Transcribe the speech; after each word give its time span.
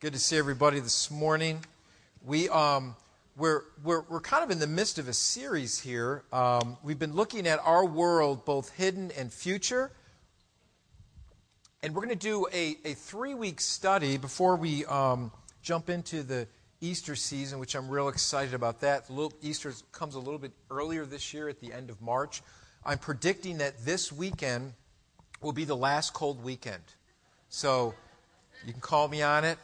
Good 0.00 0.12
to 0.12 0.20
see 0.20 0.38
everybody 0.38 0.78
this 0.78 1.10
morning. 1.10 1.58
We, 2.24 2.48
um, 2.50 2.94
we're, 3.36 3.62
we're, 3.82 4.02
we're 4.02 4.20
kind 4.20 4.44
of 4.44 4.52
in 4.52 4.60
the 4.60 4.68
midst 4.68 5.00
of 5.00 5.08
a 5.08 5.12
series 5.12 5.80
here. 5.80 6.22
Um, 6.32 6.76
we've 6.84 7.00
been 7.00 7.14
looking 7.14 7.48
at 7.48 7.58
our 7.64 7.84
world, 7.84 8.44
both 8.44 8.70
hidden 8.76 9.10
and 9.18 9.32
future. 9.32 9.90
And 11.82 11.96
we're 11.96 12.02
going 12.02 12.16
to 12.16 12.26
do 12.28 12.46
a, 12.52 12.76
a 12.84 12.94
three 12.94 13.34
week 13.34 13.60
study 13.60 14.18
before 14.18 14.54
we 14.54 14.84
um, 14.84 15.32
jump 15.62 15.90
into 15.90 16.22
the 16.22 16.46
Easter 16.80 17.16
season, 17.16 17.58
which 17.58 17.74
I'm 17.74 17.88
real 17.88 18.06
excited 18.06 18.54
about 18.54 18.82
that. 18.82 19.10
Easter 19.42 19.72
comes 19.90 20.14
a 20.14 20.20
little 20.20 20.38
bit 20.38 20.52
earlier 20.70 21.06
this 21.06 21.34
year 21.34 21.48
at 21.48 21.58
the 21.58 21.72
end 21.72 21.90
of 21.90 22.00
March. 22.00 22.40
I'm 22.86 22.98
predicting 22.98 23.58
that 23.58 23.84
this 23.84 24.12
weekend 24.12 24.74
will 25.40 25.50
be 25.50 25.64
the 25.64 25.76
last 25.76 26.14
cold 26.14 26.44
weekend. 26.44 26.84
So 27.48 27.94
you 28.64 28.72
can 28.72 28.80
call 28.80 29.08
me 29.08 29.22
on 29.22 29.44
it. 29.44 29.58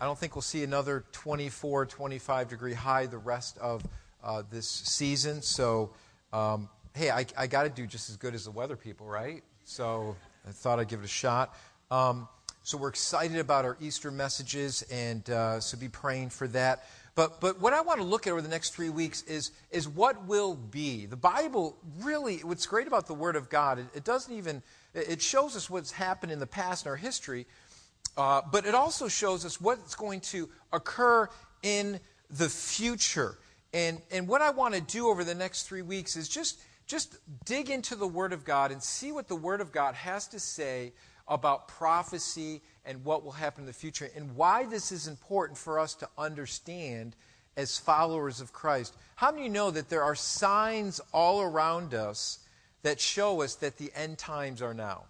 I 0.00 0.04
don't 0.04 0.16
think 0.16 0.36
we'll 0.36 0.42
see 0.42 0.62
another 0.62 1.04
24, 1.10 1.86
25 1.86 2.48
degree 2.48 2.74
high 2.74 3.06
the 3.06 3.18
rest 3.18 3.58
of 3.58 3.82
uh, 4.22 4.42
this 4.48 4.68
season. 4.68 5.42
So, 5.42 5.90
um, 6.32 6.68
hey, 6.94 7.10
I, 7.10 7.26
I 7.36 7.48
got 7.48 7.64
to 7.64 7.68
do 7.68 7.84
just 7.84 8.08
as 8.08 8.16
good 8.16 8.34
as 8.34 8.44
the 8.44 8.52
weather 8.52 8.76
people, 8.76 9.06
right? 9.06 9.42
So 9.64 10.14
I 10.46 10.52
thought 10.52 10.78
I'd 10.78 10.88
give 10.88 11.00
it 11.00 11.04
a 11.04 11.08
shot. 11.08 11.56
Um, 11.90 12.28
so 12.62 12.78
we're 12.78 12.90
excited 12.90 13.38
about 13.38 13.64
our 13.64 13.76
Easter 13.80 14.10
messages, 14.10 14.82
and 14.90 15.28
uh, 15.30 15.58
so 15.58 15.76
be 15.76 15.88
praying 15.88 16.30
for 16.30 16.46
that. 16.48 16.84
But, 17.16 17.40
but 17.40 17.60
what 17.60 17.72
I 17.72 17.80
want 17.80 17.98
to 17.98 18.06
look 18.06 18.28
at 18.28 18.30
over 18.30 18.42
the 18.42 18.48
next 18.48 18.74
three 18.74 18.90
weeks 18.90 19.22
is, 19.22 19.50
is 19.72 19.88
what 19.88 20.26
will 20.26 20.54
be. 20.54 21.06
The 21.06 21.16
Bible 21.16 21.76
really, 22.00 22.36
what's 22.38 22.66
great 22.66 22.86
about 22.86 23.08
the 23.08 23.14
Word 23.14 23.34
of 23.34 23.48
God, 23.48 23.80
it, 23.80 23.86
it 23.96 24.04
doesn't 24.04 24.32
even, 24.32 24.62
it 24.94 25.20
shows 25.20 25.56
us 25.56 25.68
what's 25.68 25.90
happened 25.90 26.30
in 26.30 26.38
the 26.38 26.46
past 26.46 26.86
in 26.86 26.90
our 26.90 26.96
history, 26.96 27.46
uh, 28.18 28.42
but 28.50 28.66
it 28.66 28.74
also 28.74 29.06
shows 29.06 29.44
us 29.44 29.60
what's 29.60 29.94
going 29.94 30.20
to 30.20 30.48
occur 30.72 31.28
in 31.62 32.00
the 32.28 32.48
future. 32.48 33.38
And, 33.72 34.02
and 34.10 34.26
what 34.26 34.42
I 34.42 34.50
want 34.50 34.74
to 34.74 34.80
do 34.80 35.08
over 35.08 35.22
the 35.22 35.36
next 35.36 35.68
three 35.68 35.82
weeks 35.82 36.16
is 36.16 36.28
just, 36.28 36.60
just 36.86 37.16
dig 37.44 37.70
into 37.70 37.94
the 37.94 38.08
Word 38.08 38.32
of 38.32 38.44
God 38.44 38.72
and 38.72 38.82
see 38.82 39.12
what 39.12 39.28
the 39.28 39.36
Word 39.36 39.60
of 39.60 39.70
God 39.70 39.94
has 39.94 40.26
to 40.28 40.40
say 40.40 40.92
about 41.28 41.68
prophecy 41.68 42.60
and 42.84 43.04
what 43.04 43.24
will 43.24 43.32
happen 43.32 43.62
in 43.62 43.66
the 43.66 43.72
future 43.72 44.10
and 44.16 44.34
why 44.34 44.64
this 44.64 44.90
is 44.90 45.06
important 45.06 45.56
for 45.56 45.78
us 45.78 45.94
to 45.94 46.08
understand 46.18 47.14
as 47.56 47.78
followers 47.78 48.40
of 48.40 48.52
Christ. 48.52 48.96
How 49.14 49.30
many 49.30 49.48
know 49.48 49.70
that 49.70 49.88
there 49.88 50.02
are 50.02 50.16
signs 50.16 51.00
all 51.12 51.40
around 51.40 51.94
us 51.94 52.40
that 52.82 53.00
show 53.00 53.42
us 53.42 53.54
that 53.56 53.76
the 53.78 53.92
end 53.94 54.18
times 54.18 54.60
are 54.60 54.74
now? 54.74 55.04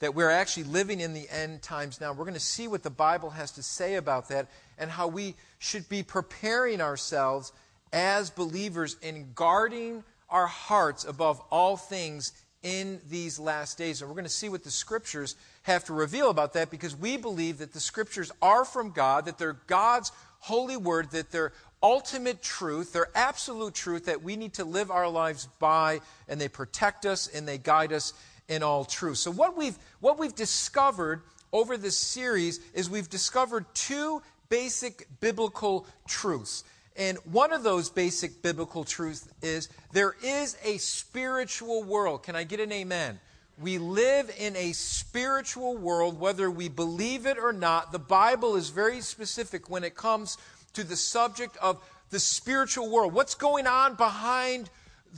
That 0.00 0.14
we're 0.14 0.30
actually 0.30 0.64
living 0.64 1.00
in 1.00 1.14
the 1.14 1.28
end 1.30 1.62
times 1.62 2.00
now. 2.00 2.12
We're 2.12 2.24
going 2.24 2.34
to 2.34 2.40
see 2.40 2.66
what 2.66 2.82
the 2.82 2.90
Bible 2.90 3.30
has 3.30 3.52
to 3.52 3.62
say 3.62 3.94
about 3.94 4.28
that 4.28 4.48
and 4.78 4.90
how 4.90 5.06
we 5.08 5.36
should 5.58 5.88
be 5.88 6.02
preparing 6.02 6.80
ourselves 6.80 7.52
as 7.92 8.30
believers 8.30 8.96
in 9.02 9.32
guarding 9.34 10.02
our 10.28 10.46
hearts 10.46 11.04
above 11.04 11.40
all 11.50 11.76
things 11.76 12.32
in 12.62 13.00
these 13.08 13.38
last 13.38 13.78
days. 13.78 14.00
And 14.00 14.08
we're 14.08 14.14
going 14.14 14.24
to 14.24 14.30
see 14.30 14.48
what 14.48 14.64
the 14.64 14.70
scriptures 14.70 15.36
have 15.62 15.84
to 15.84 15.92
reveal 15.92 16.30
about 16.30 16.54
that 16.54 16.70
because 16.70 16.96
we 16.96 17.16
believe 17.16 17.58
that 17.58 17.72
the 17.72 17.80
scriptures 17.80 18.30
are 18.40 18.64
from 18.64 18.90
God, 18.90 19.26
that 19.26 19.38
they're 19.38 19.58
God's 19.66 20.12
holy 20.40 20.76
word, 20.76 21.10
that 21.10 21.30
they're 21.30 21.52
ultimate 21.82 22.42
truth, 22.42 22.92
they're 22.92 23.10
absolute 23.14 23.74
truth 23.74 24.04
that 24.06 24.22
we 24.22 24.36
need 24.36 24.54
to 24.54 24.64
live 24.64 24.90
our 24.90 25.08
lives 25.08 25.46
by, 25.58 26.00
and 26.28 26.40
they 26.40 26.48
protect 26.48 27.06
us 27.06 27.26
and 27.26 27.48
they 27.48 27.58
guide 27.58 27.92
us 27.92 28.12
in 28.50 28.62
all 28.62 28.84
truth. 28.84 29.16
So, 29.16 29.30
what 29.30 29.56
we've, 29.56 29.78
what 30.00 30.18
we've 30.18 30.34
discovered 30.34 31.22
over 31.52 31.78
this 31.78 31.96
series 31.96 32.60
is 32.74 32.90
we've 32.90 33.08
discovered 33.08 33.64
two 33.72 34.20
basic 34.50 35.06
biblical 35.20 35.86
truths. 36.06 36.64
And 36.96 37.16
one 37.18 37.52
of 37.52 37.62
those 37.62 37.88
basic 37.88 38.42
biblical 38.42 38.84
truths 38.84 39.26
is 39.40 39.68
there 39.92 40.16
is 40.22 40.58
a 40.64 40.76
spiritual 40.78 41.84
world. 41.84 42.24
Can 42.24 42.36
I 42.36 42.44
get 42.44 42.60
an 42.60 42.72
amen? 42.72 43.20
We 43.58 43.78
live 43.78 44.34
in 44.38 44.56
a 44.56 44.72
spiritual 44.72 45.76
world, 45.76 46.18
whether 46.18 46.50
we 46.50 46.68
believe 46.68 47.26
it 47.26 47.38
or 47.38 47.52
not. 47.52 47.92
The 47.92 47.98
Bible 47.98 48.56
is 48.56 48.70
very 48.70 49.00
specific 49.00 49.70
when 49.70 49.84
it 49.84 49.94
comes 49.94 50.36
to 50.72 50.82
the 50.82 50.96
subject 50.96 51.56
of 51.58 51.82
the 52.10 52.18
spiritual 52.18 52.90
world. 52.90 53.12
What's 53.12 53.34
going 53.34 53.66
on 53.66 53.94
behind 53.94 54.70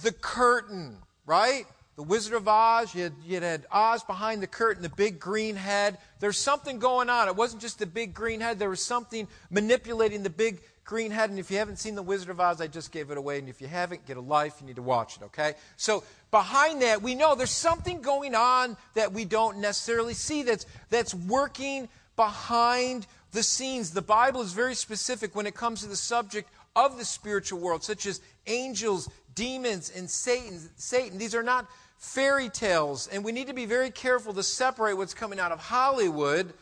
the 0.03 0.12
curtain, 0.12 0.98
right? 1.25 1.66
The 1.97 2.03
Wizard 2.03 2.34
of 2.34 2.48
Oz. 2.48 2.94
You 2.94 3.04
had, 3.04 3.12
you 3.25 3.41
had 3.41 3.66
Oz 3.70 4.03
behind 4.04 4.42
the 4.42 4.47
curtain, 4.47 4.82
the 4.82 4.88
big 4.88 5.20
green 5.20 5.56
head. 5.56 5.98
There's 6.20 6.38
something 6.38 6.78
going 6.78 7.10
on. 7.10 7.28
It 7.28 7.36
wasn't 7.36 7.62
just 7.62 7.78
the 7.78 7.86
big 7.86 8.14
green 8.14 8.41
head, 8.41 8.58
there 8.58 8.70
was 8.70 8.84
something 8.84 9.28
manipulating 9.50 10.22
the 10.22 10.30
big 10.30 10.62
green 10.84 11.10
head. 11.10 11.30
And 11.30 11.38
if 11.38 11.50
you 11.50 11.58
haven't 11.58 11.78
seen 11.78 11.94
The 11.94 12.03
Wizard 12.03 12.30
of 12.30 12.41
Oz, 12.41 12.60
I 12.60 12.66
just 12.66 12.92
gave 12.92 13.10
it 13.10 13.19
away. 13.19 13.38
And 13.38 13.48
if 13.48 13.60
you 13.60 13.69
haven't, 13.69 14.06
get 14.06 14.16
a 14.16 14.20
life. 14.20 14.56
You 14.60 14.66
need 14.66 14.76
to 14.76 14.82
watch 14.82 15.16
it, 15.16 15.22
okay? 15.25 15.54
So 15.76 16.04
behind 16.30 16.82
that, 16.82 17.03
we 17.03 17.14
know 17.14 17.34
there's 17.34 17.50
something 17.50 18.00
going 18.00 18.34
on 18.34 18.76
that 18.94 19.12
we 19.12 19.24
don't 19.24 19.59
necessarily 19.59 20.14
see 20.14 20.42
that's, 20.42 20.66
that's 20.91 21.14
working 21.14 21.88
behind 22.16 23.06
the 23.32 23.42
scenes. 23.42 23.91
The 23.91 24.03
Bible 24.03 24.42
is 24.42 24.53
very 24.53 24.74
specific 24.74 25.34
when 25.34 25.47
it 25.47 25.54
comes 25.54 25.82
to 25.82 25.86
the 25.86 25.97
subject 25.97 26.50
of 26.74 26.98
the 26.98 27.04
spiritual 27.04 27.60
world, 27.60 27.84
such 27.84 28.06
as 28.06 28.20
angels, 28.47 29.09
demons, 29.34 29.92
and 29.94 30.09
Satan. 30.10 30.60
Satan. 30.76 31.19
These 31.19 31.34
are 31.34 31.42
not 31.42 31.69
fairy 32.03 32.49
tales, 32.49 33.07
and 33.07 33.25
we 33.25 33.31
need 33.31 33.47
to 33.47 33.55
be 33.55 33.65
very 33.65 33.89
careful 33.89 34.35
to 34.35 34.43
separate 34.43 34.95
what's 34.95 35.15
coming 35.15 35.39
out 35.39 35.53
of 35.53 35.61
Hollywood 35.61 36.53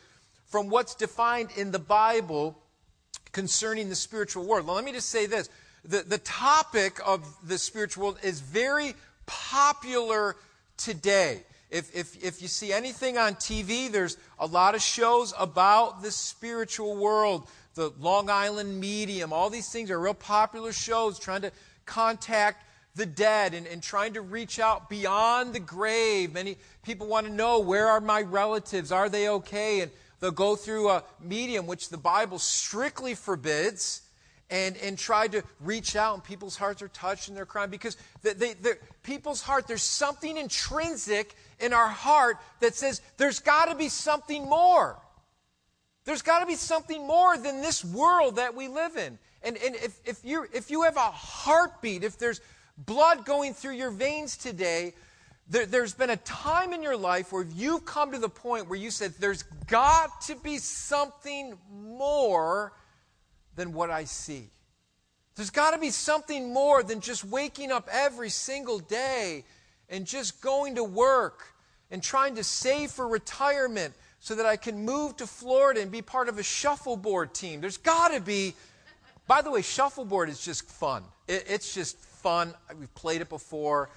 from 0.46 0.68
what's 0.68 0.94
defined 0.94 1.48
in 1.56 1.70
the 1.70 1.78
Bible 1.78 2.62
concerning 3.32 3.88
the 3.88 3.94
spiritual 3.94 4.44
world. 4.44 4.66
Now, 4.66 4.74
let 4.74 4.84
me 4.84 4.92
just 4.92 5.08
say 5.08 5.24
this 5.24 5.48
the, 5.82 6.02
the 6.02 6.18
topic 6.18 6.98
of 7.06 7.24
the 7.48 7.56
spiritual 7.56 8.04
world 8.04 8.18
is 8.22 8.40
very 8.40 8.94
popular 9.24 10.36
today. 10.76 11.42
If, 11.70 11.96
if, 11.96 12.22
if 12.22 12.42
you 12.42 12.48
see 12.48 12.70
anything 12.70 13.16
on 13.16 13.34
TV, 13.36 13.90
there's 13.90 14.18
a 14.38 14.46
lot 14.46 14.74
of 14.74 14.82
shows 14.82 15.32
about 15.38 16.02
the 16.02 16.10
spiritual 16.10 16.96
world. 16.96 17.48
The 17.76 17.92
Long 17.98 18.28
Island 18.28 18.78
Medium, 18.78 19.32
all 19.32 19.48
these 19.48 19.72
things 19.72 19.90
are 19.90 19.98
real 19.98 20.12
popular 20.12 20.72
shows 20.72 21.18
trying 21.18 21.42
to 21.42 21.52
contact 21.86 22.64
the 22.94 23.06
dead 23.06 23.54
and, 23.54 23.66
and 23.66 23.82
trying 23.82 24.14
to 24.14 24.20
reach 24.20 24.58
out 24.58 24.90
beyond 24.90 25.54
the 25.54 25.60
grave. 25.60 26.32
Many 26.32 26.56
people 26.82 27.06
want 27.06 27.26
to 27.26 27.32
know 27.32 27.60
where 27.60 27.88
are 27.88 28.00
my 28.00 28.22
relatives? 28.22 28.92
Are 28.92 29.08
they 29.08 29.28
okay? 29.28 29.80
And 29.80 29.90
they'll 30.20 30.30
go 30.30 30.56
through 30.56 30.90
a 30.90 31.04
medium, 31.20 31.66
which 31.66 31.88
the 31.88 31.98
Bible 31.98 32.38
strictly 32.38 33.14
forbids, 33.14 34.02
and, 34.50 34.76
and 34.78 34.98
try 34.98 35.28
to 35.28 35.42
reach 35.60 35.94
out, 35.94 36.14
and 36.14 36.24
people's 36.24 36.56
hearts 36.56 36.82
are 36.82 36.88
touched 36.88 37.28
and 37.28 37.36
they're 37.36 37.46
crying 37.46 37.70
because 37.70 37.96
they, 38.22 38.32
they, 38.32 38.54
people's 39.02 39.40
heart, 39.40 39.66
there's 39.68 39.82
something 39.82 40.36
intrinsic 40.36 41.34
in 41.60 41.72
our 41.72 41.88
heart 41.88 42.36
that 42.58 42.74
says 42.74 43.00
there's 43.16 43.38
got 43.38 43.66
to 43.66 43.76
be 43.76 43.88
something 43.88 44.48
more. 44.48 44.98
There's 46.04 46.22
got 46.22 46.40
to 46.40 46.46
be 46.46 46.56
something 46.56 47.06
more 47.06 47.36
than 47.36 47.62
this 47.62 47.84
world 47.84 48.36
that 48.36 48.56
we 48.56 48.68
live 48.68 48.96
in. 48.96 49.18
And, 49.42 49.56
and 49.56 49.76
if, 49.76 50.00
if, 50.04 50.24
you 50.24 50.46
if 50.52 50.70
you 50.70 50.82
have 50.82 50.96
a 50.96 51.00
heartbeat, 51.00 52.02
if 52.02 52.18
there's 52.18 52.40
blood 52.86 53.24
going 53.24 53.54
through 53.54 53.74
your 53.74 53.90
veins 53.90 54.36
today, 54.36 54.94
there, 55.48 55.82
has 55.82 55.94
been 55.94 56.10
a 56.10 56.16
time 56.18 56.72
in 56.72 56.82
your 56.82 56.96
life 56.96 57.32
where 57.32 57.44
you've 57.44 57.84
come 57.84 58.12
to 58.12 58.18
the 58.18 58.28
point 58.28 58.68
where 58.68 58.78
you 58.78 58.90
said, 58.90 59.14
There's 59.18 59.42
got 59.66 60.20
to 60.22 60.36
be 60.36 60.58
something 60.58 61.58
more 61.72 62.72
than 63.56 63.72
what 63.72 63.90
I 63.90 64.04
see. 64.04 64.48
There's 65.34 65.50
got 65.50 65.72
to 65.72 65.78
be 65.78 65.90
something 65.90 66.52
more 66.52 66.82
than 66.82 67.00
just 67.00 67.24
waking 67.24 67.72
up 67.72 67.88
every 67.90 68.30
single 68.30 68.78
day 68.78 69.44
and 69.88 70.06
just 70.06 70.40
going 70.40 70.76
to 70.76 70.84
work 70.84 71.54
and 71.90 72.02
trying 72.02 72.36
to 72.36 72.44
save 72.44 72.90
for 72.90 73.08
retirement 73.08 73.94
so 74.20 74.34
that 74.34 74.46
I 74.46 74.56
can 74.56 74.84
move 74.84 75.16
to 75.16 75.26
Florida 75.26 75.80
and 75.80 75.90
be 75.90 76.02
part 76.02 76.28
of 76.28 76.38
a 76.38 76.42
shuffleboard 76.42 77.34
team. 77.34 77.60
There's 77.60 77.78
got 77.78 78.12
to 78.12 78.20
be. 78.20 78.54
By 79.26 79.42
the 79.42 79.50
way, 79.50 79.62
shuffleboard 79.62 80.28
is 80.28 80.44
just 80.44 80.68
fun. 80.68 81.04
It, 81.26 81.44
it's 81.48 81.74
just 81.74 81.96
fun. 82.20 82.54
We've 82.78 82.94
played 82.94 83.20
it 83.20 83.28
before. 83.28 83.90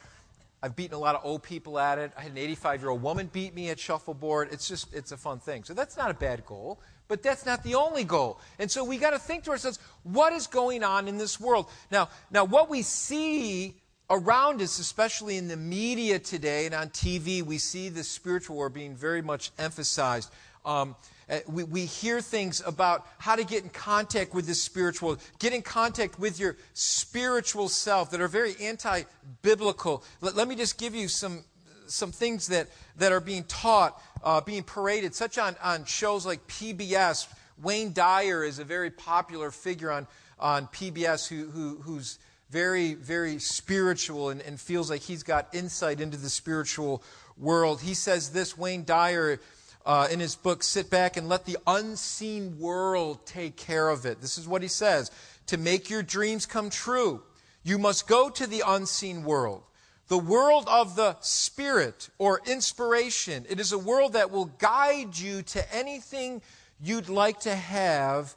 I've 0.61 0.77
beaten 0.77 0.95
a 0.95 0.99
lot 0.99 1.15
of 1.15 1.25
old 1.25 1.43
people 1.43 1.77
at 1.77 1.99
it. 1.99 2.11
I 2.17 2.21
had 2.21 2.31
an 2.31 2.37
85 2.37 2.81
year 2.81 2.89
old 2.89 3.03
woman 3.03 3.29
beat 3.33 3.53
me 3.53 3.69
at 3.69 3.77
shuffleboard. 3.77 4.47
It's 4.51 4.67
just, 4.67 4.93
it's 4.93 5.11
a 5.11 5.17
fun 5.17 5.39
thing. 5.39 5.65
So 5.65 5.73
that's 5.73 5.97
not 5.97 6.09
a 6.09 6.13
bad 6.13 6.45
goal, 6.45 6.79
but 7.09 7.21
that's 7.21 7.45
not 7.45 7.63
the 7.63 7.75
only 7.75 8.05
goal. 8.05 8.39
And 8.59 8.71
so 8.71 8.83
we 8.85 8.97
got 8.97 9.09
to 9.09 9.19
think 9.19 9.43
to 9.43 9.51
ourselves, 9.51 9.77
what 10.03 10.31
is 10.31 10.47
going 10.47 10.81
on 10.83 11.09
in 11.09 11.17
this 11.17 11.37
world? 11.37 11.69
Now, 11.91 12.09
now 12.31 12.45
what 12.45 12.69
we 12.69 12.81
see 12.81 13.75
around 14.09 14.61
us, 14.61 14.79
especially 14.79 15.35
in 15.35 15.49
the 15.49 15.57
media 15.57 16.17
today 16.17 16.65
and 16.65 16.73
on 16.73 16.89
TV, 16.91 17.41
we 17.41 17.57
see 17.57 17.89
the 17.89 18.03
spiritual 18.03 18.55
war 18.55 18.69
being 18.69 18.95
very 18.95 19.21
much 19.21 19.51
emphasized. 19.59 20.31
Um, 20.63 20.95
uh, 21.29 21.39
we, 21.47 21.63
we 21.63 21.85
hear 21.85 22.21
things 22.21 22.61
about 22.65 23.07
how 23.17 23.35
to 23.35 23.43
get 23.43 23.63
in 23.63 23.69
contact 23.69 24.33
with 24.33 24.47
the 24.47 24.55
spiritual, 24.55 25.17
get 25.39 25.53
in 25.53 25.61
contact 25.61 26.19
with 26.19 26.39
your 26.39 26.57
spiritual 26.73 27.69
self 27.69 28.11
that 28.11 28.21
are 28.21 28.27
very 28.27 28.55
anti 28.61 29.03
biblical. 29.41 30.03
Let, 30.21 30.35
let, 30.35 30.47
me 30.47 30.55
just 30.55 30.77
give 30.77 30.95
you 30.95 31.07
some, 31.07 31.43
some 31.87 32.11
things 32.11 32.47
that, 32.47 32.67
that 32.97 33.11
are 33.11 33.21
being 33.21 33.43
taught, 33.45 34.01
uh, 34.23 34.41
being 34.41 34.63
paraded, 34.63 35.15
such 35.15 35.37
on, 35.37 35.55
on 35.63 35.85
shows 35.85 36.25
like 36.25 36.45
PBS, 36.47 37.27
Wayne 37.61 37.93
Dyer 37.93 38.43
is 38.43 38.59
a 38.59 38.63
very 38.63 38.89
popular 38.89 39.51
figure 39.51 39.91
on, 39.91 40.07
on 40.39 40.67
PBS 40.67 41.27
who, 41.27 41.49
who, 41.49 41.77
who's 41.81 42.19
very, 42.49 42.93
very 42.93 43.39
spiritual 43.39 44.29
and, 44.29 44.41
and 44.41 44.59
feels 44.59 44.89
like 44.89 45.01
he's 45.01 45.23
got 45.23 45.47
insight 45.53 46.01
into 46.01 46.17
the 46.17 46.29
spiritual 46.29 47.03
world. 47.37 47.81
He 47.81 47.93
says 47.93 48.29
this 48.29 48.57
Wayne 48.57 48.83
Dyer 48.83 49.39
uh, 49.85 50.07
in 50.11 50.19
his 50.19 50.35
book, 50.35 50.63
Sit 50.63 50.89
Back 50.89 51.17
and 51.17 51.27
Let 51.27 51.45
the 51.45 51.57
Unseen 51.67 52.57
World 52.59 53.25
Take 53.25 53.57
Care 53.57 53.89
of 53.89 54.05
It. 54.05 54.21
This 54.21 54.37
is 54.37 54.47
what 54.47 54.61
he 54.61 54.67
says 54.67 55.11
To 55.47 55.57
make 55.57 55.89
your 55.89 56.03
dreams 56.03 56.45
come 56.45 56.69
true, 56.69 57.21
you 57.63 57.77
must 57.77 58.07
go 58.07 58.29
to 58.29 58.47
the 58.47 58.63
unseen 58.65 59.23
world. 59.23 59.63
The 60.07 60.17
world 60.17 60.67
of 60.67 60.95
the 60.95 61.17
Spirit 61.21 62.09
or 62.17 62.41
inspiration. 62.45 63.45
It 63.49 63.59
is 63.59 63.71
a 63.71 63.79
world 63.79 64.13
that 64.13 64.31
will 64.31 64.45
guide 64.45 65.17
you 65.17 65.41
to 65.43 65.75
anything 65.75 66.41
you'd 66.81 67.09
like 67.09 67.39
to 67.41 67.55
have 67.55 68.35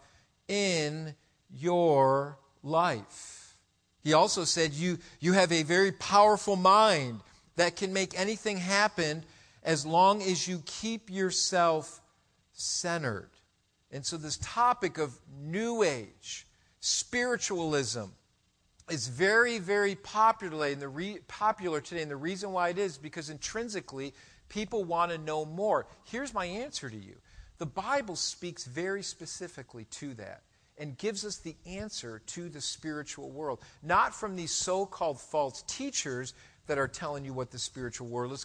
in 0.48 1.14
your 1.50 2.38
life. 2.62 3.56
He 4.02 4.12
also 4.12 4.44
said 4.44 4.72
you, 4.72 4.98
you 5.18 5.32
have 5.32 5.50
a 5.50 5.64
very 5.64 5.90
powerful 5.90 6.54
mind 6.54 7.20
that 7.56 7.74
can 7.74 7.92
make 7.92 8.18
anything 8.18 8.58
happen 8.58 9.24
as 9.66 9.84
long 9.84 10.22
as 10.22 10.46
you 10.46 10.62
keep 10.64 11.10
yourself 11.10 12.00
centered. 12.52 13.30
And 13.90 14.06
so, 14.06 14.16
this 14.16 14.38
topic 14.40 14.96
of 14.96 15.18
New 15.42 15.82
Age, 15.82 16.46
spiritualism, 16.80 18.04
is 18.88 19.08
very, 19.08 19.58
very 19.58 19.96
popular, 19.96 20.68
and 20.68 20.80
the 20.80 20.88
re- 20.88 21.18
popular 21.26 21.80
today. 21.80 22.02
And 22.02 22.10
the 22.10 22.16
reason 22.16 22.52
why 22.52 22.70
it 22.70 22.78
is 22.78 22.96
because 22.96 23.28
intrinsically, 23.28 24.14
people 24.48 24.84
want 24.84 25.10
to 25.10 25.18
know 25.18 25.44
more. 25.44 25.86
Here's 26.04 26.32
my 26.32 26.46
answer 26.46 26.88
to 26.88 26.96
you 26.96 27.16
the 27.58 27.66
Bible 27.66 28.16
speaks 28.16 28.64
very 28.64 29.02
specifically 29.02 29.84
to 29.84 30.14
that 30.14 30.42
and 30.78 30.96
gives 30.98 31.24
us 31.24 31.38
the 31.38 31.56
answer 31.64 32.20
to 32.26 32.48
the 32.48 32.60
spiritual 32.60 33.30
world. 33.30 33.60
Not 33.82 34.14
from 34.14 34.36
these 34.36 34.52
so 34.52 34.86
called 34.86 35.20
false 35.20 35.62
teachers 35.66 36.34
that 36.66 36.78
are 36.78 36.88
telling 36.88 37.24
you 37.24 37.32
what 37.32 37.50
the 37.50 37.58
spiritual 37.58 38.08
world 38.08 38.32
is 38.32 38.44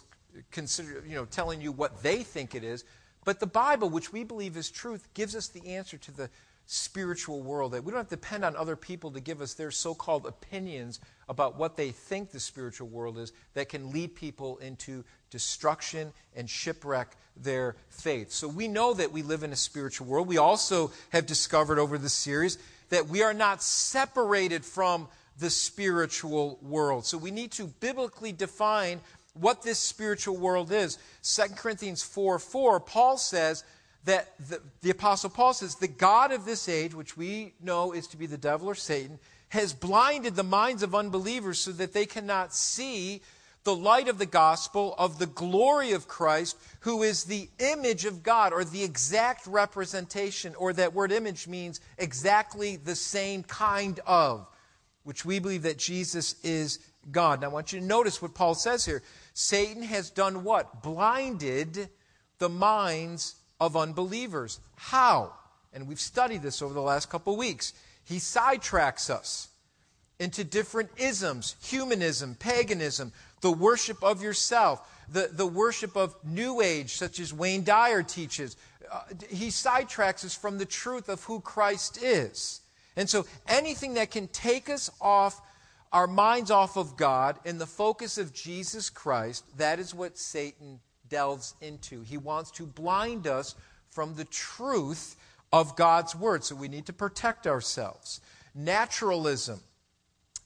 consider, 0.50 1.04
you 1.06 1.14
know, 1.14 1.24
telling 1.24 1.60
you 1.60 1.72
what 1.72 2.02
they 2.02 2.22
think 2.22 2.54
it 2.54 2.64
is. 2.64 2.84
But 3.24 3.40
the 3.40 3.46
Bible, 3.46 3.88
which 3.88 4.12
we 4.12 4.24
believe 4.24 4.56
is 4.56 4.70
truth, 4.70 5.08
gives 5.14 5.36
us 5.36 5.48
the 5.48 5.66
answer 5.74 5.96
to 5.98 6.10
the 6.10 6.30
spiritual 6.66 7.40
world. 7.40 7.72
That 7.72 7.84
we 7.84 7.90
don't 7.90 7.98
have 7.98 8.08
to 8.08 8.16
depend 8.16 8.44
on 8.44 8.56
other 8.56 8.76
people 8.76 9.10
to 9.12 9.20
give 9.20 9.40
us 9.40 9.54
their 9.54 9.70
so 9.70 9.94
called 9.94 10.26
opinions 10.26 11.00
about 11.28 11.56
what 11.56 11.76
they 11.76 11.90
think 11.90 12.30
the 12.30 12.40
spiritual 12.40 12.88
world 12.88 13.18
is 13.18 13.32
that 13.54 13.68
can 13.68 13.92
lead 13.92 14.14
people 14.14 14.58
into 14.58 15.04
destruction 15.30 16.12
and 16.36 16.48
shipwreck 16.48 17.16
their 17.36 17.76
faith. 17.88 18.30
So 18.32 18.48
we 18.48 18.68
know 18.68 18.92
that 18.94 19.12
we 19.12 19.22
live 19.22 19.42
in 19.42 19.52
a 19.52 19.56
spiritual 19.56 20.06
world. 20.06 20.28
We 20.28 20.38
also 20.38 20.92
have 21.10 21.26
discovered 21.26 21.78
over 21.78 21.98
the 21.98 22.08
series 22.08 22.58
that 22.90 23.08
we 23.08 23.22
are 23.22 23.34
not 23.34 23.62
separated 23.62 24.64
from 24.64 25.08
the 25.38 25.48
spiritual 25.48 26.58
world. 26.60 27.06
So 27.06 27.16
we 27.16 27.30
need 27.30 27.52
to 27.52 27.66
biblically 27.66 28.32
define 28.32 29.00
what 29.34 29.62
this 29.62 29.78
spiritual 29.78 30.36
world 30.36 30.72
is. 30.72 30.98
2 31.22 31.54
Corinthians 31.54 32.02
4 32.02 32.38
4, 32.38 32.80
Paul 32.80 33.16
says 33.16 33.64
that 34.04 34.34
the, 34.48 34.60
the, 34.80 34.90
Apostle 34.90 35.30
Paul 35.30 35.54
says, 35.54 35.76
the 35.76 35.88
God 35.88 36.32
of 36.32 36.44
this 36.44 36.68
age, 36.68 36.94
which 36.94 37.16
we 37.16 37.54
know 37.62 37.92
is 37.92 38.08
to 38.08 38.16
be 38.16 38.26
the 38.26 38.36
devil 38.36 38.68
or 38.68 38.74
Satan, 38.74 39.18
has 39.50 39.72
blinded 39.72 40.34
the 40.34 40.42
minds 40.42 40.82
of 40.82 40.94
unbelievers 40.94 41.60
so 41.60 41.72
that 41.72 41.92
they 41.92 42.06
cannot 42.06 42.54
see 42.54 43.22
the 43.64 43.74
light 43.74 44.08
of 44.08 44.18
the 44.18 44.26
gospel 44.26 44.94
of 44.98 45.18
the 45.18 45.26
glory 45.26 45.92
of 45.92 46.08
Christ, 46.08 46.56
who 46.80 47.02
is 47.02 47.24
the 47.24 47.48
image 47.58 48.04
of 48.04 48.22
God, 48.22 48.52
or 48.52 48.64
the 48.64 48.82
exact 48.82 49.46
representation, 49.46 50.54
or 50.56 50.72
that 50.72 50.94
word 50.94 51.12
image 51.12 51.46
means 51.46 51.80
exactly 51.96 52.76
the 52.76 52.96
same 52.96 53.44
kind 53.44 54.00
of, 54.04 54.46
which 55.04 55.24
we 55.24 55.38
believe 55.38 55.62
that 55.62 55.78
Jesus 55.78 56.34
is 56.42 56.80
God. 57.10 57.40
Now 57.40 57.48
I 57.48 57.52
want 57.52 57.72
you 57.72 57.78
to 57.78 57.84
notice 57.84 58.20
what 58.20 58.34
Paul 58.34 58.54
says 58.54 58.84
here. 58.84 59.02
Satan 59.34 59.82
has 59.82 60.10
done 60.10 60.44
what? 60.44 60.82
Blinded 60.82 61.88
the 62.38 62.48
minds 62.48 63.36
of 63.60 63.76
unbelievers. 63.76 64.60
How? 64.76 65.32
And 65.72 65.86
we've 65.86 66.00
studied 66.00 66.42
this 66.42 66.60
over 66.60 66.74
the 66.74 66.82
last 66.82 67.08
couple 67.08 67.36
weeks. 67.36 67.72
He 68.04 68.16
sidetracks 68.16 69.08
us 69.08 69.48
into 70.18 70.44
different 70.44 70.90
isms 70.96 71.56
humanism, 71.62 72.34
paganism, 72.34 73.12
the 73.40 73.52
worship 73.52 74.02
of 74.02 74.22
yourself, 74.22 74.88
the, 75.08 75.30
the 75.32 75.46
worship 75.46 75.96
of 75.96 76.14
New 76.24 76.60
Age, 76.60 76.94
such 76.94 77.20
as 77.20 77.32
Wayne 77.32 77.64
Dyer 77.64 78.02
teaches. 78.02 78.56
Uh, 78.90 79.02
he 79.28 79.48
sidetracks 79.48 80.24
us 80.24 80.34
from 80.34 80.58
the 80.58 80.66
truth 80.66 81.08
of 81.08 81.22
who 81.24 81.40
Christ 81.40 82.02
is. 82.02 82.60
And 82.96 83.08
so 83.08 83.24
anything 83.48 83.94
that 83.94 84.10
can 84.10 84.28
take 84.28 84.68
us 84.68 84.90
off 85.00 85.40
our 85.92 86.06
minds 86.06 86.50
off 86.50 86.76
of 86.76 86.96
God 86.96 87.38
and 87.44 87.60
the 87.60 87.66
focus 87.66 88.16
of 88.16 88.32
Jesus 88.32 88.88
Christ, 88.88 89.44
that 89.58 89.78
is 89.78 89.94
what 89.94 90.16
Satan 90.16 90.80
delves 91.08 91.54
into. 91.60 92.02
He 92.02 92.16
wants 92.16 92.50
to 92.52 92.64
blind 92.64 93.26
us 93.26 93.54
from 93.90 94.14
the 94.14 94.24
truth 94.24 95.16
of 95.52 95.76
God's 95.76 96.16
word. 96.16 96.44
So 96.44 96.54
we 96.54 96.68
need 96.68 96.86
to 96.86 96.92
protect 96.94 97.46
ourselves. 97.46 98.20
Naturalism, 98.54 99.60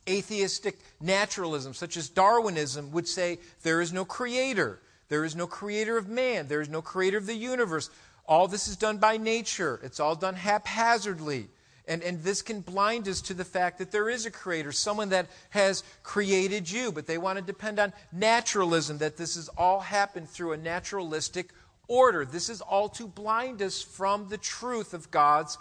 atheistic 0.09 0.79
naturalism, 1.01 1.75
such 1.75 1.97
as 1.97 2.09
Darwinism, 2.09 2.91
would 2.91 3.07
say 3.07 3.39
there 3.63 3.81
is 3.81 3.93
no 3.93 4.05
creator. 4.05 4.81
There 5.09 5.25
is 5.25 5.37
no 5.37 5.47
creator 5.47 5.97
of 5.97 6.09
man. 6.09 6.49
There 6.49 6.61
is 6.61 6.69
no 6.69 6.83
creator 6.83 7.19
of 7.19 7.27
the 7.27 7.35
universe. 7.35 7.91
All 8.27 8.49
this 8.49 8.67
is 8.67 8.77
done 8.77 8.99
by 8.99 9.17
nature. 9.17 9.79
It's 9.85 10.01
all 10.01 10.17
done 10.17 10.35
haphazardly. 10.35 11.47
And, 11.89 12.03
and 12.03 12.23
this 12.23 12.43
can 12.43 12.61
blind 12.61 13.07
us 13.07 13.21
to 13.23 13.35
the 13.35 13.45
fact 13.45 13.79
that 13.79 13.93
there 13.93 14.09
is 14.09 14.27
a 14.27 14.31
creator, 14.31 14.73
someone 14.73 15.11
that 15.11 15.29
has 15.51 15.85
created 16.03 16.69
you, 16.69 16.91
but 16.91 17.07
they 17.07 17.19
want 17.19 17.39
to 17.39 17.45
depend 17.45 17.79
on 17.79 17.93
naturalism, 18.13 18.99
that 18.99 19.17
this 19.17 19.37
has 19.37 19.49
all 19.51 19.81
happened 19.81 20.29
through 20.29 20.53
a 20.53 20.57
naturalistic 20.57 21.53
order. 21.87 22.25
This 22.25 22.49
is 22.49 22.61
all 22.61 22.89
to 22.91 23.07
blind 23.07 23.63
us 23.63 23.83
from 23.83 24.29
the 24.29 24.39
truth 24.39 24.95
of 24.95 25.11
God's 25.13 25.59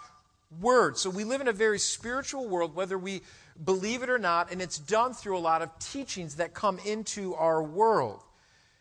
word. 0.60 0.98
So 0.98 1.10
we 1.10 1.22
live 1.22 1.40
in 1.40 1.48
a 1.48 1.52
very 1.52 1.78
spiritual 1.78 2.48
world, 2.48 2.74
whether 2.74 2.98
we 2.98 3.22
believe 3.64 4.02
it 4.02 4.10
or 4.10 4.18
not, 4.18 4.50
and 4.50 4.60
it's 4.60 4.78
done 4.78 5.14
through 5.14 5.38
a 5.38 5.40
lot 5.40 5.62
of 5.62 5.78
teachings 5.78 6.36
that 6.36 6.54
come 6.54 6.78
into 6.84 7.34
our 7.34 7.62
world. 7.62 8.22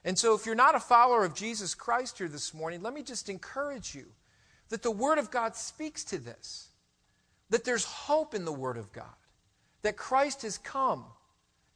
And 0.03 0.17
so 0.17 0.35
if 0.35 0.45
you're 0.45 0.55
not 0.55 0.75
a 0.75 0.79
follower 0.79 1.25
of 1.25 1.33
Jesus 1.33 1.73
Christ 1.73 2.17
here 2.17 2.27
this 2.27 2.53
morning, 2.53 2.81
let 2.81 2.93
me 2.93 3.03
just 3.03 3.29
encourage 3.29 3.95
you 3.95 4.05
that 4.69 4.83
the 4.83 4.91
Word 4.91 5.17
of 5.17 5.31
God 5.31 5.55
speaks 5.55 6.03
to 6.05 6.17
this 6.17 6.69
that 7.55 7.63
there's 7.63 7.85
hope 7.85 8.33
in 8.33 8.43
the 8.43 8.51
Word 8.51 8.75
of 8.75 8.91
God, 8.91 9.05
that 9.81 9.95
Christ 9.95 10.41
has 10.41 10.57
come 10.57 11.05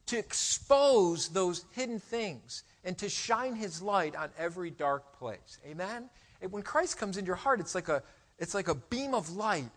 to 0.07 0.19
expose 0.19 1.29
those 1.29 1.63
hidden 1.71 2.01
things 2.01 2.63
and 2.83 2.98
to 2.98 3.07
shine 3.07 3.55
His 3.55 3.81
light 3.81 4.13
on 4.13 4.27
every 4.38 4.71
dark 4.71 5.17
place. 5.17 5.57
Amen? 5.65 6.09
When 6.50 6.63
Christ 6.63 6.98
comes 6.98 7.15
into 7.15 7.27
your 7.27 7.38
heart, 7.38 7.62
it's 7.62 7.75
like, 7.75 7.88
a, 7.88 8.03
it's 8.39 8.53
like 8.53 8.67
a 8.67 8.75
beam 8.75 9.13
of 9.13 9.31
light 9.31 9.71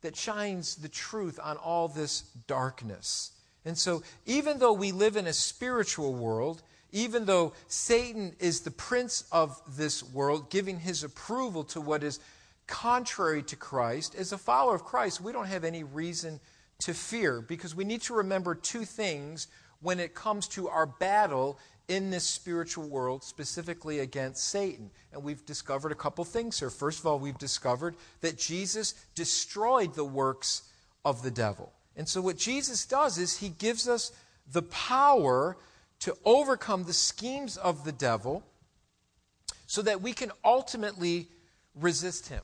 that 0.00 0.16
shines 0.16 0.74
the 0.74 0.88
truth 0.88 1.38
on 1.40 1.56
all 1.56 1.86
this 1.86 2.22
darkness. 2.48 3.30
And 3.64 3.78
so, 3.78 4.02
even 4.26 4.58
though 4.58 4.72
we 4.72 4.90
live 4.90 5.14
in 5.14 5.28
a 5.28 5.32
spiritual 5.32 6.14
world, 6.14 6.64
even 6.90 7.26
though 7.26 7.52
Satan 7.68 8.34
is 8.40 8.62
the 8.62 8.72
prince 8.72 9.22
of 9.30 9.62
this 9.76 10.02
world, 10.02 10.50
giving 10.50 10.80
his 10.80 11.04
approval 11.04 11.62
to 11.62 11.80
what 11.80 12.02
is 12.02 12.18
contrary 12.66 13.42
to 13.44 13.56
Christ, 13.56 14.14
as 14.14 14.32
a 14.32 14.38
follower 14.38 14.74
of 14.74 14.84
Christ, 14.84 15.20
we 15.20 15.32
don't 15.32 15.46
have 15.46 15.64
any 15.64 15.84
reason 15.84 16.40
to 16.80 16.94
fear 16.94 17.40
because 17.40 17.74
we 17.74 17.84
need 17.84 18.02
to 18.02 18.14
remember 18.14 18.54
two 18.54 18.84
things 18.84 19.48
when 19.80 20.00
it 20.00 20.14
comes 20.14 20.48
to 20.48 20.68
our 20.68 20.86
battle 20.86 21.58
in 21.88 22.10
this 22.10 22.24
spiritual 22.24 22.88
world, 22.88 23.22
specifically 23.22 24.00
against 24.00 24.48
Satan. 24.48 24.90
And 25.12 25.22
we've 25.22 25.44
discovered 25.44 25.92
a 25.92 25.96
couple 25.96 26.24
things 26.24 26.58
here. 26.58 26.70
First 26.70 27.00
of 27.00 27.06
all, 27.06 27.18
we've 27.18 27.38
discovered 27.38 27.96
that 28.22 28.38
Jesus 28.38 28.94
destroyed 29.14 29.94
the 29.94 30.04
works 30.04 30.62
of 31.04 31.22
the 31.22 31.30
devil. 31.30 31.72
And 31.96 32.08
so, 32.08 32.20
what 32.20 32.38
Jesus 32.38 32.86
does 32.86 33.18
is 33.18 33.38
he 33.38 33.50
gives 33.50 33.88
us 33.88 34.12
the 34.50 34.62
power 34.62 35.56
to 36.00 36.16
overcome 36.24 36.84
the 36.84 36.92
schemes 36.92 37.56
of 37.56 37.84
the 37.84 37.92
devil 37.92 38.42
so 39.66 39.82
that 39.82 40.00
we 40.00 40.12
can 40.12 40.32
ultimately 40.44 41.28
resist 41.74 42.28
him. 42.28 42.42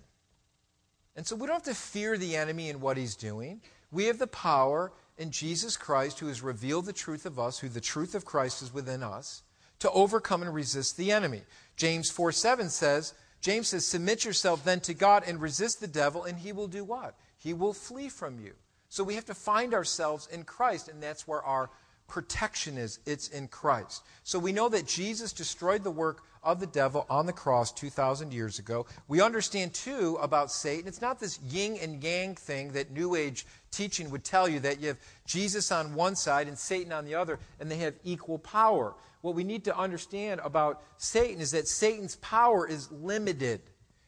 And 1.21 1.27
so 1.27 1.37
we 1.37 1.47
don't 1.47 1.57
have 1.57 1.75
to 1.75 1.79
fear 1.79 2.17
the 2.17 2.35
enemy 2.35 2.71
and 2.71 2.81
what 2.81 2.97
he's 2.97 3.15
doing. 3.15 3.61
We 3.93 4.07
have 4.07 4.19
the 4.19 4.27
power 4.27 4.91
in 5.19 5.31
Jesus 5.31 5.77
Christ, 5.77 6.19
who 6.19 6.29
has 6.29 6.41
revealed 6.41 6.87
the 6.87 6.95
truth 6.95 7.27
of 7.27 7.39
us, 7.39 7.59
who 7.59 7.69
the 7.69 7.79
truth 7.79 8.15
of 8.15 8.25
Christ 8.25 8.63
is 8.63 8.73
within 8.73 9.03
us, 9.03 9.43
to 9.81 9.91
overcome 9.91 10.41
and 10.41 10.55
resist 10.55 10.97
the 10.97 11.13
enemy. 11.13 11.43
James 11.77 12.11
4 12.11 12.33
7 12.33 12.71
says, 12.71 13.13
James 13.43 13.69
says, 13.69 13.87
Submit 13.87 14.25
yourself 14.25 14.65
then 14.65 14.81
to 14.81 14.95
God 14.95 15.23
and 15.27 15.43
resist 15.43 15.83
the 15.83 15.87
devil, 15.87 16.25
and 16.25 16.39
he 16.39 16.53
will 16.53 16.69
do 16.69 16.85
what? 16.85 17.15
He 17.37 17.53
will 17.53 17.75
flee 17.75 18.09
from 18.09 18.41
you. 18.41 18.55
So 18.89 19.05
we 19.05 19.17
have 19.17 19.27
to 19.27 19.35
find 19.35 19.75
ourselves 19.75 20.27
in 20.33 20.45
Christ, 20.45 20.89
and 20.89 21.03
that's 21.03 21.29
where 21.29 21.43
our 21.43 21.69
protection 22.11 22.77
is 22.77 22.99
it's 23.07 23.29
in 23.29 23.49
Christ. 23.49 24.03
So 24.25 24.39
we 24.39 24.53
know 24.53 24.69
that 24.69 24.87
Jesus 24.87 25.33
destroyed 25.33 25.85
the 25.85 25.91
work 25.91 26.23
of 26.43 26.59
the 26.59 26.67
devil 26.67 27.07
on 27.09 27.27
the 27.27 27.33
cross 27.33 27.73
2,000 27.73 28.33
years 28.33 28.59
ago. 28.59 28.87
We 29.09 29.21
understand, 29.21 29.73
too, 29.73 30.19
about 30.21 30.51
Satan. 30.51 30.89
It's 30.89 31.01
not 31.01 31.21
this 31.21 31.39
yin 31.49 31.79
and 31.81 32.03
yang 32.03 32.35
thing 32.35 32.73
that 32.73 32.91
New 32.91 33.15
Age 33.15 33.47
teaching 33.71 34.11
would 34.11 34.25
tell 34.25 34.49
you 34.49 34.61
that 34.61 34.81
you 34.81 34.89
have 34.89 34.99
Jesus 35.27 35.71
on 35.71 35.95
one 35.95 36.17
side 36.17 36.49
and 36.49 36.59
Satan 36.59 36.93
on 36.93 37.05
the 37.05 37.15
other, 37.15 37.39
and 37.61 37.71
they 37.71 37.77
have 37.77 37.95
equal 38.05 38.39
power. 38.39 38.95
What 39.21 39.35
we 39.35 39.45
need 39.45 39.65
to 39.65 39.77
understand 39.77 40.41
about 40.43 40.83
Satan 40.97 41.41
is 41.41 41.53
that 41.53 41.69
Satan's 41.69 42.17
power 42.17 42.67
is 42.67 42.91
limited. 42.91 43.61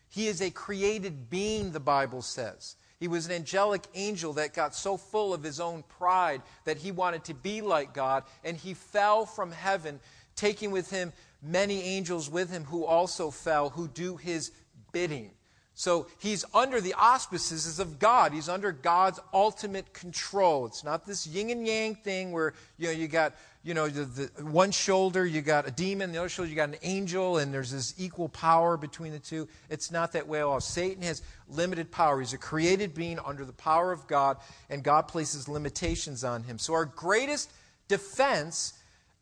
He 0.09 0.27
is 0.27 0.43
a 0.43 0.51
created 0.51 1.31
being, 1.31 1.73
the 1.73 1.81
Bible 1.81 2.23
says. 2.23 2.77
He 3.03 3.09
was 3.09 3.27
an 3.27 3.33
angelic 3.33 3.83
angel 3.97 4.35
that 4.35 4.55
got 4.55 4.77
so 4.77 4.97
full 4.97 5.35
of 5.35 5.43
his 5.43 5.59
own 5.59 5.83
pride 5.99 6.41
that 6.63 6.77
he 6.77 6.93
wanted 6.93 7.25
to 7.25 7.35
be 7.35 7.61
like 7.61 7.93
God, 7.93 8.23
and 8.45 8.57
he 8.57 8.75
fell 8.75 9.27
from 9.27 9.51
heaven, 9.51 9.99
taking 10.37 10.71
with 10.71 10.89
him 10.91 11.13
many 11.43 11.83
angels 11.83 12.31
with 12.31 12.49
him 12.49 12.63
who 12.63 12.85
also 12.85 13.33
fell, 13.33 13.71
who 13.71 13.89
do 13.89 14.17
his 14.19 14.53
bidding. 14.93 15.33
So 15.75 16.07
he's 16.19 16.45
under 16.55 16.81
the 16.81 16.95
auspices 16.95 17.79
of 17.79 17.99
God. 17.99 18.33
He's 18.33 18.49
under 18.49 18.73
God's 18.73 19.21
ultimate 19.33 19.93
control. 19.95 20.67
It's 20.67 20.85
not 20.85 21.07
this 21.07 21.27
yin 21.27 21.51
and 21.51 21.67
yang 21.67 21.95
thing 21.95 22.31
where 22.31 22.53
you 22.79 22.89
know 22.89 22.93
you 22.93 23.09
got 23.09 23.35
you 23.65 23.73
know 23.73 23.89
the, 23.89 24.05
the, 24.05 24.45
one 24.45 24.71
shoulder 24.71 25.25
you 25.25 25.41
got 25.41 25.67
a 25.67 25.71
demon, 25.71 26.13
the 26.13 26.19
other 26.19 26.29
shoulder 26.29 26.51
you 26.51 26.57
got 26.57 26.69
an 26.69 26.77
angel, 26.83 27.39
and 27.39 27.55
there's 27.55 27.71
this 27.71 27.95
equal 27.97 28.29
power 28.29 28.77
between 28.77 29.13
the 29.13 29.19
two. 29.19 29.49
It's 29.71 29.91
not 29.91 30.13
that 30.13 30.29
way 30.29 30.41
at 30.41 30.45
all. 30.45 30.61
Satan 30.61 31.03
has 31.05 31.23
limited 31.49 31.91
power. 31.91 32.21
He's 32.21 32.35
a 32.35 32.39
created 32.39 32.95
being 32.95 33.19
under 33.25 33.45
the 33.45 33.53
power 33.53 33.93
of 33.93 34.07
God, 34.07 34.37
and 34.69 34.83
God 34.83 35.09
places 35.09 35.49
limitations 35.49 36.23
on 36.23 36.43
him. 36.43 36.59
So 36.59 36.75
our 36.75 36.85
greatest 36.85 37.51
defense 37.89 38.75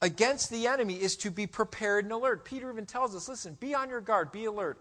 against 0.02 0.50
the 0.50 0.66
enemy 0.66 0.94
is 0.94 1.16
to 1.18 1.30
be 1.30 1.46
prepared 1.46 2.04
and 2.04 2.12
alert. 2.12 2.44
Peter 2.44 2.70
even 2.72 2.86
tells 2.86 3.14
us, 3.14 3.28
listen, 3.28 3.56
be 3.60 3.74
on 3.74 3.88
your 3.88 4.00
guard, 4.00 4.32
be 4.32 4.46
alert. 4.46 4.78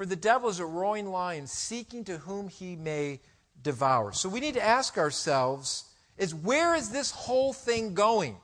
For 0.00 0.06
the 0.06 0.16
devil 0.16 0.48
is 0.48 0.60
a 0.60 0.64
roaring 0.64 1.10
lion 1.10 1.46
seeking 1.46 2.04
to 2.04 2.16
whom 2.16 2.48
he 2.48 2.74
may 2.74 3.20
devour. 3.62 4.14
So 4.14 4.30
we 4.30 4.40
need 4.40 4.54
to 4.54 4.64
ask 4.64 4.96
ourselves 4.96 5.84
is 6.16 6.34
where 6.34 6.74
is 6.74 6.88
this 6.88 7.10
whole 7.10 7.52
thing 7.52 7.92
going? 7.92 8.38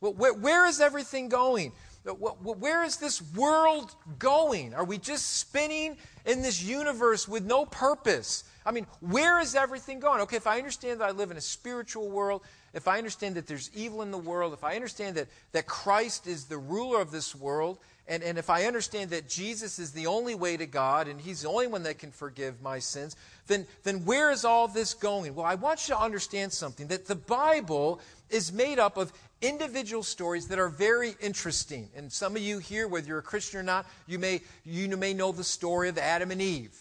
Where, 0.00 0.66
is 0.66 0.80
everything 0.80 1.28
going? 1.28 1.70
Where 2.02 2.82
is 2.82 2.96
this 2.96 3.22
world 3.36 3.94
going? 4.18 4.74
Are 4.74 4.82
we 4.82 4.98
just 4.98 5.36
spinning 5.36 5.96
in 6.24 6.42
this 6.42 6.60
universe 6.60 7.28
with 7.28 7.44
no 7.44 7.66
purpose? 7.66 8.42
I 8.64 8.72
mean, 8.72 8.88
where 8.98 9.38
is 9.38 9.54
everything 9.54 10.00
going? 10.00 10.20
Okay, 10.22 10.36
if 10.36 10.48
I 10.48 10.58
understand 10.58 11.00
that 11.00 11.08
I 11.08 11.12
live 11.12 11.30
in 11.30 11.36
a 11.36 11.40
spiritual 11.40 12.10
world, 12.10 12.42
if 12.74 12.88
I 12.88 12.98
understand 12.98 13.36
that 13.36 13.46
there's 13.46 13.70
evil 13.76 14.02
in 14.02 14.10
the 14.10 14.18
world, 14.18 14.52
if 14.52 14.64
I 14.64 14.74
understand 14.74 15.16
that, 15.18 15.28
that 15.52 15.66
Christ 15.66 16.26
is 16.26 16.46
the 16.46 16.58
ruler 16.58 17.00
of 17.00 17.12
this 17.12 17.32
world, 17.32 17.78
and, 18.08 18.22
and 18.22 18.38
if 18.38 18.50
I 18.50 18.64
understand 18.66 19.10
that 19.10 19.28
Jesus 19.28 19.78
is 19.78 19.90
the 19.90 20.06
only 20.06 20.34
way 20.34 20.56
to 20.56 20.66
God 20.66 21.08
and 21.08 21.20
He's 21.20 21.42
the 21.42 21.48
only 21.48 21.66
one 21.66 21.82
that 21.84 21.98
can 21.98 22.12
forgive 22.12 22.62
my 22.62 22.78
sins, 22.78 23.16
then, 23.48 23.66
then 23.82 24.04
where 24.04 24.30
is 24.30 24.44
all 24.44 24.68
this 24.68 24.94
going? 24.94 25.34
Well, 25.34 25.46
I 25.46 25.56
want 25.56 25.88
you 25.88 25.94
to 25.94 26.00
understand 26.00 26.52
something 26.52 26.86
that 26.88 27.06
the 27.06 27.16
Bible 27.16 28.00
is 28.30 28.52
made 28.52 28.78
up 28.78 28.96
of 28.96 29.12
individual 29.42 30.02
stories 30.02 30.48
that 30.48 30.58
are 30.58 30.68
very 30.68 31.16
interesting. 31.20 31.88
And 31.96 32.12
some 32.12 32.36
of 32.36 32.42
you 32.42 32.58
here, 32.58 32.86
whether 32.86 33.08
you're 33.08 33.18
a 33.18 33.22
Christian 33.22 33.60
or 33.60 33.64
not, 33.64 33.86
you 34.06 34.18
may, 34.18 34.40
you 34.64 34.96
may 34.96 35.12
know 35.12 35.32
the 35.32 35.44
story 35.44 35.88
of 35.88 35.98
Adam 35.98 36.30
and 36.30 36.40
Eve, 36.40 36.76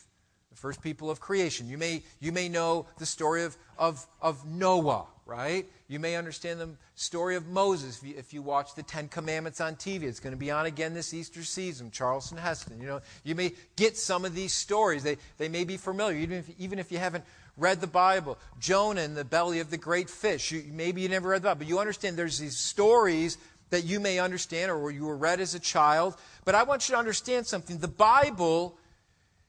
the 0.51 0.57
first 0.57 0.81
people 0.81 1.09
of 1.09 1.19
creation. 1.19 1.67
You 1.67 1.79
may, 1.79 2.03
you 2.19 2.31
may 2.31 2.49
know 2.49 2.85
the 2.99 3.05
story 3.05 3.43
of, 3.43 3.57
of, 3.79 4.05
of 4.21 4.45
Noah 4.45 5.05
right? 5.25 5.65
You 5.87 5.99
may 5.99 6.15
understand 6.15 6.59
the 6.59 6.69
story 6.93 7.35
of 7.35 7.47
Moses 7.47 7.97
if 7.97 8.07
you, 8.07 8.15
if 8.17 8.33
you, 8.33 8.41
watch 8.41 8.75
the 8.75 8.83
Ten 8.83 9.07
Commandments 9.07 9.59
on 9.59 9.75
TV. 9.75 10.03
It's 10.03 10.19
going 10.19 10.33
to 10.33 10.39
be 10.39 10.51
on 10.51 10.67
again 10.67 10.93
this 10.93 11.13
Easter 11.13 11.43
season. 11.43 11.89
Charlton 11.89 12.37
Heston. 12.37 12.79
You 12.79 12.87
know, 12.87 13.01
you 13.23 13.33
may 13.33 13.53
get 13.75 13.97
some 13.97 14.23
of 14.23 14.35
these 14.35 14.53
stories. 14.53 15.03
They, 15.03 15.17
they 15.37 15.49
may 15.49 15.63
be 15.63 15.77
familiar, 15.77 16.17
even 16.17 16.37
if, 16.37 16.49
even 16.59 16.79
if 16.79 16.91
you 16.91 16.99
haven't 16.99 17.23
read 17.57 17.81
the 17.81 17.87
Bible. 17.87 18.37
Jonah 18.59 19.01
in 19.01 19.15
the 19.15 19.25
belly 19.25 19.59
of 19.59 19.71
the 19.71 19.77
great 19.77 20.09
fish. 20.09 20.51
You, 20.51 20.63
maybe 20.71 21.01
you 21.01 21.09
never 21.09 21.29
read 21.29 21.43
that, 21.43 21.57
but 21.57 21.67
you 21.67 21.79
understand 21.79 22.17
there's 22.17 22.39
these 22.39 22.57
stories 22.57 23.37
that 23.71 23.83
you 23.83 23.99
may 23.99 24.19
understand 24.19 24.71
or 24.71 24.91
you 24.91 25.05
were 25.05 25.17
read 25.17 25.39
as 25.39 25.55
a 25.55 25.59
child. 25.59 26.15
But 26.43 26.53
I 26.53 26.63
want 26.63 26.87
you 26.87 26.93
to 26.93 26.99
understand 26.99 27.47
something. 27.47 27.79
The 27.79 27.87
Bible 27.87 28.77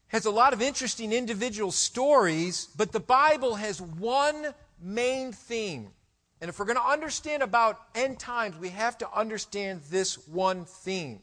has 0.08 0.24
a 0.24 0.30
lot 0.30 0.52
of 0.52 0.62
interesting 0.62 1.12
individual 1.12 1.70
stories, 1.70 2.68
but 2.76 2.92
the 2.92 3.00
Bible 3.00 3.56
has 3.56 3.80
one 3.80 4.54
main 4.80 5.32
theme. 5.32 5.90
And 6.40 6.48
if 6.48 6.58
we're 6.58 6.66
going 6.66 6.76
to 6.76 6.84
understand 6.84 7.42
about 7.42 7.80
end 7.94 8.18
times, 8.18 8.56
we 8.58 8.68
have 8.70 8.98
to 8.98 9.10
understand 9.12 9.82
this 9.90 10.26
one 10.28 10.64
theme. 10.64 11.20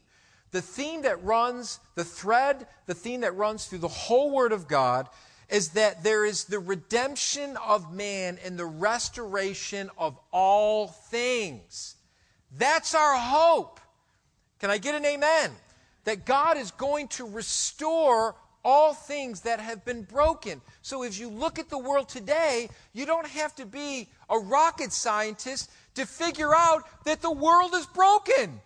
The 0.50 0.62
theme 0.62 1.02
that 1.02 1.22
runs, 1.24 1.80
the 1.94 2.04
thread, 2.04 2.66
the 2.86 2.94
theme 2.94 3.20
that 3.22 3.36
runs 3.36 3.66
through 3.66 3.78
the 3.78 3.88
whole 3.88 4.30
Word 4.30 4.52
of 4.52 4.68
God 4.68 5.08
is 5.48 5.70
that 5.70 6.02
there 6.02 6.24
is 6.24 6.44
the 6.44 6.58
redemption 6.58 7.56
of 7.56 7.92
man 7.92 8.38
and 8.44 8.58
the 8.58 8.64
restoration 8.64 9.90
of 9.98 10.18
all 10.32 10.88
things. 10.88 11.96
That's 12.56 12.94
our 12.94 13.16
hope. 13.18 13.80
Can 14.60 14.70
I 14.70 14.78
get 14.78 14.94
an 14.94 15.04
amen? 15.04 15.50
That 16.04 16.24
God 16.24 16.56
is 16.56 16.70
going 16.70 17.08
to 17.08 17.24
restore 17.24 18.36
all 18.64 18.94
things 18.94 19.42
that 19.42 19.60
have 19.60 19.84
been 19.84 20.02
broken. 20.02 20.60
So 20.82 21.02
as 21.02 21.18
you 21.18 21.28
look 21.28 21.58
at 21.58 21.68
the 21.68 21.78
world 21.78 22.08
today, 22.08 22.68
you 22.92 23.06
don't 23.06 23.26
have 23.26 23.54
to 23.56 23.66
be 23.66 24.08
a 24.30 24.38
rocket 24.38 24.92
scientist 24.92 25.70
to 25.94 26.06
figure 26.06 26.54
out 26.54 26.82
that 27.04 27.20
the 27.20 27.30
world 27.30 27.74
is 27.74 27.86
broken. 27.86 28.60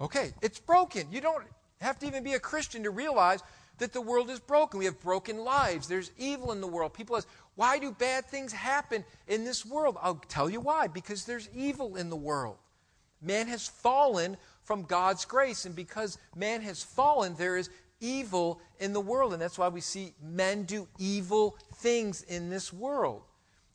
Okay, 0.00 0.32
it's 0.42 0.58
broken. 0.58 1.06
You 1.10 1.20
don't 1.20 1.44
have 1.80 1.98
to 2.00 2.06
even 2.06 2.24
be 2.24 2.34
a 2.34 2.40
Christian 2.40 2.82
to 2.82 2.90
realize 2.90 3.40
that 3.78 3.92
the 3.92 4.00
world 4.00 4.30
is 4.30 4.40
broken. 4.40 4.78
We 4.78 4.84
have 4.84 5.00
broken 5.00 5.38
lives. 5.44 5.88
There's 5.88 6.10
evil 6.18 6.52
in 6.52 6.60
the 6.60 6.66
world. 6.66 6.94
People 6.94 7.16
ask, 7.16 7.28
why 7.54 7.78
do 7.78 7.92
bad 7.92 8.26
things 8.26 8.52
happen 8.52 9.04
in 9.28 9.44
this 9.44 9.64
world? 9.64 9.96
I'll 10.00 10.22
tell 10.28 10.50
you 10.50 10.60
why. 10.60 10.88
Because 10.88 11.24
there's 11.24 11.48
evil 11.54 11.96
in 11.96 12.10
the 12.10 12.16
world. 12.16 12.56
Man 13.22 13.46
has 13.48 13.66
fallen 13.66 14.36
from 14.62 14.82
God's 14.82 15.24
grace. 15.24 15.64
And 15.64 15.74
because 15.74 16.18
man 16.36 16.60
has 16.62 16.82
fallen, 16.82 17.34
there 17.36 17.56
is 17.56 17.70
evil 18.04 18.60
in 18.78 18.92
the 18.92 19.00
world. 19.00 19.32
And 19.32 19.40
that's 19.40 19.58
why 19.58 19.68
we 19.68 19.80
see 19.80 20.12
men 20.22 20.64
do 20.64 20.86
evil 20.98 21.56
things 21.76 22.22
in 22.22 22.50
this 22.50 22.72
world. 22.72 23.22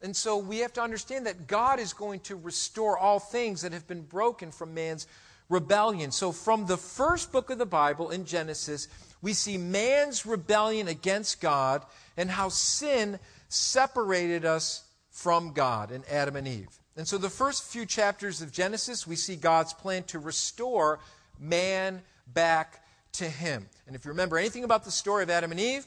And 0.02 0.16
so 0.16 0.38
we 0.38 0.60
have 0.60 0.74
to 0.74 0.82
understand 0.82 1.26
that 1.26 1.48
God 1.48 1.80
is 1.80 1.92
going 1.92 2.22
to 2.22 2.36
restore 2.36 2.98
all 2.98 3.20
things 3.20 3.62
that 3.62 3.74
have 3.74 3.88
been 3.88 4.04
broken 4.04 4.52
from 4.52 4.74
man's 4.74 5.08
rebellion. 5.50 6.12
So 6.12 6.32
from 6.32 6.68
the 6.68 6.78
first 6.78 7.32
book 7.32 7.50
of 7.50 7.58
the 7.58 7.66
Bible 7.66 8.12
in 8.12 8.26
Genesis, 8.26 8.88
we 9.22 9.34
see 9.34 9.58
man's 9.58 10.26
rebellion 10.26 10.88
against 10.88 11.42
God 11.42 11.84
and 12.16 12.30
how 12.30 12.50
sin 12.50 13.20
separated 13.50 14.46
us 14.46 14.84
from 15.10 15.52
God 15.52 15.92
in 15.92 16.04
Adam 16.10 16.38
and 16.38 16.48
Eve. 16.48 16.70
And 16.96 17.08
so 17.08 17.18
the 17.18 17.30
first 17.30 17.64
few 17.64 17.86
chapters 17.86 18.42
of 18.42 18.52
Genesis, 18.52 19.06
we 19.06 19.16
see 19.16 19.36
God's 19.36 19.74
plan 19.74 20.04
to 20.04 20.20
restore 20.20 21.00
man 21.40 22.02
back 22.34 22.84
to 23.14 23.26
him. 23.26 23.68
And 23.88 23.96
if 23.96 24.06
you 24.06 24.10
remember 24.10 24.38
anything 24.38 24.64
about 24.64 24.84
the 24.84 24.92
story 24.92 25.24
of 25.24 25.30
Adam 25.30 25.52
and 25.52 25.60
Eve, 25.60 25.86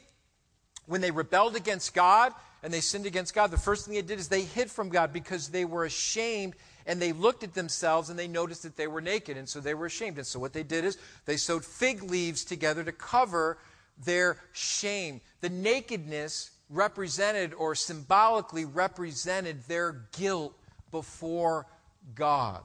when 0.87 1.01
they 1.01 1.11
rebelled 1.11 1.57
against 1.57 1.95
God 1.95 2.33
and 2.63 2.73
they 2.73 2.81
sinned 2.81 3.07
against 3.07 3.35
God, 3.35 3.51
the 3.51 3.57
first 3.57 3.85
thing 3.85 3.95
they 3.95 4.03
did 4.03 4.19
is 4.19 4.29
they 4.29 4.43
hid 4.43 4.71
from 4.71 4.89
God 4.89 5.13
because 5.13 5.49
they 5.49 5.65
were 5.65 5.85
ashamed 5.85 6.55
and 6.87 7.01
they 7.01 7.13
looked 7.13 7.45
at 7.45 7.55
themselves 7.55 8.11
and 8.11 8.19
they 8.19 8.29
noticed 8.29 8.65
that 8.65 8.77
they 8.77 8.89
were 8.89 9.01
naked. 9.01 9.37
And 9.37 9.49
so 9.49 9.61
they 9.61 9.75
were 9.75 9.87
ashamed. 9.87 10.19
And 10.19 10.27
so 10.27 10.41
what 10.41 10.53
they 10.53 10.65
did 10.65 10.85
is 10.85 10.99
they 11.25 11.37
sewed 11.37 11.65
fig 11.65 12.03
leaves 12.03 12.45
together 12.45 12.83
to 12.83 12.93
cover 12.93 13.59
their 14.05 14.39
shame. 14.53 15.21
The 15.41 15.49
nakedness 15.51 16.51
represented 16.69 17.55
or 17.55 17.75
symbolically 17.75 18.65
represented 18.65 19.63
their 19.65 20.07
guilt 20.17 20.59
before 20.91 21.67
God. 22.15 22.63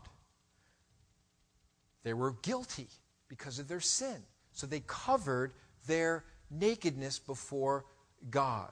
They 2.03 2.13
were 2.13 2.31
guilty 2.41 2.87
because 3.27 3.59
of 3.59 3.67
their 3.67 3.81
sin. 3.81 4.23
So 4.57 4.65
they 4.65 4.79
covered 4.87 5.53
their 5.85 6.25
nakedness 6.49 7.19
before 7.19 7.85
God. 8.31 8.71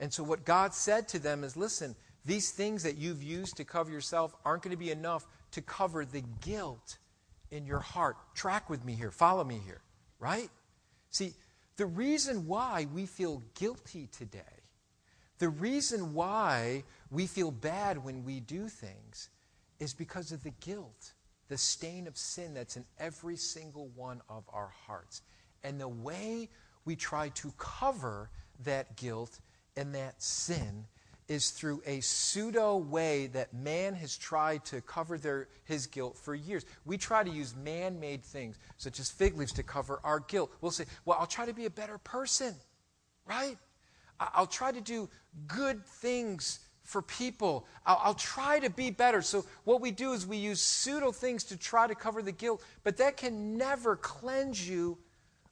And 0.00 0.12
so 0.12 0.24
what 0.24 0.44
God 0.44 0.74
said 0.74 1.06
to 1.08 1.20
them 1.20 1.44
is 1.44 1.56
listen, 1.56 1.94
these 2.24 2.50
things 2.50 2.82
that 2.82 2.96
you've 2.96 3.22
used 3.22 3.56
to 3.58 3.64
cover 3.64 3.92
yourself 3.92 4.34
aren't 4.44 4.64
going 4.64 4.72
to 4.72 4.76
be 4.76 4.90
enough 4.90 5.28
to 5.52 5.62
cover 5.62 6.04
the 6.04 6.24
guilt 6.40 6.98
in 7.52 7.64
your 7.64 7.78
heart. 7.78 8.16
Track 8.34 8.68
with 8.68 8.84
me 8.84 8.94
here, 8.94 9.12
follow 9.12 9.44
me 9.44 9.60
here, 9.64 9.82
right? 10.18 10.50
See, 11.10 11.34
the 11.76 11.86
reason 11.86 12.48
why 12.48 12.88
we 12.92 13.06
feel 13.06 13.40
guilty 13.54 14.08
today, 14.10 14.40
the 15.38 15.48
reason 15.48 16.12
why 16.12 16.82
we 17.08 17.28
feel 17.28 17.52
bad 17.52 18.02
when 18.02 18.24
we 18.24 18.40
do 18.40 18.66
things, 18.68 19.28
is 19.78 19.94
because 19.94 20.32
of 20.32 20.42
the 20.42 20.52
guilt 20.60 21.12
the 21.50 21.58
stain 21.58 22.06
of 22.06 22.16
sin 22.16 22.54
that's 22.54 22.76
in 22.76 22.84
every 22.98 23.36
single 23.36 23.88
one 23.96 24.22
of 24.28 24.44
our 24.52 24.72
hearts. 24.86 25.20
And 25.64 25.80
the 25.80 25.88
way 25.88 26.48
we 26.84 26.94
try 26.94 27.28
to 27.30 27.52
cover 27.58 28.30
that 28.64 28.96
guilt 28.96 29.40
and 29.76 29.94
that 29.96 30.22
sin 30.22 30.86
is 31.26 31.50
through 31.50 31.82
a 31.86 32.00
pseudo 32.00 32.76
way 32.76 33.26
that 33.28 33.52
man 33.52 33.94
has 33.94 34.16
tried 34.16 34.64
to 34.64 34.80
cover 34.80 35.18
their, 35.18 35.48
his 35.64 35.88
guilt 35.88 36.16
for 36.16 36.36
years. 36.36 36.64
We 36.84 36.96
try 36.96 37.24
to 37.24 37.30
use 37.30 37.54
man 37.56 37.98
made 37.98 38.24
things, 38.24 38.56
such 38.78 39.00
as 39.00 39.10
fig 39.10 39.36
leaves, 39.36 39.52
to 39.54 39.64
cover 39.64 40.00
our 40.04 40.20
guilt. 40.20 40.52
We'll 40.60 40.70
say, 40.70 40.84
Well, 41.04 41.18
I'll 41.20 41.26
try 41.26 41.46
to 41.46 41.52
be 41.52 41.66
a 41.66 41.70
better 41.70 41.98
person, 41.98 42.54
right? 43.26 43.58
I'll 44.20 44.46
try 44.46 44.70
to 44.70 44.80
do 44.80 45.08
good 45.46 45.84
things 45.84 46.60
for 46.90 47.02
people. 47.02 47.66
I'll, 47.86 48.00
I'll, 48.02 48.14
try 48.14 48.58
to 48.58 48.68
be 48.68 48.90
better. 48.90 49.22
So, 49.22 49.44
what 49.64 49.80
we 49.80 49.92
do 49.92 50.12
is 50.12 50.26
we 50.26 50.36
use 50.36 50.60
pseudo 50.60 51.12
things 51.12 51.44
to 51.44 51.56
try 51.56 51.86
to 51.86 51.94
cover 51.94 52.20
the 52.20 52.32
guilt, 52.32 52.64
but 52.82 52.96
that 52.96 53.16
can 53.16 53.56
never 53.56 53.94
cleanse 53.94 54.68
you 54.68 54.98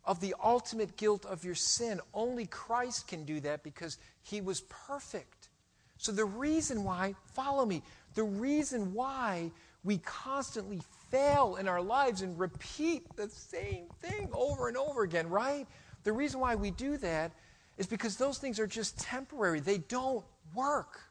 of 0.05 0.21
the 0.21 0.35
ultimate 0.43 0.97
guilt 0.97 1.25
of 1.27 1.45
your 1.45 1.55
sin. 1.55 2.01
Only 2.13 2.47
Christ 2.47 3.07
can 3.07 3.25
do 3.25 3.39
that 3.41 3.63
because 3.63 3.99
he 4.23 4.41
was 4.41 4.63
perfect. 4.63 5.49
So, 5.97 6.11
the 6.11 6.25
reason 6.25 6.83
why, 6.83 7.15
follow 7.35 7.65
me, 7.65 7.83
the 8.15 8.25
reason 8.25 8.93
why 8.93 9.53
we 9.85 9.99
constantly 9.99 10.83
fail 11.13 11.55
in 11.55 11.69
our 11.69 11.81
lives 11.81 12.23
and 12.23 12.37
repeat 12.37 13.05
the 13.15 13.29
same 13.29 13.85
thing 14.03 14.29
over 14.33 14.67
and 14.67 14.77
over 14.77 15.05
again, 15.05 15.29
right? 15.31 15.69
The 16.03 16.13
reason 16.13 16.41
why 16.41 16.57
we 16.57 16.73
do 16.73 16.97
that 16.97 17.31
is 17.77 17.87
because 17.87 18.17
those 18.17 18.39
things 18.39 18.59
are 18.59 18.67
just 18.67 18.99
temporary, 18.99 19.61
they 19.61 19.79
don't 19.79 20.25
work. 20.53 21.08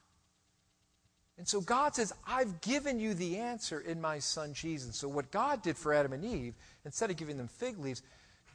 And 1.38 1.48
so 1.48 1.62
God 1.62 1.96
says, 1.96 2.14
I've 2.26 2.62
given 2.62 3.00
you 3.00 3.14
the 3.14 3.38
answer 3.38 3.80
in 3.80 4.02
my 4.02 4.20
son 4.20 4.54
Jesus. 4.54 4.96
So, 4.96 5.08
what 5.08 5.30
God 5.32 5.62
did 5.62 5.78
for 5.78 5.94
Adam 5.94 6.14
and 6.14 6.26
Eve, 6.26 6.56
instead 6.84 7.12
of 7.12 7.18
giving 7.18 7.38
them 7.38 7.48
fig 7.48 7.78
leaves, 7.78 8.02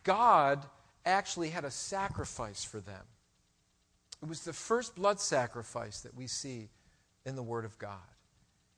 God 0.03 0.65
actually 1.07 1.51
had 1.51 1.65
a 1.65 1.71
sacrifice 1.71 2.65
for 2.65 2.81
them. 2.81 3.05
It 4.21 4.29
was 4.29 4.45
the 4.45 4.53
first 4.53 4.97
blood 4.97 5.21
sacrifice 5.21 6.01
that 6.01 6.17
we 6.17 6.27
see 6.27 6.69
in 7.25 7.37
the 7.37 7.43
Word 7.43 7.65
of 7.65 7.79
God. 7.79 7.99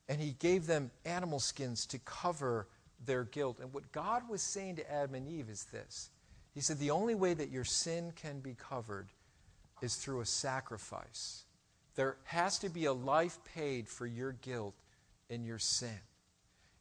And 0.09 0.21
He 0.21 0.33
gave 0.39 0.67
them 0.67 0.91
animal 1.07 1.41
skins 1.41 1.87
to 1.87 1.99
cover 2.01 2.67
their 3.07 3.25
guilt. 3.25 3.59
And 3.61 3.73
what 3.73 3.91
God 3.93 4.29
was 4.29 4.43
saying 4.43 4.77
to 4.77 4.93
Adam 4.93 5.15
and 5.15 5.29
Eve 5.29 5.49
is 5.49 5.65
this 5.65 6.11
He 6.53 6.61
said, 6.61 6.79
The 6.79 6.91
only 6.91 7.15
way 7.15 7.33
that 7.33 7.51
your 7.51 7.65
sin 7.65 8.13
can 8.17 8.41
be 8.41 8.55
covered 8.55 9.09
is 9.81 9.97
through 9.97 10.21
a 10.21 10.27
sacrifice. 10.27 11.44
There 11.95 12.17
has 12.25 12.59
to 12.61 12.69
be 12.69 12.87
a 12.87 12.93
life 12.93 13.39
paid 13.55 13.89
for 13.89 14.07
your 14.07 14.33
guilt 14.33 14.75
and 15.31 15.45
your 15.45 15.59
sin. 15.59 16.01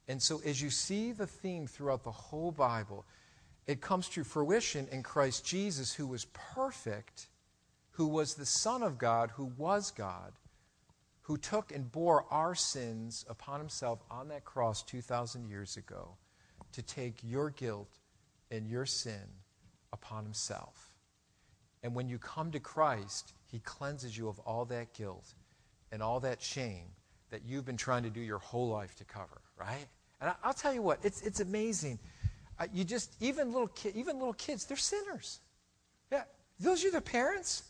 And 0.08 0.22
so, 0.22 0.42
as 0.46 0.62
you 0.62 0.70
see 0.70 1.12
the 1.12 1.28
theme 1.28 1.68
throughout 1.68 2.04
the 2.04 2.12
whole 2.12 2.52
Bible, 2.52 3.06
it 3.68 3.80
comes 3.80 4.10
to 4.10 4.24
fruition 4.24 4.88
in 4.92 5.04
Christ 5.04 5.46
Jesus, 5.46 5.94
who 5.94 6.08
was 6.08 6.26
perfect, 6.34 7.28
who 7.92 8.08
was 8.08 8.34
the 8.34 8.46
Son 8.46 8.84
of 8.84 8.98
God, 8.98 9.32
who 9.32 9.46
was 9.58 9.92
God, 9.92 10.34
who 11.22 11.38
took 11.38 11.72
and 11.72 11.90
bore 11.90 12.26
our 12.30 12.54
sins 12.56 13.24
upon 13.30 13.60
himself 13.60 14.00
on 14.12 14.28
that 14.28 14.44
cross 14.44 14.84
2,000 14.84 15.48
years 15.48 15.78
ago 15.78 16.18
to 16.74 16.82
take 16.82 17.16
your 17.24 17.50
guilt 17.52 18.00
and 18.52 18.68
your 18.68 18.86
sin 18.86 19.30
upon 19.94 20.26
himself. 20.26 20.92
And 21.82 21.96
when 21.96 22.10
you 22.10 22.18
come 22.18 22.52
to 22.52 22.60
Christ, 22.60 23.34
he 23.54 23.60
cleanses 23.60 24.18
you 24.18 24.28
of 24.28 24.40
all 24.40 24.66
that 24.66 24.96
guilt 24.96 25.36
and 25.92 26.02
all 26.02 26.20
that 26.20 26.42
shame 26.42 26.88
that 27.30 27.42
you've 27.46 27.66
been 27.66 27.78
trying 27.78 28.02
to 28.02 28.10
do 28.10 28.20
your 28.20 28.40
whole 28.40 28.68
life 28.68 28.96
to 28.96 29.04
cover, 29.04 29.42
right? 29.60 29.86
And 30.20 30.34
I'll 30.44 30.56
tell 30.56 30.74
you 30.74 30.82
what, 30.82 30.98
it's, 31.04 31.22
it's 31.22 31.40
amazing. 31.40 32.00
Uh, 32.58 32.66
you 32.74 32.84
just, 32.84 33.16
even 33.22 33.54
little, 33.54 33.68
ki- 33.68 33.92
even 33.94 34.18
little 34.18 34.34
kids, 34.34 34.66
they're 34.66 34.76
sinners. 34.76 35.40
Yeah, 36.12 36.24
those 36.60 36.84
are 36.84 36.90
the 36.90 37.00
parents. 37.00 37.62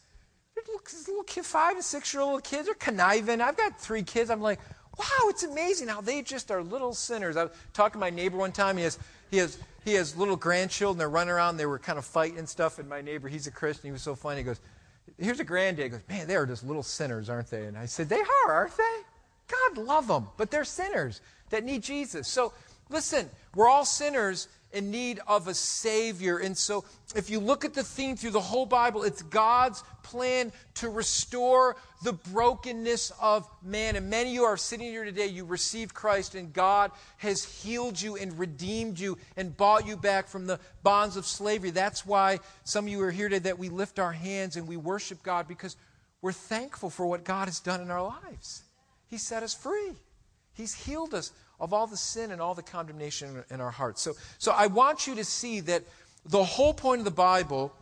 Little, 0.56 0.80
little 1.06 1.24
kid, 1.24 1.44
five 1.44 1.76
and 1.76 1.84
six 1.84 2.14
year 2.14 2.24
old 2.24 2.46
kids 2.46 2.70
are 2.70 2.76
conniving. 2.76 3.42
I've 3.42 3.58
got 3.58 3.78
three 3.78 4.04
kids. 4.04 4.30
I'm 4.30 4.42
like, 4.42 4.62
wow, 4.98 5.28
it's 5.28 5.44
amazing 5.44 5.90
how 5.90 6.00
they 6.00 6.22
just 6.22 6.50
are 6.50 6.64
little 6.64 6.94
sinners. 6.94 7.36
I 7.36 7.44
was 7.44 7.52
talking 7.74 7.94
to 7.94 8.00
my 8.00 8.10
neighbor 8.10 8.38
one 8.38 8.54
time. 8.54 8.78
He 8.78 8.84
has, 8.84 8.98
he 9.32 9.38
has, 9.38 9.58
he 9.84 9.96
has 9.96 10.16
little 10.16 10.38
grandchildren. 10.38 10.98
They're 10.98 11.10
running 11.10 11.34
around. 11.34 11.58
They 11.58 11.66
were 11.66 11.80
kind 11.80 12.00
of 12.00 12.06
fighting 12.06 12.40
and 12.40 12.48
stuff. 12.48 12.80
And 12.80 12.88
my 12.88 13.02
neighbor, 13.02 13.28
he's 13.28 13.48
a 13.48 13.52
Christian. 13.52 13.90
He 13.90 13.92
was 13.92 14.02
so 14.02 14.16
funny. 14.16 14.38
He 14.38 14.44
goes, 14.44 14.62
here's 15.18 15.40
a 15.40 15.44
granddad. 15.44 15.92
Goes, 15.92 16.02
man, 16.10 16.28
they 16.28 16.36
are 16.36 16.46
just 16.46 16.66
little 16.66 16.84
sinners, 16.84 17.30
aren't 17.30 17.50
they? 17.50 17.66
And 17.66 17.78
I 17.78 17.86
said, 17.86 18.10
they 18.10 18.22
are, 18.22 18.54
aren't 18.54 18.78
they? 18.78 18.98
God 19.50 19.78
love 19.78 20.08
them, 20.08 20.28
but 20.38 20.52
they're 20.52 20.64
sinners 20.64 21.22
that 21.50 21.64
need 21.64 21.84
Jesus. 21.84 22.28
So 22.28 22.54
listen, 22.90 23.30
we're 23.56 23.68
all 23.68 23.86
sinners 23.86 24.48
in 24.74 24.90
need 24.90 25.20
of 25.28 25.48
a 25.48 25.54
Savior. 25.54 26.40
And 26.40 26.58
so, 26.58 26.84
if 27.16 27.30
you 27.30 27.40
look 27.40 27.64
at 27.64 27.74
the 27.76 27.84
theme 27.84 28.18
through 28.18 28.32
the 28.32 28.42
whole 28.42 28.66
Bible, 28.66 29.04
it's 29.04 29.22
God's 29.22 29.84
plan 30.02 30.52
to 30.76 30.90
restore 30.90 31.78
the 32.04 32.14
brokenness 32.14 33.12
of 33.22 33.48
man. 33.64 33.96
And 33.96 34.10
many 34.10 34.30
of 34.30 34.34
you 34.34 34.44
are 34.44 34.58
sitting 34.58 34.88
here 34.88 35.06
today, 35.06 35.28
you 35.28 35.46
received 35.46 35.94
Christ, 35.94 36.36
and 36.36 36.52
God 36.52 36.92
has 37.18 37.44
healed 37.44 38.02
you 38.02 38.18
and 38.18 38.38
redeemed 38.38 39.00
you 39.00 39.18
and 39.38 39.56
bought 39.56 39.88
you 39.88 39.96
back 39.96 40.28
from 40.28 40.48
the 40.48 40.60
bonds 40.82 41.18
of 41.18 41.26
slavery. 41.26 41.70
That's 41.70 42.06
why 42.06 42.40
some 42.64 42.86
of 42.86 42.92
you 42.92 43.02
are 43.04 43.12
here 43.12 43.30
today 43.30 43.44
that 43.50 43.60
we 43.60 43.70
lift 43.70 44.00
our 44.00 44.12
hands 44.12 44.58
and 44.58 44.68
we 44.68 44.76
worship 44.76 45.22
God 45.24 45.48
because 45.48 45.78
we're 46.22 46.32
thankful 46.32 46.90
for 46.90 47.06
what 47.06 47.24
God 47.24 47.48
has 47.48 47.60
done 47.60 47.80
in 47.80 47.92
our 47.92 48.04
lives. 48.04 48.64
He 49.08 49.18
set 49.18 49.44
us 49.44 49.54
free, 49.54 49.94
He's 50.54 50.74
healed 50.74 51.14
us 51.14 51.32
of 51.64 51.72
all 51.72 51.88
the 51.88 51.96
sin 51.96 52.32
and 52.32 52.42
all 52.42 52.54
the 52.54 52.62
condemnation 52.62 53.42
in 53.50 53.62
our 53.62 53.72
hearts. 53.72 54.02
So, 54.02 54.16
so 54.38 54.52
I 54.52 54.68
want 54.68 55.08
you 55.08 55.16
to 55.16 55.24
see 55.24 55.62
that 55.62 55.84
the 56.26 56.44
whole 56.44 56.74
point 56.74 57.00
of 57.00 57.06
the 57.06 57.12
Bible 57.12 57.74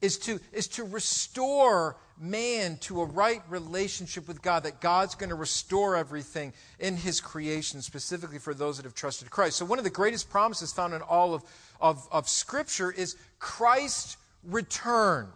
is 0.00 0.16
to, 0.20 0.40
is 0.50 0.66
to 0.68 0.84
restore 0.84 1.98
man 2.18 2.78
to 2.78 3.02
a 3.02 3.04
right 3.04 3.42
relationship 3.50 4.26
with 4.26 4.40
God, 4.40 4.62
that 4.62 4.80
God's 4.80 5.14
going 5.14 5.28
to 5.28 5.34
restore 5.34 5.94
everything 5.94 6.54
in 6.80 6.96
his 6.96 7.20
creation, 7.20 7.82
specifically 7.82 8.38
for 8.38 8.54
those 8.54 8.78
that 8.78 8.84
have 8.84 8.94
trusted 8.94 9.30
Christ. 9.30 9.58
So, 9.58 9.66
one 9.66 9.78
of 9.78 9.84
the 9.84 9.90
greatest 9.90 10.30
promises 10.30 10.72
found 10.72 10.94
in 10.94 11.02
all 11.02 11.34
of, 11.34 11.42
of, 11.82 12.08
of 12.10 12.30
Scripture 12.30 12.90
is 12.90 13.16
Christ's 13.40 14.16
return 14.42 15.28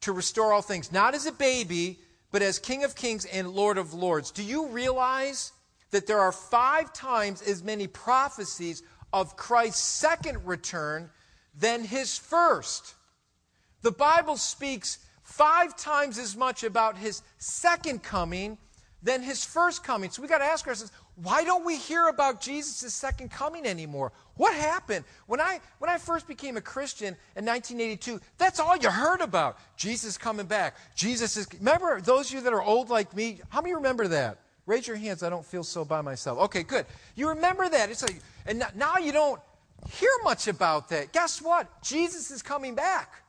to 0.00 0.12
restore 0.12 0.52
all 0.52 0.62
things, 0.62 0.90
not 0.90 1.14
as 1.14 1.26
a 1.26 1.32
baby, 1.32 2.00
but 2.32 2.42
as 2.42 2.58
King 2.58 2.82
of 2.82 2.96
Kings 2.96 3.26
and 3.26 3.48
Lord 3.48 3.78
of 3.78 3.94
Lords. 3.94 4.32
Do 4.32 4.42
you 4.42 4.66
realize 4.66 5.52
that 5.90 6.06
there 6.06 6.20
are 6.20 6.32
five 6.32 6.92
times 6.92 7.42
as 7.42 7.62
many 7.62 7.86
prophecies 7.86 8.82
of 9.12 9.36
Christ's 9.36 9.82
second 9.82 10.46
return 10.46 11.10
than 11.58 11.84
his 11.84 12.18
first. 12.18 12.94
The 13.82 13.92
Bible 13.92 14.36
speaks 14.36 14.98
five 15.22 15.76
times 15.76 16.18
as 16.18 16.36
much 16.36 16.64
about 16.64 16.96
his 16.96 17.22
second 17.38 18.02
coming 18.02 18.58
than 19.02 19.22
his 19.22 19.44
first 19.44 19.84
coming. 19.84 20.10
So 20.10 20.22
we 20.22 20.28
got 20.28 20.38
to 20.38 20.44
ask 20.44 20.66
ourselves, 20.66 20.92
why 21.22 21.44
don't 21.44 21.64
we 21.64 21.76
hear 21.76 22.08
about 22.08 22.40
Jesus' 22.40 22.94
second 22.94 23.30
coming 23.30 23.66
anymore? 23.66 24.12
What 24.36 24.54
happened? 24.54 25.04
When 25.26 25.40
I 25.40 25.60
when 25.78 25.90
I 25.90 25.98
first 25.98 26.28
became 26.28 26.56
a 26.56 26.60
Christian 26.60 27.16
in 27.36 27.44
1982, 27.44 28.20
that's 28.36 28.60
all 28.60 28.76
you 28.76 28.90
heard 28.90 29.20
about. 29.20 29.58
Jesus 29.76 30.16
coming 30.16 30.46
back. 30.46 30.76
Jesus 30.94 31.36
is 31.36 31.48
Remember 31.58 32.00
those 32.00 32.28
of 32.28 32.34
you 32.34 32.40
that 32.42 32.52
are 32.52 32.62
old 32.62 32.88
like 32.88 33.14
me, 33.16 33.40
how 33.48 33.60
many 33.60 33.74
remember 33.74 34.08
that? 34.08 34.38
Raise 34.68 34.86
your 34.86 34.98
hands. 34.98 35.22
I 35.22 35.30
don't 35.30 35.46
feel 35.46 35.64
so 35.64 35.82
by 35.82 36.02
myself. 36.02 36.38
Okay, 36.40 36.62
good. 36.62 36.84
You 37.16 37.30
remember 37.30 37.66
that. 37.70 37.88
It's 37.90 38.02
like, 38.02 38.20
and 38.44 38.62
now 38.76 38.98
you 38.98 39.12
don't 39.12 39.40
hear 39.90 40.10
much 40.24 40.46
about 40.46 40.90
that. 40.90 41.10
Guess 41.12 41.40
what? 41.40 41.82
Jesus 41.82 42.30
is 42.30 42.42
coming 42.42 42.74
back. 42.74 43.22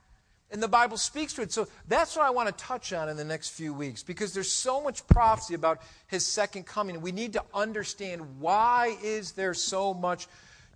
And 0.52 0.62
the 0.62 0.68
Bible 0.68 0.98
speaks 0.98 1.32
to 1.36 1.42
it. 1.44 1.54
So 1.54 1.70
that's 1.88 2.18
what 2.18 2.26
I 2.26 2.30
want 2.32 2.50
to 2.50 2.64
touch 2.64 2.92
on 2.92 3.08
in 3.08 3.16
the 3.16 3.24
next 3.24 3.50
few 3.52 3.74
weeks 3.74 4.04
because 4.04 4.34
there's 4.34 4.52
so 4.52 4.82
much 4.82 5.08
prophecy 5.08 5.54
about 5.54 5.82
his 6.08 6.28
second 6.28 6.66
coming. 6.66 7.00
We 7.00 7.14
need 7.14 7.32
to 7.34 7.44
understand 7.54 8.40
why 8.40 8.98
is 9.02 9.32
there 9.32 9.54
so 9.54 9.94
much 9.94 10.28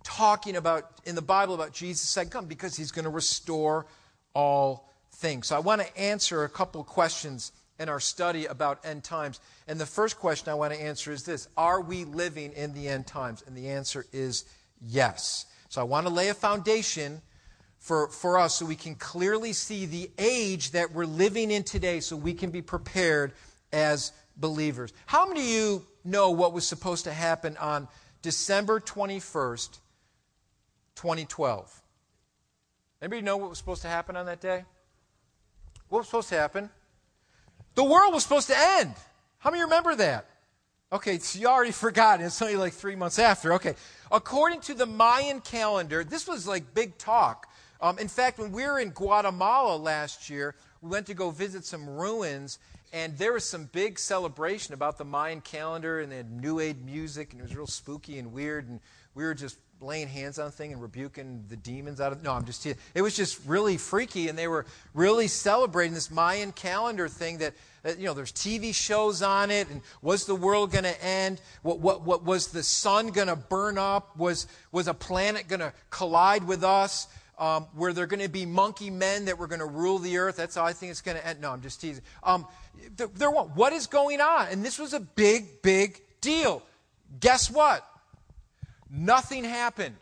talking 0.02 0.56
about 0.56 0.92
in 1.04 1.14
the 1.14 1.22
Bible 1.22 1.54
about 1.54 1.74
Jesus' 1.74 2.08
second 2.08 2.30
coming? 2.30 2.48
Because 2.48 2.74
he's 2.74 2.90
going 2.90 3.04
to 3.04 3.10
restore 3.10 3.84
all 4.32 4.88
things. 5.12 5.48
So 5.48 5.56
I 5.56 5.58
want 5.58 5.82
to 5.82 5.98
answer 5.98 6.44
a 6.44 6.48
couple 6.48 6.82
questions 6.84 7.52
in 7.78 7.88
our 7.88 8.00
study 8.00 8.46
about 8.46 8.84
end 8.84 9.04
times. 9.04 9.40
And 9.66 9.80
the 9.80 9.86
first 9.86 10.18
question 10.18 10.48
I 10.50 10.54
want 10.54 10.72
to 10.72 10.80
answer 10.80 11.12
is 11.12 11.24
this 11.24 11.48
Are 11.56 11.80
we 11.80 12.04
living 12.04 12.52
in 12.52 12.74
the 12.74 12.88
end 12.88 13.06
times? 13.06 13.42
And 13.46 13.56
the 13.56 13.68
answer 13.68 14.06
is 14.12 14.44
yes. 14.80 15.46
So 15.68 15.80
I 15.80 15.84
want 15.84 16.06
to 16.06 16.12
lay 16.12 16.28
a 16.28 16.34
foundation 16.34 17.20
for, 17.78 18.08
for 18.08 18.38
us 18.38 18.54
so 18.54 18.66
we 18.66 18.76
can 18.76 18.94
clearly 18.94 19.52
see 19.52 19.86
the 19.86 20.10
age 20.18 20.70
that 20.70 20.92
we're 20.92 21.04
living 21.04 21.50
in 21.50 21.64
today 21.64 22.00
so 22.00 22.16
we 22.16 22.32
can 22.32 22.50
be 22.50 22.62
prepared 22.62 23.32
as 23.72 24.12
believers. 24.36 24.92
How 25.06 25.26
many 25.26 25.40
of 25.40 25.48
you 25.48 25.86
know 26.04 26.30
what 26.30 26.52
was 26.52 26.66
supposed 26.66 27.04
to 27.04 27.12
happen 27.12 27.56
on 27.58 27.88
December 28.22 28.80
21st, 28.80 29.78
2012? 30.94 31.82
Anybody 33.02 33.22
know 33.22 33.36
what 33.36 33.50
was 33.50 33.58
supposed 33.58 33.82
to 33.82 33.88
happen 33.88 34.16
on 34.16 34.26
that 34.26 34.40
day? 34.40 34.64
What 35.88 35.98
was 35.98 36.06
supposed 36.06 36.30
to 36.30 36.36
happen? 36.36 36.70
The 37.74 37.84
world 37.84 38.14
was 38.14 38.22
supposed 38.22 38.48
to 38.48 38.56
end. 38.56 38.94
How 39.38 39.50
many 39.50 39.62
remember 39.62 39.94
that? 39.96 40.26
Okay, 40.92 41.18
so 41.18 41.38
you 41.38 41.48
already 41.48 41.72
forgot. 41.86 42.20
It's 42.20 42.40
only 42.40 42.56
like 42.56 42.72
three 42.72 42.96
months 42.96 43.18
after. 43.18 43.52
Okay. 43.54 43.74
According 44.12 44.60
to 44.62 44.74
the 44.74 44.86
Mayan 44.86 45.40
calendar, 45.40 46.04
this 46.04 46.28
was 46.28 46.46
like 46.46 46.72
big 46.74 46.96
talk 46.98 47.48
Um, 47.80 47.98
in 47.98 48.08
fact, 48.08 48.38
when 48.38 48.52
we 48.52 48.64
were 48.64 48.78
in 48.78 48.90
Guatemala 48.90 49.76
last 49.76 50.30
year, 50.30 50.54
we 50.80 50.88
went 50.88 51.06
to 51.06 51.14
go 51.14 51.30
visit 51.30 51.64
some 51.64 51.88
ruins, 51.88 52.58
and 52.92 53.18
there 53.18 53.32
was 53.32 53.44
some 53.44 53.64
big 53.72 53.98
celebration 53.98 54.72
about 54.72 54.96
the 54.96 55.04
Mayan 55.04 55.40
calendar, 55.40 56.00
and 56.00 56.12
they 56.12 56.18
had 56.18 56.30
New 56.30 56.60
Age 56.60 56.76
music, 56.84 57.32
and 57.32 57.40
it 57.40 57.42
was 57.42 57.56
real 57.56 57.66
spooky 57.66 58.18
and 58.18 58.32
weird, 58.32 58.68
and 58.68 58.80
we 59.14 59.24
were 59.24 59.34
just 59.34 59.58
laying 59.80 60.08
hands 60.08 60.38
on 60.38 60.50
thing 60.50 60.72
and 60.72 60.80
rebuking 60.80 61.44
the 61.48 61.56
demons 61.56 62.00
out 62.00 62.12
of 62.12 62.22
no 62.22 62.32
i'm 62.32 62.44
just 62.44 62.62
teasing. 62.62 62.78
it 62.94 63.02
was 63.02 63.14
just 63.14 63.38
really 63.46 63.76
freaky 63.76 64.28
and 64.28 64.38
they 64.38 64.48
were 64.48 64.64
really 64.94 65.28
celebrating 65.28 65.92
this 65.92 66.10
mayan 66.10 66.52
calendar 66.52 67.08
thing 67.08 67.38
that, 67.38 67.52
that 67.82 67.98
you 67.98 68.06
know 68.06 68.14
there's 68.14 68.32
tv 68.32 68.74
shows 68.74 69.20
on 69.20 69.50
it 69.50 69.68
and 69.68 69.82
was 70.00 70.26
the 70.26 70.34
world 70.34 70.70
going 70.70 70.84
to 70.84 71.04
end? 71.04 71.40
What, 71.62 71.80
what, 71.80 72.02
what 72.02 72.24
was 72.24 72.48
the 72.48 72.62
sun 72.62 73.08
going 73.08 73.28
to 73.28 73.36
burn 73.36 73.78
up? 73.78 74.16
Was 74.16 74.46
was 74.72 74.88
a 74.88 74.94
planet 74.94 75.48
going 75.48 75.60
to 75.60 75.72
collide 75.90 76.46
with 76.46 76.64
us? 76.64 77.08
Um, 77.38 77.66
were 77.74 77.92
there 77.92 78.06
going 78.06 78.22
to 78.22 78.28
be 78.28 78.46
monkey 78.46 78.90
men 78.90 79.24
that 79.24 79.38
were 79.38 79.48
going 79.48 79.60
to 79.60 79.66
rule 79.66 79.98
the 79.98 80.18
earth? 80.18 80.36
That's 80.36 80.54
how 80.54 80.64
i 80.64 80.72
think 80.72 80.90
it's 80.90 81.00
going 81.00 81.16
to 81.16 81.26
end. 81.26 81.40
No 81.40 81.50
i'm 81.50 81.62
just 81.62 81.80
teasing. 81.80 82.02
Um, 82.22 82.46
there, 82.96 83.08
there 83.14 83.30
what 83.30 83.72
is 83.72 83.86
going 83.86 84.20
on? 84.20 84.48
And 84.48 84.64
this 84.64 84.78
was 84.78 84.94
a 84.94 85.00
big 85.00 85.62
big 85.62 86.00
deal. 86.20 86.62
Guess 87.20 87.50
what 87.50 87.86
Nothing 88.96 89.42
happened. 89.42 89.96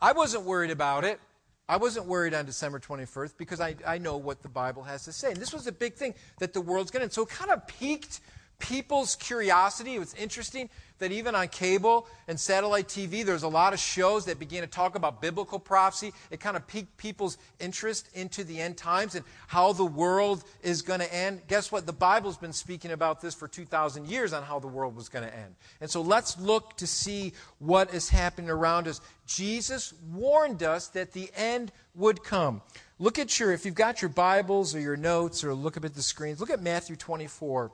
I 0.00 0.12
wasn't 0.12 0.44
worried 0.44 0.70
about 0.70 1.04
it. 1.04 1.18
I 1.66 1.78
wasn't 1.78 2.06
worried 2.06 2.34
on 2.34 2.44
December 2.44 2.78
21st 2.78 3.38
because 3.38 3.58
I, 3.58 3.74
I 3.86 3.96
know 3.96 4.18
what 4.18 4.42
the 4.42 4.50
Bible 4.50 4.82
has 4.82 5.04
to 5.04 5.12
say. 5.12 5.30
And 5.30 5.38
this 5.38 5.54
was 5.54 5.66
a 5.66 5.72
big 5.72 5.94
thing 5.94 6.14
that 6.40 6.52
the 6.52 6.60
world's 6.60 6.90
going 6.90 7.08
to. 7.08 7.12
So 7.12 7.22
it 7.22 7.30
kind 7.30 7.50
of 7.50 7.66
piqued 7.66 8.20
people's 8.58 9.16
curiosity. 9.16 9.94
It 9.94 9.98
was 9.98 10.12
interesting 10.14 10.68
that 10.98 11.12
even 11.12 11.34
on 11.34 11.48
cable 11.48 12.06
and 12.28 12.38
satellite 12.38 12.88
TV, 12.88 13.24
there's 13.24 13.42
a 13.42 13.48
lot 13.48 13.72
of 13.72 13.78
shows 13.78 14.26
that 14.26 14.38
began 14.38 14.62
to 14.62 14.66
talk 14.66 14.94
about 14.94 15.20
biblical 15.20 15.58
prophecy. 15.58 16.12
It 16.30 16.40
kind 16.40 16.56
of 16.56 16.66
piqued 16.66 16.96
people's 16.96 17.36
interest 17.58 18.08
into 18.14 18.44
the 18.44 18.60
end 18.60 18.76
times 18.76 19.14
and 19.14 19.24
how 19.48 19.72
the 19.72 19.84
world 19.84 20.44
is 20.62 20.82
going 20.82 21.00
to 21.00 21.14
end. 21.14 21.42
Guess 21.48 21.72
what? 21.72 21.86
The 21.86 21.92
Bible's 21.92 22.36
been 22.36 22.52
speaking 22.52 22.92
about 22.92 23.20
this 23.20 23.34
for 23.34 23.48
2,000 23.48 24.06
years 24.06 24.32
on 24.32 24.42
how 24.42 24.58
the 24.58 24.68
world 24.68 24.94
was 24.94 25.08
going 25.08 25.24
to 25.24 25.36
end. 25.36 25.54
And 25.80 25.90
so 25.90 26.00
let's 26.00 26.38
look 26.38 26.76
to 26.76 26.86
see 26.86 27.32
what 27.58 27.92
is 27.92 28.08
happening 28.08 28.50
around 28.50 28.86
us. 28.86 29.00
Jesus 29.26 29.94
warned 30.12 30.62
us 30.62 30.88
that 30.88 31.12
the 31.12 31.30
end 31.34 31.72
would 31.94 32.22
come. 32.22 32.62
Look 32.98 33.18
at 33.18 33.40
your, 33.40 33.52
if 33.52 33.64
you've 33.64 33.74
got 33.74 34.00
your 34.00 34.08
Bibles 34.08 34.74
or 34.74 34.80
your 34.80 34.96
notes 34.96 35.42
or 35.42 35.54
look 35.54 35.76
up 35.76 35.84
at 35.84 35.94
the 35.94 36.02
screens, 36.02 36.40
look 36.40 36.50
at 36.50 36.62
Matthew 36.62 36.94
24 36.94 37.72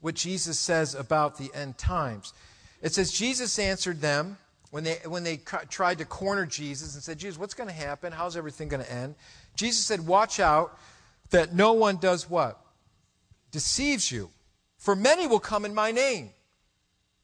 what 0.00 0.14
Jesus 0.14 0.58
says 0.58 0.94
about 0.94 1.36
the 1.36 1.50
end 1.54 1.78
times. 1.78 2.32
It 2.82 2.94
says, 2.94 3.12
Jesus 3.12 3.58
answered 3.58 4.00
them 4.00 4.38
when 4.70 4.84
they, 4.84 4.98
when 5.06 5.24
they 5.24 5.36
tried 5.36 5.98
to 5.98 6.04
corner 6.04 6.46
Jesus 6.46 6.94
and 6.94 7.02
said, 7.02 7.18
Jesus, 7.18 7.38
what's 7.38 7.54
going 7.54 7.68
to 7.68 7.74
happen? 7.74 8.12
How's 8.12 8.36
everything 8.36 8.68
going 8.68 8.82
to 8.82 8.92
end? 8.92 9.14
Jesus 9.56 9.84
said, 9.84 10.06
Watch 10.06 10.40
out 10.40 10.78
that 11.30 11.54
no 11.54 11.72
one 11.72 11.96
does 11.96 12.28
what? 12.30 12.60
Deceives 13.50 14.10
you. 14.10 14.30
For 14.78 14.96
many 14.96 15.26
will 15.26 15.40
come 15.40 15.64
in 15.64 15.74
my 15.74 15.90
name. 15.90 16.30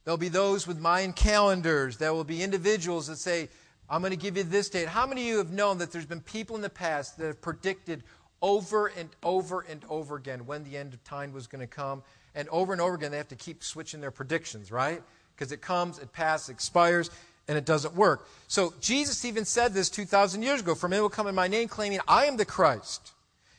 There'll 0.04 0.18
be 0.18 0.28
those 0.28 0.66
with 0.66 0.78
Mayan 0.78 1.12
calendars. 1.12 1.96
There 1.96 2.12
will 2.12 2.24
be 2.24 2.42
individuals 2.42 3.06
that 3.06 3.16
say, 3.16 3.48
I'm 3.88 4.02
going 4.02 4.10
to 4.10 4.16
give 4.16 4.36
you 4.36 4.42
this 4.42 4.68
date. 4.68 4.88
How 4.88 5.06
many 5.06 5.22
of 5.22 5.26
you 5.26 5.38
have 5.38 5.50
known 5.50 5.78
that 5.78 5.92
there's 5.92 6.06
been 6.06 6.20
people 6.20 6.56
in 6.56 6.62
the 6.62 6.70
past 6.70 7.18
that 7.18 7.26
have 7.26 7.40
predicted 7.40 8.02
over 8.42 8.88
and 8.88 9.08
over 9.22 9.64
and 9.68 9.84
over 9.88 10.16
again 10.16 10.46
when 10.46 10.64
the 10.64 10.76
end 10.76 10.92
of 10.92 11.02
time 11.02 11.32
was 11.32 11.46
going 11.46 11.60
to 11.60 11.66
come? 11.66 12.02
And 12.36 12.48
over 12.50 12.72
and 12.72 12.80
over 12.80 12.94
again, 12.94 13.10
they 13.10 13.16
have 13.16 13.28
to 13.28 13.36
keep 13.36 13.64
switching 13.64 14.00
their 14.00 14.12
predictions, 14.12 14.70
right? 14.70 15.02
Because 15.34 15.50
it 15.50 15.62
comes, 15.62 15.98
it 15.98 16.12
passes, 16.12 16.50
expires, 16.50 17.10
and 17.48 17.56
it 17.56 17.64
doesn't 17.64 17.94
work. 17.94 18.28
So 18.46 18.74
Jesus 18.80 19.24
even 19.24 19.44
said 19.44 19.72
this 19.72 19.88
2,000 19.88 20.42
years 20.42 20.60
ago 20.60 20.74
For 20.74 20.88
many 20.88 21.00
will 21.00 21.08
come 21.08 21.26
in 21.26 21.34
my 21.34 21.48
name, 21.48 21.66
claiming, 21.66 21.98
I 22.06 22.26
am 22.26 22.36
the 22.36 22.44
Christ, 22.44 23.12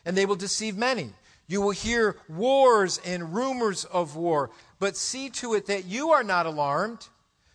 and 0.06 0.16
they 0.16 0.26
will 0.26 0.36
deceive 0.36 0.78
many. 0.78 1.10
You 1.48 1.62
will 1.62 1.72
hear 1.72 2.18
wars 2.30 3.00
and 3.06 3.34
rumors 3.34 3.86
of 3.86 4.16
war, 4.16 4.52
but 4.80 4.96
see 4.96 5.30
to 5.32 5.56
it 5.56 5.66
that 5.68 5.86
you 5.86 6.12
are 6.12 6.24
not 6.24 6.46
alarmed. 6.46 7.08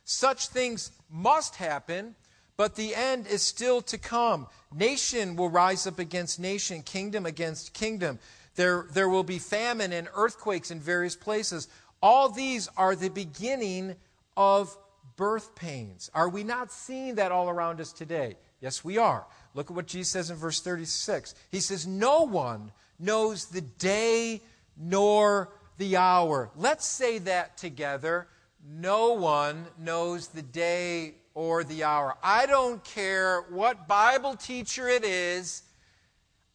Such 0.04 0.48
things 0.48 0.90
must 1.10 1.56
happen, 1.56 2.16
but 2.56 2.74
the 2.74 2.94
end 2.94 3.26
is 3.26 3.42
still 3.42 3.82
to 3.82 3.98
come. 3.98 4.46
Nation 4.74 5.36
will 5.36 5.50
rise 5.50 5.86
up 5.86 5.98
against 5.98 6.40
nation, 6.40 6.82
kingdom 6.82 7.26
against 7.26 7.74
kingdom. 7.74 8.18
There, 8.54 8.86
there 8.92 9.08
will 9.08 9.24
be 9.24 9.38
famine 9.38 9.92
and 9.92 10.08
earthquakes 10.14 10.70
in 10.70 10.80
various 10.80 11.16
places. 11.16 11.68
All 12.02 12.28
these 12.28 12.68
are 12.76 12.94
the 12.94 13.08
beginning 13.08 13.96
of 14.36 14.76
birth 15.16 15.54
pains. 15.54 16.10
Are 16.14 16.28
we 16.28 16.44
not 16.44 16.72
seeing 16.72 17.14
that 17.16 17.32
all 17.32 17.48
around 17.48 17.80
us 17.80 17.92
today? 17.92 18.36
Yes, 18.60 18.84
we 18.84 18.98
are. 18.98 19.26
Look 19.54 19.70
at 19.70 19.76
what 19.76 19.86
Jesus 19.86 20.12
says 20.12 20.30
in 20.30 20.36
verse 20.36 20.60
36. 20.60 21.34
He 21.50 21.60
says, 21.60 21.86
No 21.86 22.22
one 22.22 22.72
knows 22.98 23.46
the 23.46 23.60
day 23.60 24.40
nor 24.76 25.50
the 25.78 25.96
hour. 25.96 26.50
Let's 26.56 26.86
say 26.86 27.18
that 27.18 27.56
together. 27.56 28.28
No 28.64 29.14
one 29.14 29.66
knows 29.78 30.28
the 30.28 30.42
day 30.42 31.14
or 31.34 31.64
the 31.64 31.84
hour. 31.84 32.16
I 32.22 32.46
don't 32.46 32.82
care 32.84 33.42
what 33.50 33.88
Bible 33.88 34.34
teacher 34.36 34.88
it 34.88 35.04
is 35.04 35.62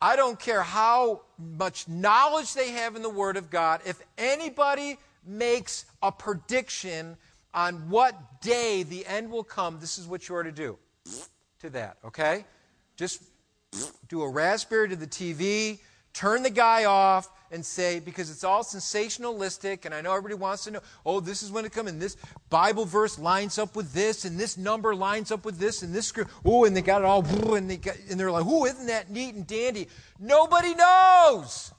I 0.01 0.15
don't 0.15 0.39
care 0.39 0.61
how 0.61 1.21
much 1.39 1.87
knowledge 1.87 2.53
they 2.53 2.71
have 2.71 2.95
in 2.95 3.01
the 3.01 3.09
Word 3.09 3.37
of 3.37 3.49
God. 3.49 3.81
If 3.85 3.99
anybody 4.17 4.97
makes 5.25 5.85
a 6.01 6.11
prediction 6.11 7.17
on 7.53 7.89
what 7.89 8.41
day 8.41 8.83
the 8.83 9.05
end 9.05 9.31
will 9.31 9.43
come, 9.43 9.79
this 9.79 9.97
is 9.97 10.05
what 10.05 10.29
you 10.29 10.35
are 10.35 10.43
to 10.43 10.51
do 10.51 10.77
to 11.61 11.69
that, 11.71 11.97
okay? 12.05 12.45
Just 12.95 13.23
do 14.07 14.21
a 14.21 14.29
raspberry 14.29 14.89
to 14.89 14.95
the 14.95 15.07
TV, 15.07 15.79
turn 16.17 16.41
the 16.41 16.49
guy 16.49 16.85
off, 16.85 17.29
and 17.51 17.65
say, 17.65 17.99
because 17.99 18.29
it's 18.29 18.43
all 18.43 18.63
sensationalistic, 18.63 19.85
and 19.85 19.93
I 19.93 20.01
know 20.01 20.11
everybody 20.11 20.35
wants 20.35 20.63
to 20.65 20.71
know, 20.71 20.79
oh, 21.05 21.19
this 21.19 21.43
is 21.43 21.51
when 21.51 21.63
it 21.63 21.71
comes, 21.71 21.89
and 21.89 22.01
this 22.01 22.17
Bible 22.49 22.85
verse 22.85 23.17
lines 23.19 23.57
up 23.57 23.75
with 23.75 23.93
this, 23.93 24.25
and 24.25 24.39
this 24.39 24.57
number 24.57 24.95
lines 24.95 25.31
up 25.31 25.45
with 25.45 25.57
this, 25.57 25.83
and 25.83 25.93
this 25.93 26.07
script, 26.07 26.31
oh, 26.43 26.65
and 26.65 26.75
they 26.75 26.81
got 26.81 27.01
it 27.01 27.05
all, 27.05 27.23
and, 27.53 27.69
they 27.69 27.77
got, 27.77 27.95
and 28.09 28.19
they're 28.19 28.31
like, 28.31 28.45
oh, 28.45 28.65
isn't 28.65 28.87
that 28.87 29.11
neat 29.11 29.35
and 29.35 29.45
dandy? 29.45 29.87
Nobody 30.19 30.73
knows. 30.73 31.71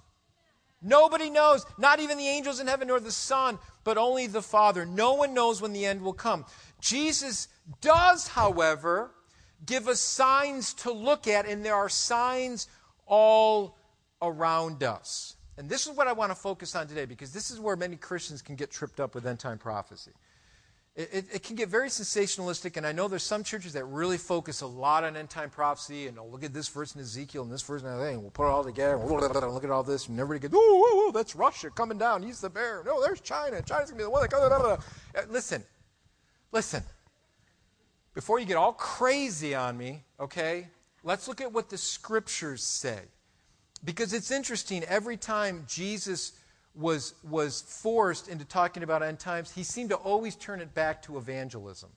Nobody 0.80 1.30
knows. 1.30 1.66
Not 1.76 1.98
even 1.98 2.16
the 2.16 2.28
angels 2.28 2.60
in 2.60 2.68
heaven 2.68 2.88
nor 2.88 3.00
the 3.00 3.10
Son, 3.10 3.58
but 3.82 3.98
only 3.98 4.28
the 4.28 4.42
Father. 4.42 4.86
No 4.86 5.14
one 5.14 5.34
knows 5.34 5.60
when 5.60 5.72
the 5.72 5.84
end 5.84 6.00
will 6.00 6.12
come. 6.12 6.46
Jesus 6.80 7.48
does, 7.80 8.28
however, 8.28 9.10
give 9.66 9.88
us 9.88 10.00
signs 10.00 10.72
to 10.74 10.92
look 10.92 11.26
at, 11.26 11.46
and 11.46 11.64
there 11.64 11.74
are 11.74 11.88
signs 11.88 12.68
all 13.06 13.77
around 14.22 14.82
us. 14.82 15.36
And 15.56 15.68
this 15.68 15.86
is 15.86 15.96
what 15.96 16.06
I 16.06 16.12
want 16.12 16.30
to 16.30 16.36
focus 16.36 16.76
on 16.76 16.86
today 16.86 17.04
because 17.04 17.32
this 17.32 17.50
is 17.50 17.58
where 17.58 17.76
many 17.76 17.96
Christians 17.96 18.42
can 18.42 18.54
get 18.54 18.70
tripped 18.70 19.00
up 19.00 19.14
with 19.14 19.26
end 19.26 19.40
time 19.40 19.58
prophecy. 19.58 20.12
It, 20.94 21.10
it, 21.12 21.24
it, 21.34 21.42
can 21.44 21.54
get 21.54 21.68
very 21.68 21.90
sensationalistic, 21.90 22.76
and 22.76 22.84
I 22.84 22.90
know 22.90 23.06
there's 23.06 23.22
some 23.22 23.44
churches 23.44 23.72
that 23.74 23.84
really 23.84 24.18
focus 24.18 24.62
a 24.62 24.66
lot 24.66 25.04
on 25.04 25.16
end 25.16 25.30
time 25.30 25.48
prophecy, 25.48 26.08
and 26.08 26.18
oh, 26.18 26.26
look 26.26 26.42
at 26.42 26.52
this 26.52 26.66
verse 26.68 26.96
in 26.96 27.00
Ezekiel 27.00 27.44
and 27.44 27.52
this 27.52 27.62
verse 27.62 27.82
and 27.82 28.00
that, 28.00 28.04
and 28.04 28.20
we'll 28.20 28.32
put 28.32 28.48
it 28.48 28.50
all 28.50 28.64
together, 28.64 28.96
and 28.96 29.08
look 29.08 29.62
at 29.62 29.70
all 29.70 29.84
this, 29.84 30.08
and 30.08 30.18
everybody 30.18 30.48
goes, 30.48 30.60
oh, 30.60 31.12
that's 31.14 31.36
Russia 31.36 31.70
coming 31.70 31.98
down, 31.98 32.24
he's 32.24 32.40
the 32.40 32.50
bear. 32.50 32.82
No, 32.84 33.00
there's 33.00 33.20
China. 33.20 33.62
China's 33.62 33.90
to 33.90 33.94
be 33.94 34.02
the 34.02 34.10
one 34.10 34.22
that 34.22 34.30
comes. 34.32 34.50
Uh, 34.50 34.76
listen, 35.28 35.62
listen. 36.50 36.82
Before 38.14 38.40
you 38.40 38.46
get 38.46 38.56
all 38.56 38.72
crazy 38.72 39.54
on 39.54 39.78
me, 39.78 40.02
okay, 40.18 40.66
let's 41.04 41.28
look 41.28 41.40
at 41.40 41.52
what 41.52 41.68
the 41.68 41.78
scriptures 41.78 42.64
say. 42.64 43.02
Because 43.84 44.12
it's 44.12 44.30
interesting, 44.30 44.84
every 44.84 45.16
time 45.16 45.64
Jesus 45.68 46.32
was, 46.74 47.14
was 47.28 47.62
forced 47.62 48.28
into 48.28 48.44
talking 48.44 48.82
about 48.82 49.02
end 49.02 49.18
times, 49.18 49.52
he 49.52 49.62
seemed 49.62 49.90
to 49.90 49.96
always 49.96 50.36
turn 50.36 50.60
it 50.60 50.74
back 50.74 51.02
to 51.02 51.18
evangelism. 51.18 51.90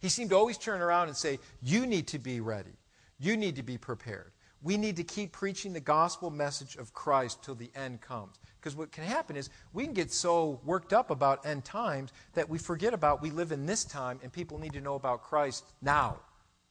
He 0.00 0.08
seemed 0.08 0.30
to 0.30 0.36
always 0.36 0.58
turn 0.58 0.80
around 0.80 1.08
and 1.08 1.16
say, 1.16 1.38
You 1.62 1.86
need 1.86 2.08
to 2.08 2.18
be 2.18 2.40
ready. 2.40 2.76
You 3.18 3.36
need 3.36 3.56
to 3.56 3.62
be 3.62 3.78
prepared. 3.78 4.32
We 4.62 4.76
need 4.76 4.96
to 4.96 5.04
keep 5.04 5.32
preaching 5.32 5.72
the 5.72 5.80
gospel 5.80 6.30
message 6.30 6.76
of 6.76 6.92
Christ 6.92 7.42
till 7.44 7.54
the 7.54 7.70
end 7.74 8.00
comes. 8.00 8.38
Because 8.58 8.74
what 8.74 8.90
can 8.90 9.04
happen 9.04 9.36
is 9.36 9.48
we 9.72 9.84
can 9.84 9.92
get 9.92 10.12
so 10.12 10.60
worked 10.64 10.92
up 10.92 11.10
about 11.10 11.46
end 11.46 11.64
times 11.64 12.12
that 12.34 12.48
we 12.48 12.58
forget 12.58 12.92
about 12.92 13.22
we 13.22 13.30
live 13.30 13.52
in 13.52 13.66
this 13.66 13.84
time 13.84 14.18
and 14.22 14.32
people 14.32 14.58
need 14.58 14.72
to 14.72 14.80
know 14.80 14.94
about 14.94 15.22
Christ 15.22 15.64
now. 15.82 16.16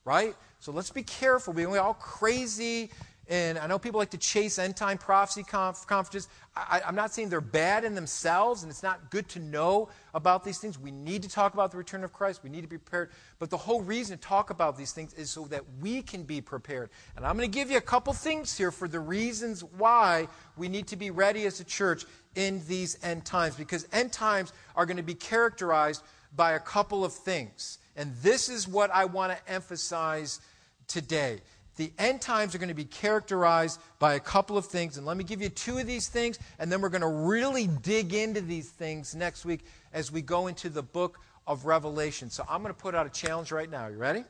Right? 0.03 0.35
So 0.59 0.71
let's 0.71 0.91
be 0.91 1.03
careful. 1.03 1.53
We 1.53 1.65
all 1.65 1.93
crazy 1.93 2.91
and 3.27 3.57
I 3.57 3.65
know 3.65 3.79
people 3.79 3.99
like 3.99 4.11
to 4.11 4.17
chase 4.17 4.59
end 4.59 4.75
time 4.77 4.97
prophecy 4.97 5.43
conf- 5.43 5.87
conferences. 5.87 6.29
I, 6.55 6.81
am 6.85 6.95
not 6.95 7.11
saying 7.11 7.29
they're 7.29 7.41
bad 7.41 7.83
in 7.83 7.95
themselves, 7.95 8.63
and 8.63 8.69
it's 8.69 8.83
not 8.83 9.09
good 9.09 9.27
to 9.29 9.39
know 9.39 9.89
about 10.13 10.43
these 10.43 10.59
things. 10.59 10.79
We 10.79 10.91
need 10.91 11.23
to 11.23 11.29
talk 11.29 11.53
about 11.53 11.71
the 11.71 11.77
return 11.77 12.03
of 12.03 12.13
Christ. 12.13 12.43
We 12.43 12.49
need 12.49 12.61
to 12.61 12.67
be 12.67 12.77
prepared. 12.77 13.11
But 13.39 13.49
the 13.49 13.57
whole 13.57 13.81
reason 13.81 14.17
to 14.17 14.23
talk 14.23 14.51
about 14.51 14.77
these 14.77 14.91
things 14.91 15.13
is 15.15 15.29
so 15.29 15.45
that 15.45 15.63
we 15.81 16.01
can 16.01 16.23
be 16.23 16.39
prepared. 16.39 16.91
And 17.15 17.25
I'm 17.25 17.35
going 17.35 17.49
to 17.49 17.53
give 17.53 17.71
you 17.71 17.77
a 17.77 17.81
couple 17.81 18.13
things 18.13 18.55
here 18.57 18.71
for 18.71 18.87
the 18.87 18.99
reasons 18.99 19.63
why 19.63 20.27
we 20.55 20.69
need 20.69 20.87
to 20.87 20.95
be 20.95 21.09
ready 21.09 21.45
as 21.45 21.59
a 21.59 21.65
church 21.65 22.05
in 22.35 22.61
these 22.67 22.97
end 23.03 23.25
times, 23.25 23.55
because 23.55 23.87
end 23.91 24.13
times 24.13 24.53
are 24.75 24.85
going 24.85 24.97
to 24.97 25.03
be 25.03 25.15
characterized 25.15 26.03
by 26.35 26.53
a 26.53 26.59
couple 26.59 27.03
of 27.03 27.13
things. 27.13 27.79
And 27.95 28.13
this 28.21 28.49
is 28.49 28.67
what 28.67 28.91
I 28.91 29.05
want 29.05 29.31
to 29.33 29.51
emphasize 29.51 30.41
today. 30.87 31.41
The 31.75 31.91
end 31.97 32.21
times 32.21 32.55
are 32.55 32.57
going 32.57 32.69
to 32.69 32.73
be 32.75 32.85
characterized 32.85 33.81
by 33.99 34.13
a 34.13 34.19
couple 34.19 34.57
of 34.57 34.65
things. 34.65 34.97
And 34.97 35.05
let 35.05 35.17
me 35.17 35.23
give 35.23 35.41
you 35.41 35.49
two 35.49 35.77
of 35.77 35.87
these 35.87 36.07
things, 36.07 36.39
and 36.57 36.71
then 36.71 36.81
we're 36.81 36.89
going 36.89 37.01
to 37.01 37.07
really 37.07 37.67
dig 37.67 38.13
into 38.13 38.41
these 38.41 38.69
things 38.69 39.13
next 39.13 39.45
week 39.45 39.65
as 39.93 40.11
we 40.11 40.21
go 40.21 40.47
into 40.47 40.69
the 40.69 40.83
book 40.83 41.19
of 41.47 41.65
Revelation. 41.65 42.29
So 42.29 42.45
I'm 42.49 42.61
going 42.61 42.73
to 42.73 42.79
put 42.79 42.95
out 42.95 43.05
a 43.05 43.09
challenge 43.09 43.51
right 43.51 43.69
now. 43.69 43.87
You 43.87 43.97
ready? 43.97 44.23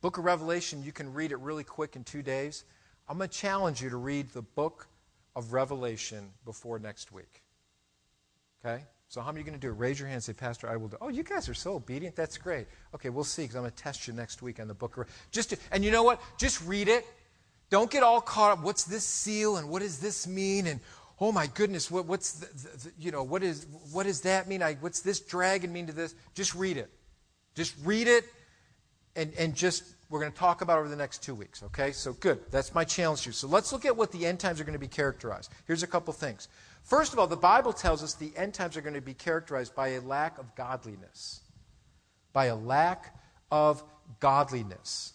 Book 0.00 0.18
of 0.18 0.24
Revelation, 0.24 0.82
you 0.82 0.92
can 0.92 1.12
read 1.12 1.32
it 1.32 1.38
really 1.38 1.64
quick 1.64 1.96
in 1.96 2.04
two 2.04 2.22
days. 2.22 2.64
I'm 3.08 3.16
going 3.16 3.28
to 3.28 3.36
challenge 3.36 3.82
you 3.82 3.90
to 3.90 3.96
read 3.96 4.30
the 4.30 4.42
book 4.42 4.86
of 5.34 5.52
Revelation 5.52 6.30
before 6.44 6.78
next 6.78 7.10
week. 7.10 7.42
Okay? 8.64 8.84
So 9.08 9.22
how 9.22 9.30
are 9.30 9.32
going 9.32 9.46
to 9.46 9.58
do 9.58 9.68
it? 9.68 9.78
Raise 9.78 9.98
your 9.98 10.06
hand 10.06 10.16
and 10.16 10.24
say, 10.24 10.34
Pastor, 10.34 10.68
I 10.68 10.76
will 10.76 10.88
do 10.88 10.96
it. 10.96 11.02
Oh, 11.02 11.08
you 11.08 11.22
guys 11.22 11.48
are 11.48 11.54
so 11.54 11.74
obedient. 11.74 12.14
That's 12.14 12.36
great. 12.36 12.66
Okay, 12.94 13.08
we'll 13.08 13.24
see 13.24 13.42
because 13.42 13.56
I'm 13.56 13.62
going 13.62 13.72
to 13.72 13.82
test 13.82 14.06
you 14.06 14.12
next 14.12 14.42
week 14.42 14.60
on 14.60 14.68
the 14.68 14.74
book. 14.74 15.08
Just 15.30 15.50
to, 15.50 15.58
and 15.72 15.82
you 15.82 15.90
know 15.90 16.02
what? 16.02 16.20
Just 16.36 16.62
read 16.66 16.88
it. 16.88 17.06
Don't 17.70 17.90
get 17.90 18.02
all 18.02 18.20
caught 18.20 18.58
up. 18.58 18.64
What's 18.64 18.84
this 18.84 19.04
seal 19.04 19.56
and 19.56 19.70
what 19.70 19.80
does 19.80 19.98
this 19.98 20.26
mean? 20.26 20.66
And 20.66 20.80
oh 21.20 21.32
my 21.32 21.46
goodness, 21.46 21.90
what, 21.90 22.06
what's 22.06 22.32
the, 22.32 22.46
the, 22.46 22.76
the, 22.76 22.92
you 22.98 23.10
know 23.10 23.22
what 23.22 23.42
is 23.42 23.66
what 23.92 24.04
does 24.04 24.22
that 24.22 24.48
mean? 24.48 24.62
I, 24.62 24.74
what's 24.74 25.00
this 25.00 25.20
dragon 25.20 25.72
mean 25.72 25.86
to 25.86 25.92
this? 25.92 26.14
Just 26.34 26.54
read 26.54 26.76
it. 26.76 26.90
Just 27.54 27.74
read 27.84 28.08
it, 28.08 28.24
and 29.16 29.32
and 29.38 29.54
just 29.54 29.84
we're 30.10 30.20
going 30.20 30.32
to 30.32 30.38
talk 30.38 30.62
about 30.62 30.78
over 30.78 30.88
the 30.88 30.96
next 30.96 31.22
two 31.22 31.34
weeks. 31.34 31.62
Okay, 31.62 31.92
so 31.92 32.14
good. 32.14 32.40
That's 32.50 32.74
my 32.74 32.84
challenge 32.84 33.22
to 33.22 33.28
you. 33.28 33.32
So 33.32 33.46
let's 33.46 33.72
look 33.72 33.84
at 33.84 33.94
what 33.94 34.10
the 34.12 34.24
end 34.24 34.40
times 34.40 34.60
are 34.60 34.64
going 34.64 34.72
to 34.74 34.78
be 34.78 34.88
characterized. 34.88 35.50
Here's 35.66 35.82
a 35.82 35.86
couple 35.86 36.14
things. 36.14 36.48
First 36.88 37.12
of 37.12 37.18
all, 37.18 37.26
the 37.26 37.36
Bible 37.36 37.74
tells 37.74 38.02
us 38.02 38.14
the 38.14 38.32
end 38.34 38.54
times 38.54 38.74
are 38.78 38.80
going 38.80 38.94
to 38.94 39.02
be 39.02 39.12
characterized 39.12 39.74
by 39.74 39.88
a 39.88 40.00
lack 40.00 40.38
of 40.38 40.54
godliness. 40.54 41.42
By 42.32 42.46
a 42.46 42.56
lack 42.56 43.14
of 43.50 43.84
godliness. 44.20 45.12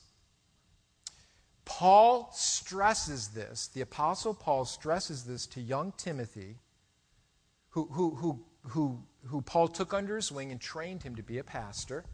Paul 1.65 2.29
stresses 2.31 3.29
this, 3.29 3.69
the 3.69 3.81
Apostle 3.81 4.35
Paul 4.35 4.65
stresses 4.65 5.23
this 5.23 5.47
to 5.47 5.61
young 5.61 5.93
Timothy, 5.97 6.57
who, 7.69 7.87
who, 7.91 8.15
who, 8.15 8.45
who, 8.67 9.03
who 9.25 9.41
Paul 9.41 9.67
took 9.67 9.95
under 9.95 10.15
his 10.15 10.31
wing 10.31 10.51
and 10.51 10.61
trained 10.61 11.01
him 11.01 11.15
to 11.15 11.23
be 11.23 11.39
a 11.39 11.43
pastor. 11.43 12.05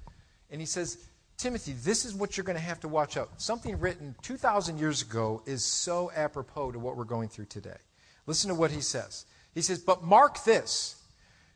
And 0.50 0.62
he 0.62 0.68
says, 0.68 1.00
Timothy, 1.36 1.74
this 1.74 2.06
is 2.06 2.14
what 2.14 2.38
you're 2.38 2.46
going 2.46 2.58
to 2.58 2.64
have 2.64 2.80
to 2.82 2.88
watch 2.88 3.18
out. 3.18 3.42
Something 3.42 3.78
written 3.78 4.16
2,000 4.22 4.78
years 4.78 5.02
ago 5.02 5.44
is 5.46 5.66
so 5.66 6.12
apropos 6.16 6.72
to 6.72 6.80
what 6.80 6.96
we're 6.96 7.04
going 7.04 7.28
through 7.28 7.46
today. 7.46 7.78
Listen 8.26 8.48
to 8.50 8.56
what 8.56 8.72
he 8.72 8.82
says. 8.82 9.26
He 9.54 9.62
says, 9.62 9.80
But 9.80 10.04
mark 10.04 10.44
this 10.44 10.96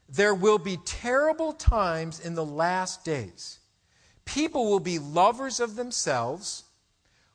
there 0.10 0.36
will 0.36 0.60
be 0.60 0.78
terrible 0.78 1.54
times 1.54 2.20
in 2.20 2.36
the 2.36 2.46
last 2.46 3.04
days. 3.04 3.60
People 4.26 4.70
will 4.70 4.80
be 4.80 5.00
lovers 5.00 5.60
of 5.60 5.76
themselves, 5.76 6.66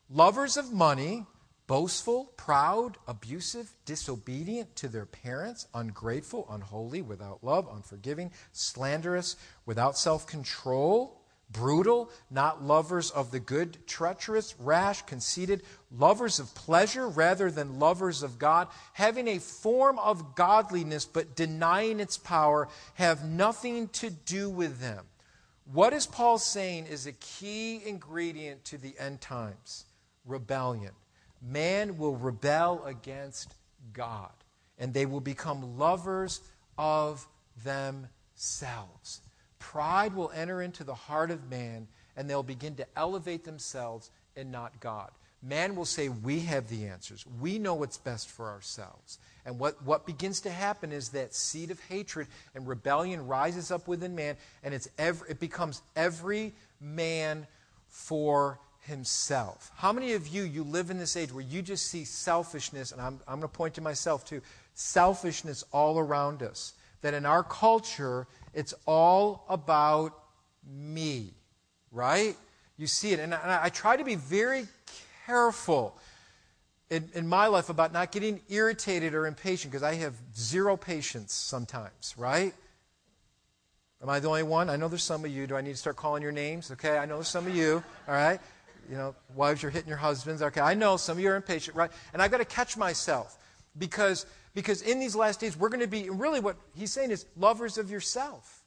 lovers 0.09 0.57
of 0.57 0.73
money, 0.73 1.27
boastful, 1.67 2.33
proud, 2.37 2.97
abusive, 3.07 3.73
disobedient 3.85 4.75
to 4.77 4.89
their 4.89 5.07
parents, 5.07 5.67
ungrateful, 5.75 6.47
unholy, 6.51 7.03
without 7.03 7.43
love, 7.43 7.69
unforgiving, 7.71 8.31
slanderous, 8.53 9.37
without 9.67 9.99
self 9.99 10.27
control 10.27 11.18
brutal, 11.51 12.11
not 12.31 12.63
lovers 12.63 13.11
of 13.11 13.31
the 13.31 13.41
good, 13.41 13.87
treacherous, 13.87 14.55
rash, 14.59 15.03
conceited, 15.03 15.63
lovers 15.91 16.39
of 16.39 16.55
pleasure 16.55 17.09
rather 17.09 17.51
than 17.51 17.79
lovers 17.79 18.23
of 18.23 18.39
God, 18.39 18.69
having 18.93 19.29
a 19.29 19.39
form 19.39 19.99
of 19.99 20.35
godliness 20.35 21.05
but 21.05 21.35
denying 21.35 22.01
its 22.01 22.19
power, 22.19 22.69
have 22.95 23.25
nothing 23.25 23.89
to 23.89 24.11
do 24.11 24.51
with 24.51 24.81
them. 24.81 25.05
What 25.73 25.93
is 25.93 26.07
Paul 26.07 26.39
saying 26.39 26.87
is 26.87 27.07
a 27.07 27.13
key 27.13 27.83
ingredient 27.85 28.65
to 28.67 28.79
the 28.79 28.95
end 28.99 29.21
times 29.21 29.85
rebellion. 30.25 30.93
Man 31.41 31.99
will 31.99 32.17
rebel 32.17 32.85
against 32.85 33.55
God, 33.93 34.33
and 34.79 34.93
they 34.93 35.07
will 35.07 35.21
become 35.21 35.79
lovers 35.79 36.41
of 36.77 37.27
themselves. 37.65 39.21
Pride 39.59 40.15
will 40.15 40.31
enter 40.35 40.63
into 40.63 40.85
the 40.85 40.95
heart 40.95 41.31
of 41.31 41.51
man, 41.51 41.89
and 42.17 42.29
they'll 42.29 42.43
begin 42.43 42.75
to 42.77 42.87
elevate 42.97 43.45
themselves 43.45 44.11
and 44.37 44.53
not 44.53 44.79
God. 44.81 45.11
Man 45.43 45.77
will 45.77 45.85
say, 45.85 46.09
We 46.09 46.41
have 46.41 46.69
the 46.69 46.87
answers. 46.87 47.25
We 47.41 47.59
know 47.59 47.75
what's 47.75 47.99
best 47.99 48.29
for 48.29 48.49
ourselves. 48.49 49.19
And 49.45 49.59
what, 49.59 49.83
what 49.83 50.05
begins 50.05 50.41
to 50.43 50.51
happen 50.51 50.93
is 50.93 51.11
that 51.11 51.35
seed 51.35 51.71
of 51.71 51.81
hatred 51.89 52.27
and 52.55 52.67
rebellion 52.67 53.27
rises 53.27 53.71
up 53.71 53.89
within 53.89 54.15
man, 54.15 54.37
and 54.63 54.75
it's 54.75 54.89
every, 54.99 55.31
it 55.31 55.41
becomes 55.41 55.81
every 55.97 56.53
man 56.81 57.47
for 57.89 58.59
himself. 58.81 59.71
How 59.77 59.93
many 59.93 60.15
of 60.15 60.29
you, 60.29 60.43
you 60.43 60.65
live 60.65 60.91
in 60.91 60.99
this 60.99 61.17
age 61.17 61.33
where 61.33 61.45
you 61.45 61.63
just 61.63 61.87
see 61.87 62.05
selfishness, 62.05 62.93
and 62.93 63.01
I'm, 63.01 63.21
I'm 63.29 63.39
going 63.39 63.43
to 63.43 63.57
point 63.57 63.75
to 63.75 63.81
myself 63.81 64.25
too, 64.25 64.43
selfishness 64.75 65.65
all 65.73 65.99
around 65.99 66.43
us? 66.43 66.75
That 67.03 67.15
in 67.15 67.25
our 67.25 67.45
culture, 67.45 68.27
it's 68.59 68.75
all 68.87 69.45
about 69.49 70.19
me, 70.69 71.33
right? 71.93 72.37
You 72.77 72.89
see 72.89 73.13
it. 73.13 73.21
And 73.21 73.33
I, 73.33 73.61
I 73.63 73.69
try 73.69 73.97
to 73.97 74.03
be 74.03 74.17
very 74.17 74.67
careful 75.27 75.97
in, 76.91 77.09
in 77.15 77.29
my 77.29 77.47
life 77.47 77.69
about 77.69 77.93
not 77.93 78.11
getting 78.11 78.41
irritated 78.49 79.15
or 79.15 79.29
impatient 79.29 79.71
because 79.71 79.85
I 79.85 79.95
have 79.95 80.15
zero 80.37 80.77
patience 80.77 81.33
sometimes, 81.33 82.15
right? 82.19 82.53
Am 84.03 84.11
I 84.11 84.19
the 84.19 84.27
only 84.27 84.43
one? 84.43 84.69
I 84.69 84.75
know 84.75 84.89
there's 84.89 85.05
some 85.05 85.25
of 85.25 85.31
you. 85.31 85.47
Do 85.47 85.55
I 85.57 85.61
need 85.61 85.71
to 85.71 85.77
start 85.77 85.95
calling 85.95 86.25
your 86.25 86.33
names? 86.33 86.73
Okay, 86.73 86.99
I 86.99 87.07
know 87.07 87.23
some 87.23 87.47
of 87.47 87.55
you, 87.55 87.85
all 88.09 88.15
right? 88.15 88.41
You 88.91 88.97
know, 88.97 89.15
wives, 89.37 89.63
you're 89.63 89.71
hitting 89.71 89.89
your 89.89 89.99
husbands. 89.99 90.43
Okay, 90.43 90.61
I 90.61 90.75
know 90.75 90.97
some 90.97 91.19
of 91.19 91.23
you 91.23 91.31
are 91.31 91.37
impatient, 91.37 91.77
right? 91.77 91.93
And 92.13 92.21
I've 92.21 92.33
got 92.33 92.39
to 92.39 92.45
catch 92.45 92.77
myself 92.77 93.39
because 93.79 94.27
because 94.55 94.83
in 94.83 95.01
these 95.01 95.15
last 95.15 95.41
days, 95.41 95.57
we're 95.57 95.69
going 95.69 95.81
to 95.81 95.87
be, 95.87 96.11
really 96.11 96.41
what 96.41 96.57
he's 96.75 96.93
saying 96.93 97.11
is 97.11 97.27
lovers 97.37 97.79
of 97.79 97.91
yourself. 97.91 98.65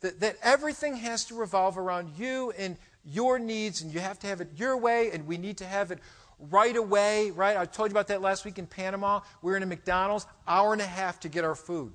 That, 0.00 0.20
that 0.20 0.36
everything 0.42 0.96
has 0.96 1.24
to 1.26 1.34
revolve 1.34 1.76
around 1.76 2.12
you 2.16 2.52
and 2.56 2.76
your 3.04 3.38
needs, 3.38 3.82
and 3.82 3.92
you 3.92 4.00
have 4.00 4.18
to 4.20 4.26
have 4.26 4.40
it 4.40 4.48
your 4.56 4.76
way, 4.76 5.10
and 5.12 5.26
we 5.26 5.38
need 5.38 5.58
to 5.58 5.64
have 5.64 5.90
it 5.90 5.98
right 6.38 6.76
away, 6.76 7.30
right? 7.30 7.56
I 7.56 7.64
told 7.64 7.90
you 7.90 7.94
about 7.94 8.08
that 8.08 8.20
last 8.20 8.44
week 8.44 8.58
in 8.58 8.66
Panama. 8.66 9.20
We 9.42 9.50
were 9.50 9.56
in 9.56 9.62
a 9.62 9.66
McDonald's, 9.66 10.26
hour 10.46 10.72
and 10.72 10.82
a 10.82 10.86
half 10.86 11.20
to 11.20 11.28
get 11.28 11.44
our 11.44 11.54
food. 11.54 11.92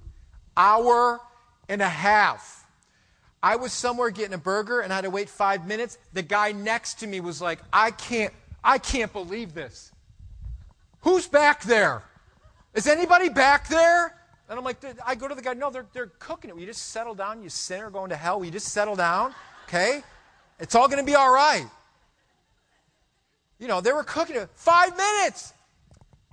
Hour 0.57 1.21
and 1.69 1.81
a 1.81 1.89
half. 1.89 2.67
I 3.41 3.57
was 3.57 3.73
somewhere 3.73 4.09
getting 4.09 4.33
a 4.33 4.37
burger 4.37 4.79
and 4.79 4.91
I 4.91 4.97
had 4.97 5.03
to 5.03 5.09
wait 5.09 5.29
five 5.29 5.67
minutes. 5.67 5.97
The 6.13 6.21
guy 6.21 6.53
next 6.53 6.99
to 6.99 7.07
me 7.07 7.19
was 7.19 7.41
like, 7.41 7.59
I 7.71 7.91
can't, 7.91 8.33
I 8.63 8.77
can't 8.77 9.11
believe 9.11 9.53
this. 9.53 9.91
Who's 11.01 11.27
back 11.27 11.63
there? 11.63 12.03
Is 12.73 12.87
anybody 12.87 13.29
back 13.29 13.67
there? 13.67 14.15
And 14.49 14.57
I'm 14.59 14.65
like, 14.65 14.77
I 15.05 15.15
go 15.15 15.27
to 15.27 15.35
the 15.35 15.41
guy, 15.41 15.53
no, 15.53 15.69
they're, 15.69 15.85
they're 15.93 16.11
cooking 16.19 16.49
it. 16.49 16.53
Will 16.53 16.61
you 16.61 16.67
just 16.67 16.89
settle 16.89 17.15
down? 17.15 17.41
You 17.41 17.49
sinner 17.49 17.89
going 17.89 18.09
to 18.09 18.15
hell. 18.15 18.39
Will 18.39 18.45
you 18.45 18.51
just 18.51 18.69
settle 18.69 18.95
down? 18.95 19.33
Okay? 19.67 20.03
It's 20.59 20.75
all 20.75 20.87
going 20.87 20.99
to 20.99 21.05
be 21.05 21.15
all 21.15 21.33
right. 21.33 21.65
You 23.59 23.67
know, 23.67 23.79
they 23.79 23.93
were 23.93 24.03
cooking 24.03 24.35
it. 24.35 24.49
Five 24.55 24.97
minutes. 24.97 25.53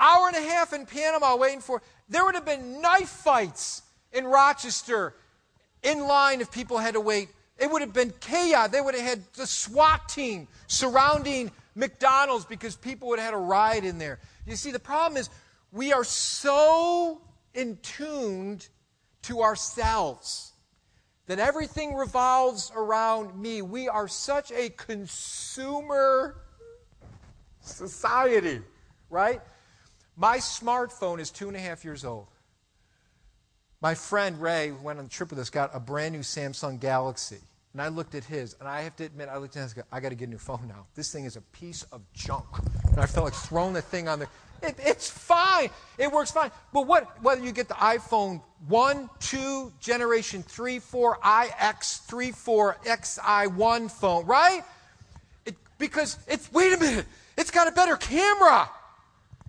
Hour 0.00 0.28
and 0.28 0.36
a 0.36 0.48
half 0.48 0.72
in 0.72 0.86
Panama 0.86 1.36
waiting 1.36 1.60
for. 1.60 1.82
There 2.08 2.24
would 2.24 2.34
have 2.34 2.46
been 2.46 2.80
knife 2.80 3.08
fights 3.08 3.82
in 4.12 4.24
Rochester 4.24 5.14
in 5.82 6.00
line 6.00 6.40
if 6.40 6.50
people 6.50 6.78
had 6.78 6.94
to 6.94 7.00
wait. 7.00 7.28
It 7.58 7.70
would 7.70 7.82
have 7.82 7.92
been 7.92 8.12
chaos. 8.20 8.70
They 8.70 8.80
would 8.80 8.94
have 8.94 9.04
had 9.04 9.22
the 9.34 9.46
SWAT 9.46 10.08
team 10.08 10.48
surrounding 10.66 11.52
McDonald's 11.74 12.46
because 12.46 12.74
people 12.74 13.08
would 13.08 13.18
have 13.18 13.26
had 13.26 13.34
a 13.34 13.42
riot 13.42 13.84
in 13.84 13.98
there. 13.98 14.18
You 14.46 14.56
see, 14.56 14.70
the 14.70 14.80
problem 14.80 15.18
is 15.18 15.28
we 15.72 15.92
are 15.92 16.04
so 16.04 17.20
in 17.54 17.78
tuned 17.82 18.68
to 19.22 19.42
ourselves 19.42 20.52
that 21.26 21.38
everything 21.38 21.94
revolves 21.94 22.72
around 22.74 23.40
me. 23.40 23.62
We 23.62 23.88
are 23.88 24.08
such 24.08 24.50
a 24.50 24.70
consumer 24.70 26.36
society, 27.60 28.60
right? 29.10 29.40
My 30.16 30.38
smartphone 30.38 31.20
is 31.20 31.30
two 31.30 31.48
and 31.48 31.56
a 31.56 31.60
half 31.60 31.84
years 31.84 32.04
old. 32.04 32.26
My 33.80 33.94
friend 33.94 34.40
Ray, 34.42 34.68
who 34.68 34.76
went 34.76 34.98
on 34.98 35.06
the 35.06 35.10
trip 35.10 35.30
with 35.30 35.38
us, 35.38 35.50
got 35.50 35.70
a 35.72 35.80
brand 35.80 36.14
new 36.14 36.20
Samsung 36.20 36.80
Galaxy. 36.80 37.38
And 37.72 37.80
I 37.80 37.88
looked 37.88 38.14
at 38.14 38.24
his, 38.24 38.56
and 38.58 38.68
I 38.68 38.82
have 38.82 38.96
to 38.96 39.04
admit, 39.04 39.28
I 39.28 39.36
looked 39.36 39.56
at 39.56 39.62
his, 39.62 39.74
I 39.92 40.00
got 40.00 40.08
to 40.08 40.16
get 40.16 40.26
a 40.26 40.30
new 40.30 40.38
phone 40.38 40.66
now. 40.66 40.86
This 40.96 41.12
thing 41.12 41.24
is 41.24 41.36
a 41.36 41.40
piece 41.40 41.84
of 41.84 42.02
junk. 42.12 42.44
And 42.90 42.98
I 42.98 43.06
felt 43.06 43.24
like 43.24 43.34
throwing 43.34 43.72
the 43.72 43.82
thing 43.82 44.08
on 44.08 44.18
the. 44.18 44.26
It, 44.62 44.76
it's 44.78 45.08
fine. 45.08 45.70
It 45.98 46.10
works 46.10 46.30
fine. 46.30 46.50
But 46.72 46.86
what, 46.86 47.22
whether 47.22 47.42
you 47.42 47.52
get 47.52 47.68
the 47.68 47.74
iPhone 47.74 48.42
1, 48.68 49.10
2, 49.20 49.72
generation 49.80 50.42
3, 50.42 50.78
4, 50.78 51.18
IX, 51.62 51.96
3, 51.98 52.32
4, 52.32 52.76
XI1 52.84 53.90
phone, 53.90 54.26
right? 54.26 54.62
It, 55.46 55.56
because 55.78 56.18
it's, 56.28 56.52
wait 56.52 56.72
a 56.72 56.78
minute, 56.78 57.06
it's 57.38 57.50
got 57.50 57.68
a 57.68 57.72
better 57.72 57.96
camera. 57.96 58.68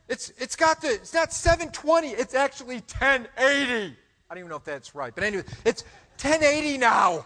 It's, 0.08 0.32
it's 0.38 0.56
got 0.56 0.82
the, 0.82 0.90
it's 0.90 1.14
not 1.14 1.34
720, 1.34 2.10
it's 2.10 2.34
actually 2.34 2.76
1080. 2.76 3.34
I 4.32 4.34
don't 4.34 4.38
even 4.38 4.50
know 4.50 4.56
if 4.56 4.64
that's 4.64 4.96
right. 4.96 5.14
But 5.14 5.26
anyway, 5.26 5.44
it's 5.66 5.84
1080 6.22 6.78
now. 6.78 7.26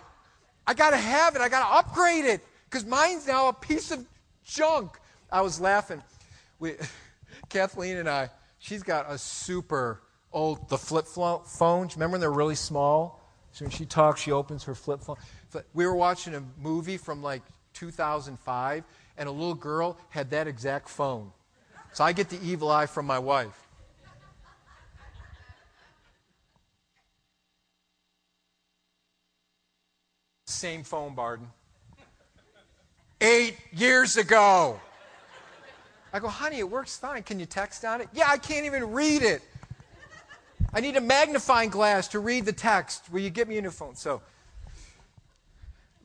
I 0.68 0.74
got 0.74 0.92
to 0.92 0.98
have 0.98 1.36
it. 1.36 1.42
I 1.42 1.50
got 1.50 1.68
to 1.68 1.76
upgrade 1.76 2.26
it 2.26 2.42
because 2.70 2.86
mine's 2.86 3.28
now 3.28 3.50
a 3.50 3.54
piece 3.54 3.92
of 3.92 4.06
junk. 4.44 5.00
I 5.32 5.42
was 5.42 5.60
laughing. 5.60 6.02
We, 6.60 6.74
Kathleen 7.56 7.96
and 7.96 8.10
I, 8.10 8.30
she's 8.60 8.84
got 8.84 9.10
a 9.10 9.18
super 9.18 10.02
old, 10.34 10.68
the 10.68 10.78
flip 10.78 11.06
phones. 11.06 11.96
Remember 11.96 12.16
when 12.16 12.20
they're 12.20 12.30
really 12.30 12.54
small? 12.54 13.24
So 13.54 13.64
when 13.64 13.72
she 13.72 13.86
talks, 13.86 14.20
she 14.20 14.34
opens 14.34 14.66
her 14.66 14.76
flip 14.76 15.02
phone. 15.02 15.16
We 15.74 15.88
were 15.88 15.96
watching 15.96 16.36
a 16.36 16.44
movie 16.60 16.98
from 16.98 17.24
like 17.24 17.44
2005, 17.72 18.84
and 19.18 19.30
a 19.30 19.32
little 19.32 19.54
girl 19.54 19.98
had 20.10 20.32
that 20.32 20.48
exact 20.48 20.90
phone. 20.90 21.32
So 21.94 22.04
I 22.04 22.12
get 22.12 22.28
the 22.28 22.38
evil 22.44 22.70
eye 22.70 22.88
from 22.88 23.06
my 23.06 23.20
wife. 23.20 23.70
Same 30.46 30.84
phone, 30.84 31.16
Barden. 31.16 31.48
Eight 33.22 33.56
years 33.72 34.18
ago. 34.18 34.82
I 36.16 36.20
go, 36.20 36.30
honey, 36.30 36.60
it 36.60 36.70
works 36.70 36.96
fine. 36.96 37.24
Can 37.24 37.42
you 37.42 37.46
text 37.46 37.84
on 37.84 38.00
it? 38.00 38.08
Yeah, 38.14 38.28
I 38.30 38.38
can't 38.38 38.66
even 38.66 38.94
read 38.94 39.22
it. 39.22 39.42
I 40.74 40.80
need 40.80 40.96
a 40.96 41.02
magnifying 41.02 41.70
glass 41.70 42.08
to 42.10 42.20
read 42.20 42.46
the 42.46 42.54
text. 42.54 43.12
Will 43.12 43.20
you 43.20 43.30
get 43.30 43.50
me 43.50 43.58
a 43.58 43.62
new 43.62 43.70
phone? 43.70 43.96
So, 43.96 44.22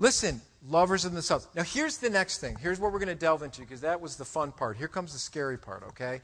listen, 0.01 0.41
lovers 0.69 1.05
of 1.05 1.13
themselves. 1.13 1.47
Now, 1.55 1.63
here's 1.63 1.99
the 1.99 2.11
next 2.11 2.39
thing. 2.39 2.57
Here's 2.61 2.81
what 2.81 2.93
we're 2.93 2.99
going 2.99 3.07
to 3.07 3.15
delve 3.15 3.45
into 3.45 3.61
because 3.61 3.83
that 3.83 4.01
was 4.01 4.17
the 4.17 4.25
fun 4.25 4.51
part. 4.51 4.77
Here 4.77 4.89
comes 4.89 5.13
the 5.13 5.19
scary 5.21 5.57
part, 5.57 5.85
okay? 5.91 6.23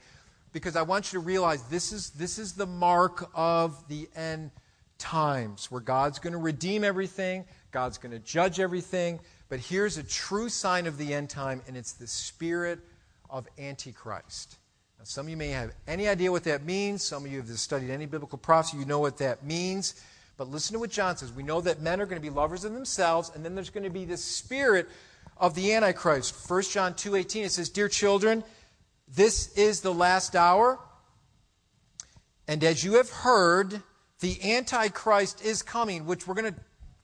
Because 0.51 0.75
I 0.75 0.81
want 0.81 1.13
you 1.13 1.21
to 1.21 1.25
realize 1.25 1.63
this 1.69 1.93
is, 1.93 2.09
this 2.09 2.37
is 2.37 2.51
the 2.51 2.65
mark 2.65 3.29
of 3.35 3.87
the 3.87 4.09
end 4.17 4.51
times 4.97 5.71
where 5.71 5.79
God's 5.79 6.19
going 6.19 6.33
to 6.33 6.39
redeem 6.39 6.83
everything, 6.83 7.45
God's 7.71 7.97
going 7.97 8.11
to 8.11 8.19
judge 8.19 8.59
everything. 8.59 9.21
But 9.47 9.61
here's 9.61 9.97
a 9.97 10.03
true 10.03 10.49
sign 10.49 10.87
of 10.87 10.97
the 10.97 11.13
end 11.13 11.29
time, 11.29 11.61
and 11.69 11.77
it's 11.77 11.93
the 11.93 12.07
spirit 12.07 12.79
of 13.29 13.47
Antichrist. 13.57 14.57
Now, 14.97 15.05
some 15.05 15.25
of 15.25 15.29
you 15.29 15.37
may 15.37 15.49
have 15.49 15.71
any 15.87 16.07
idea 16.07 16.31
what 16.31 16.43
that 16.45 16.63
means. 16.63 17.03
Some 17.03 17.25
of 17.25 17.31
you 17.31 17.39
have 17.39 17.49
studied 17.59 17.89
any 17.89 18.05
biblical 18.05 18.37
prophecy, 18.37 18.77
you 18.77 18.85
know 18.85 18.99
what 18.99 19.17
that 19.17 19.43
means. 19.43 20.01
But 20.37 20.49
listen 20.49 20.73
to 20.73 20.79
what 20.79 20.91
John 20.91 21.17
says. 21.17 21.33
We 21.33 21.43
know 21.43 21.61
that 21.61 21.81
men 21.81 21.99
are 21.99 22.05
going 22.05 22.21
to 22.21 22.27
be 22.27 22.33
lovers 22.33 22.63
of 22.63 22.73
themselves, 22.73 23.31
and 23.33 23.43
then 23.43 23.55
there's 23.55 23.69
going 23.69 23.83
to 23.83 23.89
be 23.89 24.05
this 24.05 24.23
spirit 24.23 24.87
of 25.37 25.55
the 25.55 25.73
Antichrist. 25.73 26.49
1 26.49 26.61
John 26.63 26.93
2.18, 26.93 27.45
it 27.45 27.51
says, 27.51 27.69
Dear 27.69 27.89
children, 27.89 28.43
this 29.07 29.55
is 29.57 29.81
the 29.81 29.93
last 29.93 30.35
hour, 30.35 30.79
and 32.47 32.63
as 32.63 32.83
you 32.83 32.93
have 32.93 33.09
heard, 33.09 33.81
the 34.19 34.53
Antichrist 34.53 35.43
is 35.43 35.61
coming, 35.61 36.05
which 36.05 36.27
we're 36.27 36.33
going 36.33 36.53
to, 36.53 36.59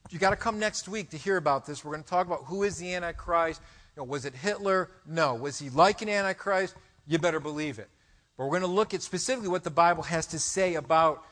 you 0.09 0.19
got 0.19 0.29
to 0.29 0.35
come 0.35 0.57
next 0.57 0.87
week 0.87 1.09
to 1.09 1.17
hear 1.17 1.37
about 1.37 1.65
this. 1.65 1.83
We're 1.83 1.91
going 1.91 2.03
to 2.03 2.09
talk 2.09 2.25
about 2.25 2.45
who 2.45 2.63
is 2.63 2.77
the 2.77 2.93
Antichrist. 2.93 3.61
Know, 3.95 4.03
was 4.03 4.25
it 4.25 4.33
Hitler? 4.33 4.89
No. 5.05 5.35
Was 5.35 5.59
he 5.59 5.69
like 5.69 6.01
an 6.01 6.09
Antichrist? 6.09 6.75
You 7.05 7.19
better 7.19 7.39
believe 7.39 7.79
it. 7.79 7.89
But 8.37 8.45
we're 8.45 8.59
going 8.59 8.61
to 8.61 8.67
look 8.67 8.93
at 8.93 9.01
specifically 9.01 9.49
what 9.49 9.63
the 9.63 9.69
Bible 9.69 10.03
has 10.03 10.25
to 10.27 10.39
say 10.39 10.75
about 10.75 11.23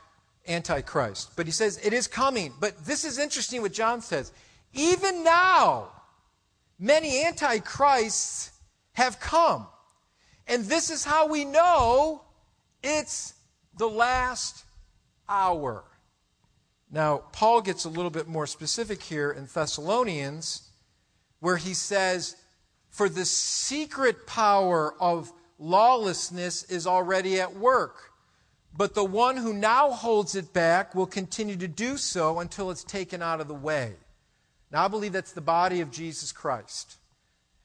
Antichrist. 0.48 1.32
But 1.36 1.46
he 1.46 1.52
says 1.52 1.80
it 1.84 1.94
is 1.94 2.08
coming. 2.08 2.54
But 2.60 2.86
this 2.86 3.04
is 3.04 3.18
interesting 3.18 3.62
what 3.62 3.74
John 3.74 4.02
says. 4.02 4.32
Even 4.74 5.24
now, 5.24 5.90
many 6.80 7.26
Antichrists 7.26 8.52
have 8.94 9.20
come. 9.20 9.68
And 10.48 10.66
this 10.66 10.90
is 10.90 11.04
how 11.04 11.28
we 11.28 11.46
know 11.46 12.24
it's 12.84 13.34
the 13.78 13.88
last 13.88 14.66
hour. 15.28 15.84
Now, 16.92 17.24
Paul 17.32 17.62
gets 17.62 17.86
a 17.86 17.90
little 17.90 18.12
bit 18.12 18.28
more 18.28 18.46
specific 18.46 19.02
here 19.02 19.32
in 19.32 19.48
Thessalonians, 19.52 20.70
where 21.40 21.56
he 21.56 21.74
says, 21.74 22.36
For 22.92 23.10
the 23.10 23.26
secret 23.26 24.28
power 24.28 24.94
of 25.00 25.32
lawlessness 25.58 26.64
is 26.64 26.86
already 26.86 27.40
at 27.40 27.56
work. 27.56 28.12
But 28.76 28.94
the 28.94 29.04
one 29.04 29.38
who 29.38 29.54
now 29.54 29.92
holds 29.92 30.36
it 30.36 30.54
back 30.54 30.94
will 30.94 31.06
continue 31.06 31.56
to 31.58 31.68
do 31.68 31.98
so 31.98 32.40
until 32.40 32.70
it's 32.70 32.84
taken 32.84 33.22
out 33.22 33.42
of 33.42 33.48
the 33.48 33.54
way. 33.54 33.94
Now, 34.72 34.86
I 34.86 34.88
believe 34.88 35.14
that's 35.14 35.34
the 35.34 35.42
body 35.42 35.82
of 35.82 35.92
Jesus 35.92 36.32
Christ. 36.32 36.98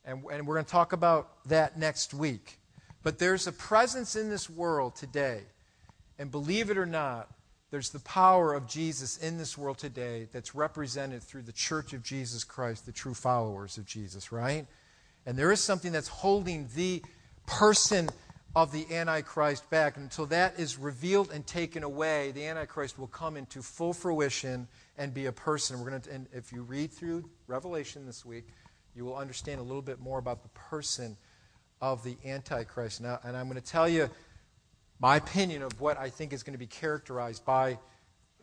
And, 0.05 0.25
and 0.33 0.47
we're 0.47 0.55
going 0.55 0.65
to 0.65 0.71
talk 0.71 0.93
about 0.93 1.45
that 1.47 1.79
next 1.79 2.15
week. 2.15 2.59
But 3.03 3.19
there's 3.19 3.47
a 3.47 3.53
presence 3.53 4.17
in 4.17 4.31
this 4.31 4.49
world 4.49 4.97
today. 4.97 5.43
And 6.19 6.31
believe 6.31 6.71
it 6.71 6.79
or 6.79 6.87
not, 6.87 7.29
there's 7.71 7.91
the 7.91 8.01
power 8.01 8.55
of 8.55 8.67
Jesus 8.67 9.19
in 9.19 9.39
this 9.39 9.59
world 9.59 9.79
today 9.79 10.29
that's 10.33 10.55
represented 10.55 11.23
through 11.23 11.43
the 11.43 11.53
church 11.53 11.93
of 11.93 12.03
Jesus 12.03 12.45
Christ, 12.45 12.87
the 12.87 12.93
true 12.93 13.15
followers 13.15 13.77
of 13.77 13.87
Jesus, 13.87 14.33
right? 14.33 14.67
And 15.27 15.37
there 15.37 15.53
is 15.53 15.61
something 15.61 15.93
that's 15.93 16.09
holding 16.09 16.69
the 16.75 17.03
person 17.47 18.09
of 18.55 18.73
the 18.73 18.87
Antichrist 18.95 19.69
back. 19.69 19.97
Until 19.97 20.27
that 20.27 20.59
is 20.59 20.79
revealed 20.79 21.31
and 21.31 21.47
taken 21.47 21.83
away, 21.83 22.31
the 22.31 22.47
Antichrist 22.47 22.99
will 22.99 23.09
come 23.09 23.37
into 23.37 23.61
full 23.61 23.93
fruition 23.93 24.67
and 24.97 25.12
be 25.12 25.27
a 25.27 25.33
person. 25.33 25.79
We're 25.79 25.91
going 25.91 26.03
to, 26.03 26.11
and 26.11 26.27
if 26.33 26.53
you 26.53 26.62
read 26.62 26.91
through 26.93 27.29
Revelation 27.49 28.07
this 28.07 28.25
week, 28.25 28.47
you 28.95 29.05
will 29.05 29.17
understand 29.17 29.61
a 29.61 29.62
little 29.62 29.83
bit 29.83 30.01
more 30.01 30.19
about 30.19 30.43
the 30.43 30.49
person 30.49 31.19
of 31.83 32.03
the 32.03 32.17
Antichrist. 32.25 33.03
Now, 33.03 33.21
and 33.25 33.37
I'm 33.37 33.47
going 33.49 33.61
to 33.61 33.67
tell 33.67 33.89
you 33.89 34.09
my 35.01 35.17
opinion 35.17 35.62
of 35.62 35.79
what 35.79 35.99
I 35.99 36.09
think 36.09 36.33
is 36.33 36.43
going 36.43 36.55
to 36.55 36.59
be 36.59 36.67
characterized 36.67 37.45
by, 37.45 37.79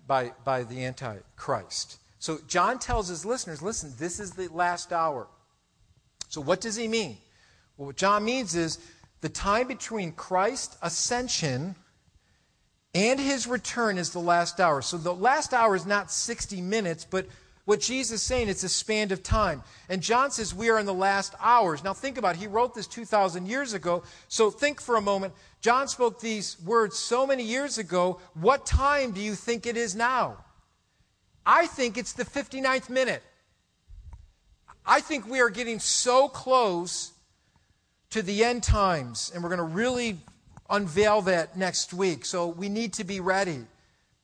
by, 0.05 0.33
by 0.43 0.63
the 0.63 0.85
Antichrist. 0.85 1.97
So 2.19 2.37
John 2.47 2.77
tells 2.77 3.07
his 3.07 3.25
listeners, 3.25 3.63
listen, 3.63 3.93
this 3.97 4.19
is 4.19 4.31
the 4.31 4.47
last 4.49 4.93
hour. 4.93 5.27
So 6.33 6.41
what 6.41 6.61
does 6.61 6.75
he 6.75 6.87
mean? 6.87 7.17
Well, 7.77 7.85
what 7.85 7.95
John 7.95 8.25
means 8.25 8.55
is 8.55 8.79
the 9.21 9.29
time 9.29 9.67
between 9.67 10.13
Christ's 10.13 10.75
ascension 10.81 11.75
and 12.95 13.19
his 13.19 13.45
return 13.45 13.99
is 13.99 14.09
the 14.09 14.19
last 14.19 14.59
hour. 14.59 14.81
So 14.81 14.97
the 14.97 15.13
last 15.13 15.53
hour 15.53 15.75
is 15.75 15.85
not 15.85 16.09
60 16.09 16.59
minutes, 16.59 17.05
but 17.07 17.27
what 17.65 17.81
Jesus 17.81 18.13
is 18.13 18.23
saying, 18.23 18.49
it's 18.49 18.63
a 18.63 18.69
span 18.69 19.11
of 19.11 19.21
time. 19.21 19.61
And 19.89 20.01
John 20.01 20.31
says 20.31 20.55
we 20.55 20.71
are 20.71 20.79
in 20.79 20.87
the 20.87 20.93
last 20.93 21.35
hours. 21.39 21.83
Now 21.83 21.93
think 21.93 22.17
about 22.17 22.35
it. 22.35 22.39
He 22.39 22.47
wrote 22.47 22.73
this 22.73 22.87
2,000 22.87 23.45
years 23.47 23.73
ago. 23.73 24.01
So 24.27 24.49
think 24.49 24.81
for 24.81 24.95
a 24.95 25.01
moment. 25.01 25.35
John 25.61 25.87
spoke 25.87 26.19
these 26.19 26.59
words 26.65 26.97
so 26.97 27.27
many 27.27 27.43
years 27.43 27.77
ago. 27.77 28.19
What 28.33 28.65
time 28.65 29.11
do 29.11 29.21
you 29.21 29.35
think 29.35 29.67
it 29.67 29.77
is 29.77 29.93
now? 29.93 30.43
I 31.45 31.67
think 31.67 31.95
it's 31.95 32.13
the 32.13 32.25
59th 32.25 32.89
minute. 32.89 33.21
I 34.85 34.99
think 34.99 35.27
we 35.27 35.39
are 35.39 35.49
getting 35.49 35.79
so 35.79 36.27
close 36.27 37.13
to 38.09 38.21
the 38.21 38.43
end 38.43 38.63
times, 38.63 39.31
and 39.33 39.41
we're 39.41 39.49
going 39.49 39.57
to 39.57 39.63
really 39.63 40.17
unveil 40.69 41.21
that 41.23 41.57
next 41.57 41.93
week. 41.93 42.25
So 42.25 42.47
we 42.47 42.69
need 42.69 42.93
to 42.93 43.03
be 43.03 43.19
ready. 43.19 43.59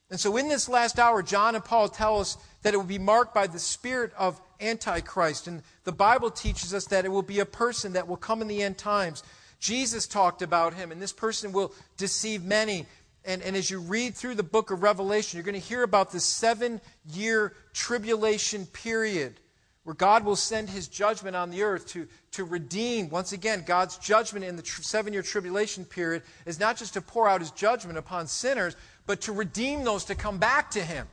And 0.10 0.20
so 0.20 0.36
in 0.38 0.50
this 0.50 0.68
last 0.68 1.00
hour, 1.00 1.22
John 1.22 1.56
and 1.56 1.64
Paul 1.64 1.88
tell 1.88 2.20
us 2.20 2.38
that 2.64 2.74
it 2.74 2.78
will 2.78 2.84
be 2.84 3.00
marked 3.00 3.34
by 3.34 3.48
the 3.48 3.60
spirit 3.60 4.12
of 4.18 4.42
Antichrist. 4.60 5.48
And 5.48 5.62
the 5.86 5.92
Bible 5.92 6.32
teaches 6.32 6.74
us 6.74 6.86
that 6.88 7.06
it 7.06 7.10
will 7.10 7.22
be 7.22 7.40
a 7.40 7.46
person 7.46 7.94
that 7.94 8.08
will 8.08 8.18
come 8.18 8.42
in 8.42 8.48
the 8.48 8.62
end 8.62 8.78
times. 8.78 9.24
Jesus 9.60 10.08
talked 10.08 10.42
about 10.42 10.74
him, 10.74 10.92
and 10.92 11.02
this 11.02 11.14
person 11.14 11.52
will 11.52 11.74
deceive 11.98 12.44
many. 12.44 12.86
And, 13.24 13.42
and 13.42 13.56
as 13.56 13.70
you 13.70 13.80
read 13.80 14.16
through 14.16 14.36
the 14.36 14.44
book 14.44 14.72
of 14.72 14.84
Revelation, 14.84 15.38
you're 15.38 15.44
going 15.44 15.60
to 15.60 15.68
hear 15.68 15.84
about 15.84 16.12
this 16.12 16.26
seven 16.26 16.82
year 17.14 17.54
tribulation 17.74 18.66
period 18.66 19.40
where 19.90 19.96
God 19.96 20.24
will 20.24 20.36
send 20.36 20.70
his 20.70 20.88
judgment 20.88 21.36
on 21.36 21.50
the 21.50 21.64
earth 21.64 21.88
to, 21.88 22.08
to 22.34 22.44
redeem. 22.44 23.10
Once 23.10 23.32
again, 23.32 23.64
God's 23.66 23.98
judgment 23.98 24.46
in 24.46 24.56
the 24.56 24.62
tr- 24.62 24.84
seven 24.84 25.14
year 25.14 25.24
tribulation 25.24 25.84
period 25.84 26.22
is 26.46 26.60
not 26.60 26.78
just 26.78 26.94
to 26.94 27.02
pour 27.02 27.28
out 27.28 27.42
his 27.42 27.50
judgment 27.50 27.98
upon 27.98 28.28
sinners, 28.28 28.76
but 29.08 29.20
to 29.22 29.32
redeem 29.32 29.84
those 29.84 30.06
to 30.06 30.14
come 30.14 30.38
back 30.38 30.70
to 30.70 30.80
him. 30.80 31.08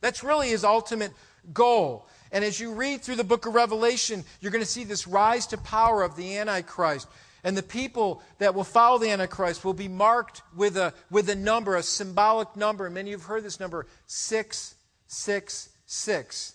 That's 0.00 0.24
really 0.24 0.48
his 0.48 0.64
ultimate 0.64 1.12
goal. 1.52 2.08
And 2.32 2.42
as 2.42 2.58
you 2.58 2.72
read 2.72 3.02
through 3.02 3.16
the 3.16 3.24
book 3.24 3.44
of 3.44 3.54
Revelation, 3.54 4.24
you're 4.40 4.52
going 4.52 4.64
to 4.64 4.70
see 4.70 4.84
this 4.84 5.06
rise 5.06 5.46
to 5.48 5.58
power 5.58 6.02
of 6.02 6.16
the 6.16 6.38
Antichrist. 6.38 7.08
And 7.44 7.54
the 7.54 7.62
people 7.62 8.22
that 8.38 8.54
will 8.54 8.64
follow 8.64 8.96
the 8.96 9.10
Antichrist 9.10 9.66
will 9.66 9.74
be 9.74 9.88
marked 9.88 10.40
with 10.56 10.78
a, 10.78 10.94
with 11.10 11.28
a 11.28 11.36
number, 11.36 11.76
a 11.76 11.82
symbolic 11.82 12.56
number. 12.56 12.88
Many 12.88 13.12
of 13.12 13.16
you 13.18 13.18
have 13.18 13.26
heard 13.26 13.44
this 13.44 13.60
number 13.60 13.86
666 14.06 16.53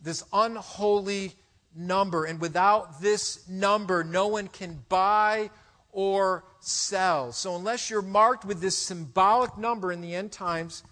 this 0.00 0.24
unholy 0.32 1.32
number. 1.74 2.24
And 2.24 2.40
without 2.40 3.00
this 3.00 3.48
number, 3.48 4.04
no 4.04 4.28
one 4.28 4.48
can 4.48 4.82
buy 4.88 5.50
or 5.92 6.44
sell. 6.60 7.32
So, 7.32 7.56
unless 7.56 7.90
you're 7.90 8.02
marked 8.02 8.44
with 8.44 8.60
this 8.60 8.76
symbolic 8.76 9.56
number 9.56 9.92
in 9.92 10.00
the 10.00 10.14
end 10.14 10.32
times, 10.32 10.82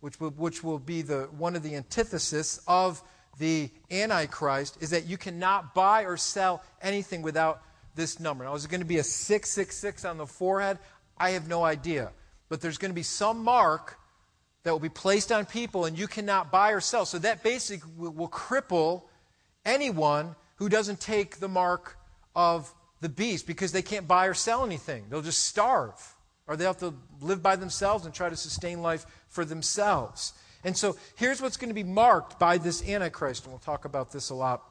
which 0.00 0.20
will, 0.20 0.30
which 0.30 0.62
will 0.62 0.78
be 0.78 1.02
the, 1.02 1.28
one 1.36 1.56
of 1.56 1.62
the 1.62 1.76
antithesis 1.76 2.60
of 2.66 3.02
the 3.38 3.70
Antichrist, 3.90 4.78
is 4.80 4.90
that 4.90 5.06
you 5.06 5.16
cannot 5.16 5.74
buy 5.74 6.04
or 6.04 6.16
sell 6.16 6.62
anything 6.82 7.22
without 7.22 7.62
this 7.94 8.20
number. 8.20 8.44
Now, 8.44 8.54
is 8.54 8.64
it 8.64 8.70
going 8.70 8.80
to 8.80 8.86
be 8.86 8.98
a 8.98 9.04
666 9.04 10.04
on 10.04 10.18
the 10.18 10.26
forehead? 10.26 10.78
I 11.16 11.30
have 11.30 11.48
no 11.48 11.64
idea. 11.64 12.10
But 12.48 12.60
there's 12.60 12.78
going 12.78 12.90
to 12.90 12.94
be 12.94 13.02
some 13.02 13.42
mark 13.42 13.98
that 14.62 14.70
will 14.70 14.78
be 14.78 14.88
placed 14.88 15.32
on 15.32 15.44
people, 15.44 15.84
and 15.84 15.98
you 15.98 16.06
cannot 16.06 16.52
buy 16.52 16.70
or 16.70 16.80
sell. 16.80 17.04
So 17.04 17.18
that 17.18 17.42
basically 17.42 17.90
will, 17.96 18.28
cripple 18.28 19.02
anyone 19.64 20.36
who 20.56 20.68
doesn't 20.68 21.00
take 21.00 21.38
the 21.38 21.48
mark 21.48 21.96
of 22.36 22.72
the 23.00 23.08
beast 23.08 23.46
because 23.46 23.72
they 23.72 23.82
can't 23.82 24.06
buy 24.06 24.26
or 24.26 24.34
sell 24.34 24.64
anything. 24.64 25.04
They'll 25.10 25.22
just 25.22 25.44
starve, 25.44 26.14
or 26.46 26.56
they 26.56 26.64
have 26.64 26.78
to 26.78 26.94
live 27.20 27.42
by 27.42 27.56
themselves 27.56 28.04
and 28.04 28.14
try 28.14 28.28
to 28.28 28.36
sustain 28.36 28.82
life 28.82 29.04
for 29.28 29.44
themselves. 29.44 30.32
And 30.64 30.76
so 30.76 30.96
here's 31.16 31.42
what's 31.42 31.56
going 31.56 31.70
to 31.70 31.74
be 31.74 31.82
marked 31.82 32.38
by 32.38 32.58
this 32.58 32.88
Antichrist, 32.88 33.44
and 33.44 33.52
we'll 33.52 33.58
talk 33.58 33.84
about 33.84 34.12
this 34.12 34.30
a 34.30 34.34
lot 34.34 34.62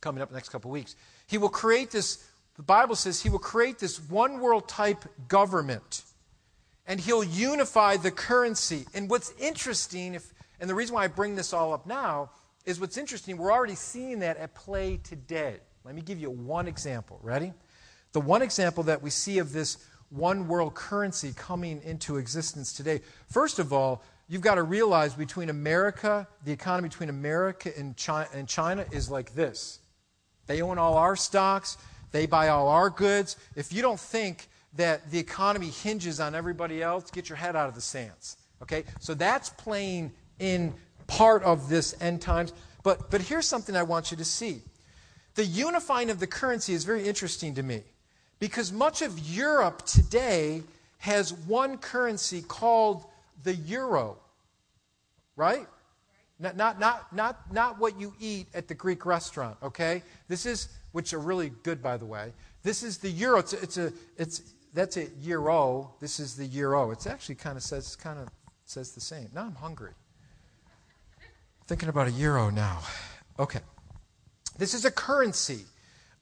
coming 0.00 0.22
up 0.22 0.28
the 0.28 0.34
next 0.36 0.50
couple 0.50 0.70
weeks. 0.70 0.94
He 1.26 1.38
will 1.38 1.48
create 1.48 1.90
this, 1.90 2.24
the 2.56 2.62
Bible 2.62 2.94
says, 2.94 3.20
he 3.20 3.28
will 3.28 3.40
create 3.40 3.80
this 3.80 3.98
one 4.08 4.38
world 4.38 4.68
type 4.68 5.04
government, 5.26 6.02
and 6.86 7.00
he'll 7.00 7.24
unify 7.24 7.96
the 7.96 8.10
currency. 8.10 8.86
And 8.94 9.08
what's 9.08 9.32
interesting, 9.38 10.14
if, 10.14 10.32
and 10.60 10.68
the 10.68 10.74
reason 10.74 10.94
why 10.94 11.04
I 11.04 11.08
bring 11.08 11.34
this 11.34 11.52
all 11.52 11.72
up 11.72 11.86
now, 11.86 12.30
is 12.64 12.80
what's 12.80 12.96
interesting, 12.96 13.36
we're 13.36 13.52
already 13.52 13.74
seeing 13.74 14.20
that 14.20 14.36
at 14.38 14.54
play 14.54 14.98
today. 14.98 15.56
Let 15.84 15.94
me 15.94 16.02
give 16.02 16.18
you 16.18 16.30
one 16.30 16.66
example. 16.66 17.20
Ready? 17.22 17.52
The 18.12 18.20
one 18.20 18.42
example 18.42 18.84
that 18.84 19.02
we 19.02 19.10
see 19.10 19.38
of 19.38 19.52
this 19.52 19.78
one 20.08 20.46
world 20.48 20.74
currency 20.74 21.32
coming 21.36 21.82
into 21.82 22.16
existence 22.16 22.72
today. 22.72 23.00
First 23.28 23.58
of 23.58 23.72
all, 23.72 24.02
you've 24.28 24.42
got 24.42 24.54
to 24.54 24.62
realize 24.62 25.14
between 25.14 25.50
America, 25.50 26.26
the 26.44 26.52
economy 26.52 26.88
between 26.88 27.08
America 27.08 27.70
and 27.76 27.96
China, 27.96 28.28
and 28.32 28.48
China 28.48 28.86
is 28.92 29.10
like 29.10 29.34
this. 29.34 29.80
They 30.46 30.62
own 30.62 30.78
all 30.78 30.96
our 30.96 31.16
stocks, 31.16 31.76
they 32.12 32.26
buy 32.26 32.48
all 32.48 32.68
our 32.68 32.90
goods. 32.90 33.36
If 33.56 33.72
you 33.72 33.82
don't 33.82 34.00
think 34.00 34.48
that 34.76 35.10
the 35.10 35.18
economy 35.18 35.68
hinges 35.68 36.20
on 36.20 36.34
everybody 36.34 36.82
else, 36.82 37.10
get 37.10 37.28
your 37.28 37.36
head 37.36 37.56
out 37.56 37.68
of 37.68 37.74
the 37.74 37.80
sands. 37.80 38.36
Okay? 38.62 38.84
So 39.00 39.14
that's 39.14 39.50
playing 39.50 40.12
in 40.38 40.74
part 41.06 41.42
of 41.42 41.68
this 41.68 41.94
end 42.00 42.20
times. 42.20 42.52
But, 42.82 43.10
but 43.10 43.20
here's 43.20 43.46
something 43.46 43.76
I 43.76 43.82
want 43.82 44.10
you 44.10 44.16
to 44.16 44.24
see. 44.24 44.60
The 45.34 45.44
unifying 45.44 46.10
of 46.10 46.20
the 46.20 46.26
currency 46.26 46.74
is 46.74 46.84
very 46.84 47.06
interesting 47.06 47.54
to 47.54 47.62
me 47.62 47.82
because 48.38 48.72
much 48.72 49.02
of 49.02 49.18
Europe 49.18 49.84
today 49.84 50.62
has 50.98 51.32
one 51.32 51.76
currency 51.78 52.42
called 52.42 53.04
the 53.42 53.54
euro, 53.54 54.16
right? 55.36 55.66
Not, 56.38 56.56
not, 56.56 56.80
not, 56.80 57.12
not, 57.12 57.52
not 57.52 57.78
what 57.78 57.98
you 58.00 58.14
eat 58.20 58.48
at 58.54 58.68
the 58.68 58.74
Greek 58.74 59.06
restaurant, 59.06 59.56
okay? 59.62 60.02
This 60.28 60.46
is, 60.46 60.68
which 60.92 61.12
are 61.12 61.18
really 61.18 61.50
good, 61.62 61.82
by 61.82 61.96
the 61.96 62.06
way. 62.06 62.32
This 62.62 62.82
is 62.82 62.98
the 62.98 63.10
euro. 63.10 63.38
It's 63.40 63.52
a, 63.52 63.62
it's 63.62 63.76
a, 63.76 63.92
it's, 64.16 64.53
that's 64.74 64.96
a 64.96 65.06
gyro. 65.24 65.94
This 66.00 66.18
is 66.18 66.34
the 66.34 66.46
euro. 66.46 66.90
It 66.90 67.06
actually 67.06 67.36
kind 67.36 67.56
of 67.56 67.62
says, 67.62 67.96
kind 67.96 68.18
of 68.18 68.28
says 68.64 68.92
the 68.92 69.00
same. 69.00 69.28
Now 69.32 69.42
I'm 69.42 69.54
hungry. 69.54 69.92
Thinking 71.66 71.88
about 71.88 72.08
a 72.08 72.10
gyro 72.10 72.50
now. 72.50 72.80
Okay. 73.38 73.60
This 74.58 74.74
is 74.74 74.84
a 74.84 74.90
currency 74.90 75.60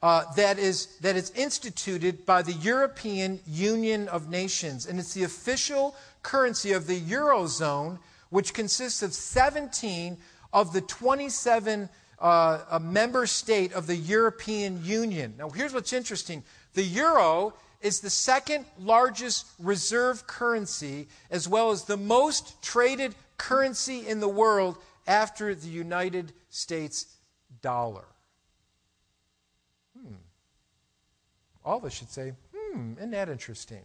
uh, 0.02 0.24
that, 0.34 0.58
is, 0.58 0.98
that 1.00 1.16
is 1.16 1.30
instituted 1.30 2.26
by 2.26 2.42
the 2.42 2.52
European 2.52 3.40
Union 3.46 4.08
of 4.08 4.28
Nations, 4.28 4.86
and 4.86 4.98
it's 4.98 5.14
the 5.14 5.24
official 5.24 5.96
currency 6.22 6.72
of 6.72 6.86
the 6.86 7.00
Eurozone, 7.00 7.98
which 8.30 8.54
consists 8.54 9.02
of 9.02 9.14
17 9.14 10.16
of 10.52 10.72
the 10.72 10.80
27 10.82 11.88
uh, 12.18 12.58
a 12.70 12.80
member 12.80 13.26
state 13.26 13.72
of 13.72 13.86
the 13.86 13.96
European 13.96 14.84
Union. 14.84 15.34
Now, 15.38 15.50
here's 15.50 15.74
what's 15.74 15.92
interesting 15.92 16.42
the 16.74 16.82
euro 16.82 17.52
is 17.82 18.00
the 18.00 18.10
second 18.10 18.64
largest 18.78 19.46
reserve 19.58 20.26
currency, 20.26 21.08
as 21.30 21.48
well 21.48 21.70
as 21.70 21.84
the 21.84 21.96
most 21.96 22.62
traded 22.62 23.14
currency 23.36 24.06
in 24.06 24.20
the 24.20 24.28
world 24.28 24.78
after 25.06 25.54
the 25.54 25.68
United 25.68 26.32
States 26.48 27.06
dollar. 27.60 28.04
Hmm. 29.98 30.14
All 31.64 31.78
of 31.78 31.84
us 31.84 31.92
should 31.92 32.10
say, 32.10 32.32
hmm, 32.54 32.94
isn't 32.98 33.10
that 33.10 33.28
interesting? 33.28 33.82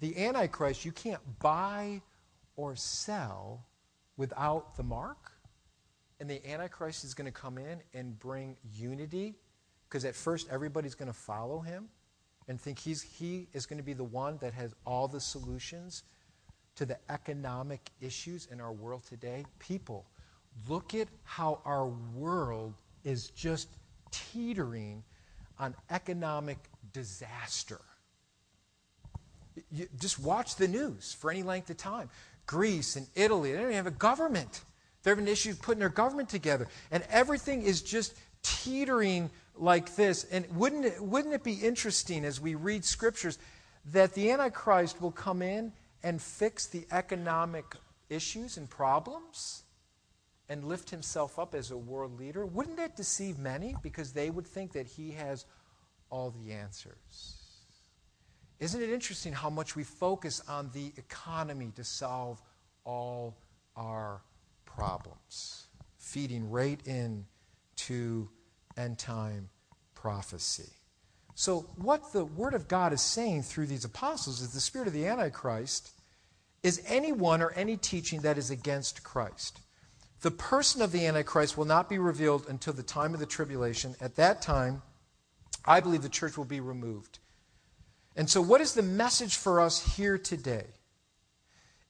The 0.00 0.26
Antichrist, 0.26 0.84
you 0.84 0.92
can't 0.92 1.22
buy 1.38 2.02
or 2.56 2.74
sell 2.74 3.64
without 4.16 4.76
the 4.76 4.82
mark. 4.82 5.30
And 6.18 6.28
the 6.28 6.44
Antichrist 6.48 7.04
is 7.04 7.14
going 7.14 7.26
to 7.26 7.32
come 7.32 7.58
in 7.58 7.80
and 7.94 8.18
bring 8.18 8.56
unity 8.72 9.34
because 9.88 10.04
at 10.04 10.14
first 10.14 10.48
everybody's 10.50 10.94
going 10.94 11.10
to 11.10 11.16
follow 11.16 11.60
him 11.60 11.88
and 12.52 12.60
think 12.60 12.78
he's, 12.78 13.00
he 13.00 13.48
is 13.54 13.64
going 13.64 13.78
to 13.78 13.82
be 13.82 13.94
the 13.94 14.04
one 14.04 14.36
that 14.42 14.52
has 14.52 14.74
all 14.84 15.08
the 15.08 15.18
solutions 15.18 16.02
to 16.74 16.84
the 16.84 16.98
economic 17.08 17.80
issues 18.02 18.46
in 18.52 18.60
our 18.60 18.72
world 18.72 19.02
today. 19.08 19.46
People, 19.58 20.04
look 20.68 20.94
at 20.94 21.08
how 21.24 21.60
our 21.64 21.86
world 22.14 22.74
is 23.04 23.28
just 23.30 23.68
teetering 24.10 25.02
on 25.58 25.74
economic 25.88 26.58
disaster. 26.92 27.80
You 29.70 29.88
just 29.98 30.18
watch 30.18 30.56
the 30.56 30.68
news 30.68 31.16
for 31.18 31.30
any 31.30 31.42
length 31.42 31.70
of 31.70 31.78
time. 31.78 32.10
Greece 32.44 32.96
and 32.96 33.06
Italy, 33.14 33.52
they 33.52 33.56
don't 33.56 33.68
even 33.68 33.76
have 33.76 33.86
a 33.86 33.92
government. 33.92 34.60
They're 35.02 35.14
having 35.14 35.26
issues 35.26 35.56
putting 35.56 35.80
their 35.80 35.88
government 35.88 36.28
together. 36.28 36.68
And 36.90 37.02
everything 37.08 37.62
is 37.62 37.80
just 37.80 38.14
teetering 38.42 39.30
like 39.56 39.96
this. 39.96 40.24
And 40.24 40.46
wouldn't 40.56 40.84
it, 40.84 41.00
wouldn't 41.02 41.34
it 41.34 41.44
be 41.44 41.54
interesting 41.54 42.24
as 42.24 42.40
we 42.40 42.54
read 42.54 42.84
scriptures 42.84 43.38
that 43.92 44.14
the 44.14 44.30
Antichrist 44.30 45.00
will 45.00 45.12
come 45.12 45.42
in 45.42 45.72
and 46.02 46.20
fix 46.20 46.66
the 46.66 46.86
economic 46.90 47.64
issues 48.08 48.56
and 48.56 48.68
problems 48.68 49.62
and 50.48 50.64
lift 50.64 50.90
himself 50.90 51.38
up 51.38 51.54
as 51.54 51.70
a 51.70 51.76
world 51.76 52.18
leader? 52.18 52.44
Wouldn't 52.44 52.76
that 52.76 52.96
deceive 52.96 53.38
many 53.38 53.76
because 53.82 54.12
they 54.12 54.30
would 54.30 54.46
think 54.46 54.72
that 54.72 54.86
he 54.86 55.12
has 55.12 55.46
all 56.10 56.30
the 56.30 56.52
answers? 56.52 57.42
Isn't 58.60 58.80
it 58.80 58.90
interesting 58.90 59.32
how 59.32 59.50
much 59.50 59.74
we 59.74 59.82
focus 59.82 60.40
on 60.48 60.70
the 60.72 60.92
economy 60.96 61.72
to 61.74 61.82
solve 61.82 62.40
all 62.84 63.36
our 63.76 64.22
problems? 64.64 65.66
Feeding 65.98 66.48
right 66.48 66.80
in 66.86 67.26
to 67.76 68.28
end 68.76 68.98
time 68.98 69.48
prophecy. 69.94 70.70
So, 71.34 71.60
what 71.76 72.12
the 72.12 72.24
Word 72.24 72.54
of 72.54 72.68
God 72.68 72.92
is 72.92 73.00
saying 73.00 73.42
through 73.42 73.66
these 73.66 73.84
apostles 73.84 74.40
is 74.40 74.52
the 74.52 74.60
spirit 74.60 74.88
of 74.88 74.94
the 74.94 75.06
Antichrist 75.06 75.92
is 76.62 76.82
anyone 76.86 77.42
or 77.42 77.50
any 77.52 77.76
teaching 77.76 78.20
that 78.20 78.38
is 78.38 78.50
against 78.50 79.02
Christ. 79.02 79.60
The 80.20 80.30
person 80.30 80.82
of 80.82 80.92
the 80.92 81.06
Antichrist 81.06 81.56
will 81.56 81.64
not 81.64 81.88
be 81.88 81.98
revealed 81.98 82.46
until 82.48 82.72
the 82.72 82.82
time 82.82 83.14
of 83.14 83.20
the 83.20 83.26
tribulation. 83.26 83.96
At 84.00 84.16
that 84.16 84.40
time, 84.40 84.82
I 85.64 85.80
believe 85.80 86.02
the 86.02 86.08
church 86.08 86.36
will 86.36 86.44
be 86.44 86.60
removed. 86.60 87.18
And 88.14 88.28
so, 88.28 88.42
what 88.42 88.60
is 88.60 88.74
the 88.74 88.82
message 88.82 89.36
for 89.36 89.60
us 89.60 89.96
here 89.96 90.18
today? 90.18 90.66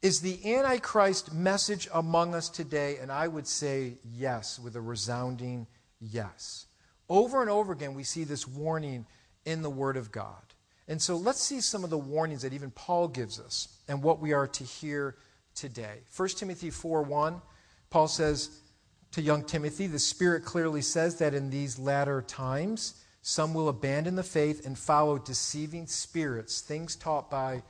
Is 0.02 0.20
the 0.20 0.54
Antichrist 0.54 1.32
message 1.32 1.88
among 1.92 2.34
us 2.34 2.48
today? 2.48 2.98
And 2.98 3.12
I 3.12 3.28
would 3.28 3.46
say 3.46 3.98
yes, 4.04 4.58
with 4.58 4.76
a 4.76 4.80
resounding 4.80 5.66
yes. 6.00 6.66
Over 7.12 7.42
and 7.42 7.50
over 7.50 7.74
again, 7.74 7.92
we 7.92 8.04
see 8.04 8.24
this 8.24 8.48
warning 8.48 9.04
in 9.44 9.60
the 9.60 9.68
Word 9.68 9.98
of 9.98 10.10
God. 10.10 10.42
And 10.88 11.00
so 11.00 11.14
let's 11.14 11.42
see 11.42 11.60
some 11.60 11.84
of 11.84 11.90
the 11.90 11.98
warnings 11.98 12.40
that 12.40 12.54
even 12.54 12.70
Paul 12.70 13.06
gives 13.06 13.38
us 13.38 13.68
and 13.86 14.02
what 14.02 14.18
we 14.18 14.32
are 14.32 14.46
to 14.46 14.64
hear 14.64 15.16
today. 15.54 15.98
1 16.16 16.28
Timothy 16.30 16.70
4 16.70 17.02
1, 17.02 17.42
Paul 17.90 18.08
says 18.08 18.62
to 19.10 19.20
young 19.20 19.44
Timothy, 19.44 19.88
the 19.88 19.98
Spirit 19.98 20.46
clearly 20.46 20.80
says 20.80 21.16
that 21.16 21.34
in 21.34 21.50
these 21.50 21.78
latter 21.78 22.22
times, 22.22 23.04
some 23.20 23.52
will 23.52 23.68
abandon 23.68 24.14
the 24.16 24.22
faith 24.22 24.64
and 24.64 24.78
follow 24.78 25.18
deceiving 25.18 25.86
spirits, 25.86 26.62
things 26.62 26.96
taught 26.96 27.30
by 27.30 27.62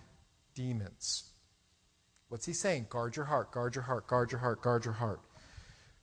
demons. 0.54 1.24
What's 2.28 2.46
he 2.46 2.52
saying? 2.52 2.86
Guard 2.90 3.16
your 3.16 3.24
heart, 3.24 3.50
guard 3.50 3.74
your 3.74 3.82
heart, 3.82 4.06
guard 4.06 4.30
your 4.30 4.38
heart, 4.38 4.62
guard 4.62 4.84
your 4.84 4.94
heart. 4.94 5.20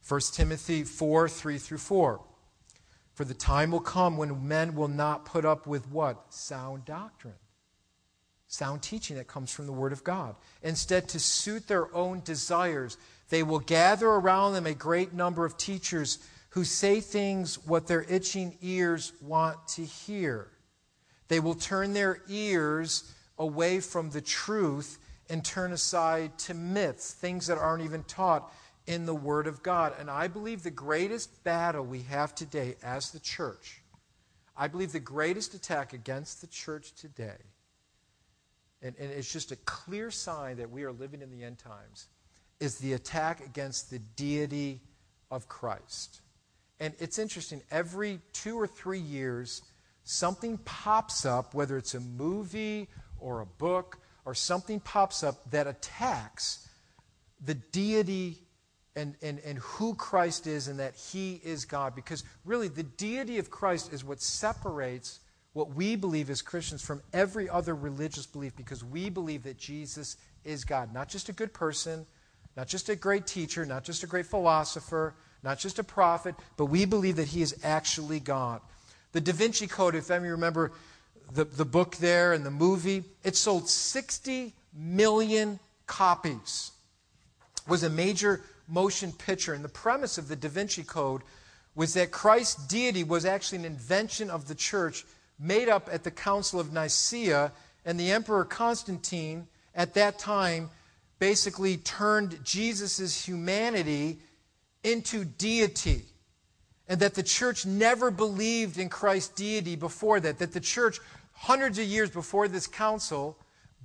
1 0.05 0.19
Timothy 0.33 0.83
4 0.83 1.29
3 1.29 1.57
through 1.57 1.77
4. 1.77 2.21
For 3.20 3.26
the 3.26 3.34
time 3.34 3.72
will 3.72 3.82
come 3.82 4.15
when 4.15 4.47
men 4.47 4.76
will 4.76 4.88
not 4.88 5.26
put 5.26 5.43
up 5.43 5.67
with 5.67 5.91
what? 5.91 6.34
Sound 6.34 6.86
doctrine. 6.86 7.34
Sound 8.47 8.82
teaching 8.82 9.17
that 9.17 9.28
comes 9.28 9.51
from 9.51 9.65
the 9.65 9.74
Word 9.74 9.91
of 9.91 10.05
God. 10.05 10.38
Instead, 10.63 11.09
to 11.09 11.20
suit 11.20 11.67
their 11.67 11.93
own 11.93 12.22
desires, 12.22 12.95
they 13.28 13.43
will 13.43 13.59
gather 13.59 14.07
around 14.07 14.53
them 14.53 14.65
a 14.65 14.74
great 14.74 15.11
number 15.11 15.43
of 15.43 15.57
teachers 15.57 16.20
who 16.51 16.63
say 16.63 17.01
things 17.01 17.55
what 17.67 17.88
their 17.88 18.03
itching 18.03 18.57
ears 18.61 19.11
want 19.22 19.67
to 19.67 19.84
hear. 19.84 20.47
They 21.28 21.41
will 21.41 21.55
turn 21.55 21.91
their 21.91 22.22
ears 22.30 23.13
away 23.38 23.82
from 23.82 24.11
the 24.11 24.22
truth 24.22 24.97
and 25.30 25.43
turn 25.43 25.74
aside 25.74 26.38
to 26.38 26.53
myths, 26.53 27.11
things 27.11 27.47
that 27.47 27.57
aren't 27.57 27.84
even 27.84 28.03
taught 28.03 28.49
in 28.89 29.05
the 29.05 29.13
Word 29.13 29.45
of 29.45 29.61
God. 29.61 29.93
And 29.99 30.09
I 30.09 30.27
believe 30.27 30.63
the 30.63 30.71
greatest 30.71 31.43
battle 31.43 31.85
we 31.85 32.01
have 32.01 32.33
today 32.33 32.75
as 32.83 33.11
the 33.11 33.19
church, 33.19 33.83
I 34.57 34.67
believe 34.67 34.91
the 34.91 34.99
greatest 34.99 35.53
attack 35.53 35.93
against 35.93 36.41
the 36.41 36.47
church 36.47 36.93
today, 36.95 37.37
and, 38.81 38.95
and 38.99 39.11
it's 39.11 39.31
just 39.31 39.51
a 39.51 39.57
clear 39.57 40.09
sign 40.09 40.57
that 40.57 40.71
we 40.71 40.83
are 40.83 40.91
living 40.91 41.21
in 41.21 41.29
the 41.29 41.43
end 41.43 41.59
times, 41.59 42.07
is 42.59 42.79
the 42.79 42.93
attack 42.93 43.45
against 43.45 43.91
the 43.91 43.99
deity 43.99 44.81
of 45.29 45.47
Christ. 45.47 46.21
And 46.79 46.95
it's 46.97 47.19
interesting, 47.19 47.61
every 47.69 48.19
two 48.33 48.59
or 48.59 48.65
three 48.65 48.99
years, 48.99 49.61
something 50.03 50.57
pops 50.65 51.27
up, 51.27 51.53
whether 51.53 51.77
it's 51.77 51.93
a 51.93 51.99
movie 51.99 52.87
or 53.19 53.41
a 53.41 53.45
book 53.45 53.99
or 54.25 54.33
something 54.33 54.79
pops 54.79 55.23
up 55.23 55.51
that 55.51 55.67
attacks 55.67 56.67
the 57.45 57.53
deity 57.53 58.39
and, 58.99 59.15
and, 59.21 59.39
and 59.39 59.57
who 59.59 59.95
Christ 59.95 60.45
is 60.45 60.67
and 60.67 60.79
that 60.79 60.95
he 60.95 61.39
is 61.43 61.65
God. 61.65 61.95
Because 61.95 62.23
really, 62.45 62.67
the 62.67 62.83
deity 62.83 63.37
of 63.37 63.49
Christ 63.49 63.93
is 63.93 64.03
what 64.03 64.21
separates 64.21 65.19
what 65.53 65.73
we 65.73 65.95
believe 65.95 66.29
as 66.29 66.41
Christians 66.41 66.81
from 66.81 67.01
every 67.13 67.49
other 67.49 67.73
religious 67.73 68.25
belief 68.25 68.55
because 68.55 68.83
we 68.83 69.09
believe 69.09 69.43
that 69.43 69.57
Jesus 69.57 70.17
is 70.43 70.63
God. 70.63 70.93
Not 70.93 71.09
just 71.09 71.29
a 71.29 71.33
good 71.33 71.53
person, 71.53 72.05
not 72.55 72.67
just 72.67 72.89
a 72.89 72.95
great 72.95 73.25
teacher, 73.25 73.65
not 73.65 73.83
just 73.83 74.03
a 74.03 74.07
great 74.07 74.25
philosopher, 74.25 75.15
not 75.43 75.57
just 75.57 75.79
a 75.79 75.83
prophet, 75.83 76.35
but 76.57 76.65
we 76.65 76.85
believe 76.85 77.15
that 77.15 77.29
he 77.29 77.41
is 77.41 77.57
actually 77.63 78.19
God. 78.19 78.61
The 79.13 79.21
Da 79.21 79.31
Vinci 79.31 79.65
Code, 79.65 79.95
if 79.95 80.11
any 80.11 80.27
remember 80.27 80.73
the, 81.31 81.45
the 81.45 81.65
book 81.65 81.95
there 81.97 82.33
and 82.33 82.45
the 82.45 82.51
movie, 82.51 83.03
it 83.23 83.35
sold 83.35 83.69
60 83.69 84.53
million 84.73 85.59
copies. 85.87 86.71
Was 87.67 87.83
a 87.83 87.89
major 87.89 88.41
motion 88.70 89.11
picture. 89.11 89.53
And 89.53 89.63
the 89.63 89.70
premise 89.70 90.17
of 90.17 90.28
the 90.28 90.36
Da 90.36 90.49
Vinci 90.49 90.84
Code 90.84 91.22
was 91.76 91.93
that 91.93 92.11
Christ's 92.11 92.67
deity 92.67 93.03
was 93.03 93.26
actually 93.26 93.59
an 93.59 93.65
invention 93.65 94.30
of 94.30 94.47
the 94.47 94.55
church 94.55 95.05
made 95.39 95.70
up 95.70 95.89
at 95.91 96.03
the 96.03 96.11
Council 96.11 96.59
of 96.59 96.74
Nicaea, 96.74 97.51
and 97.86 97.99
the 97.99 98.11
Emperor 98.11 98.43
Constantine 98.43 99.47
at 99.74 99.93
that 99.93 100.20
time 100.20 100.70
basically 101.20 101.78
turned 101.78 102.43
Jesus' 102.43 103.26
humanity 103.26 104.20
into 104.84 105.24
deity. 105.24 106.03
And 106.88 106.99
that 107.01 107.13
the 107.13 107.24
church 107.24 107.65
never 107.65 108.09
believed 108.09 108.78
in 108.78 108.89
Christ's 108.89 109.30
deity 109.36 109.76
before 109.76 110.20
that. 110.20 110.39
That 110.39 110.53
the 110.53 110.59
church, 110.59 110.99
hundreds 111.34 111.78
of 111.78 111.86
years 111.86 112.09
before 112.09 112.47
this 112.47 112.67
council, 112.67 113.38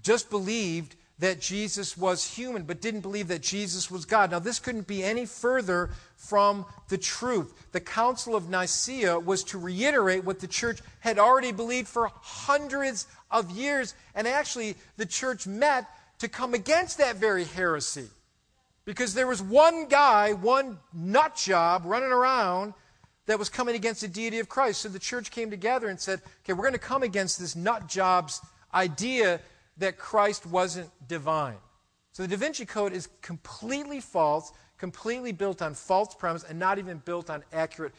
just 0.02 0.30
believed 0.30 0.96
that 1.18 1.40
Jesus 1.40 1.96
was 1.96 2.36
human, 2.36 2.64
but 2.64 2.80
didn't 2.80 3.02
believe 3.02 3.28
that 3.28 3.42
Jesus 3.42 3.90
was 3.90 4.04
God. 4.04 4.32
Now, 4.32 4.40
this 4.40 4.58
couldn't 4.58 4.88
be 4.88 5.04
any 5.04 5.26
further 5.26 5.90
from 6.16 6.66
the 6.88 6.98
truth. 6.98 7.70
The 7.70 7.80
Council 7.80 8.34
of 8.34 8.48
Nicaea 8.48 9.20
was 9.20 9.44
to 9.44 9.58
reiterate 9.58 10.24
what 10.24 10.40
the 10.40 10.48
church 10.48 10.80
had 11.00 11.18
already 11.18 11.52
believed 11.52 11.86
for 11.86 12.10
hundreds 12.20 13.06
of 13.30 13.50
years. 13.52 13.94
And 14.14 14.26
actually, 14.26 14.74
the 14.96 15.06
church 15.06 15.46
met 15.46 15.88
to 16.18 16.28
come 16.28 16.52
against 16.52 16.98
that 16.98 17.16
very 17.16 17.44
heresy. 17.44 18.08
Because 18.84 19.14
there 19.14 19.28
was 19.28 19.40
one 19.40 19.86
guy, 19.86 20.32
one 20.32 20.78
nut 20.92 21.36
job 21.36 21.82
running 21.86 22.10
around 22.10 22.74
that 23.26 23.38
was 23.38 23.48
coming 23.48 23.76
against 23.76 24.00
the 24.00 24.08
deity 24.08 24.40
of 24.40 24.48
Christ. 24.48 24.82
So 24.82 24.88
the 24.88 24.98
church 24.98 25.30
came 25.30 25.48
together 25.48 25.88
and 25.88 25.98
said, 25.98 26.20
okay, 26.42 26.52
we're 26.52 26.64
going 26.64 26.72
to 26.72 26.78
come 26.78 27.02
against 27.02 27.38
this 27.38 27.56
nut 27.56 27.86
job's 27.86 28.40
idea 28.74 29.40
that 29.78 29.98
Christ 29.98 30.46
wasn't 30.46 30.90
divine. 31.06 31.56
So 32.12 32.22
the 32.22 32.28
Da 32.28 32.36
Vinci 32.36 32.64
Code 32.64 32.92
is 32.92 33.08
completely 33.22 34.00
false, 34.00 34.52
completely 34.78 35.32
built 35.32 35.62
on 35.62 35.74
false 35.74 36.14
premise, 36.14 36.44
and 36.44 36.58
not 36.58 36.78
even 36.78 36.98
built 36.98 37.28
on 37.28 37.42
accurate, 37.52 37.92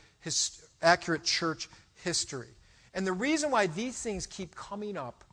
accurate 0.82 1.24
church 1.24 1.70
history. 2.04 2.48
And 2.94 3.06
the 3.06 3.14
reason 3.14 3.52
why 3.52 3.68
these 3.68 4.02
things 4.02 4.26
keep 4.26 4.56
coming 4.56 4.96
up 4.96 5.26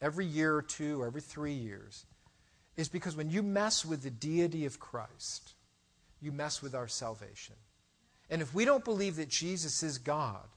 every 0.00 0.26
year 0.26 0.56
or 0.56 0.62
two, 0.62 1.00
or 1.00 1.06
every 1.06 1.20
three 1.20 1.52
years, 1.52 2.04
is 2.76 2.88
because 2.88 3.14
when 3.14 3.30
you 3.30 3.42
mess 3.42 3.84
with 3.84 4.02
the 4.02 4.10
deity 4.10 4.66
of 4.66 4.80
Christ, 4.80 5.54
you 6.20 6.32
mess 6.32 6.60
with 6.60 6.74
our 6.74 6.88
salvation. 6.88 7.54
And 8.28 8.42
if 8.42 8.52
we 8.52 8.64
don't 8.64 8.84
believe 8.84 9.16
that 9.16 9.28
Jesus 9.28 9.82
is 9.82 9.98
God, 9.98 10.48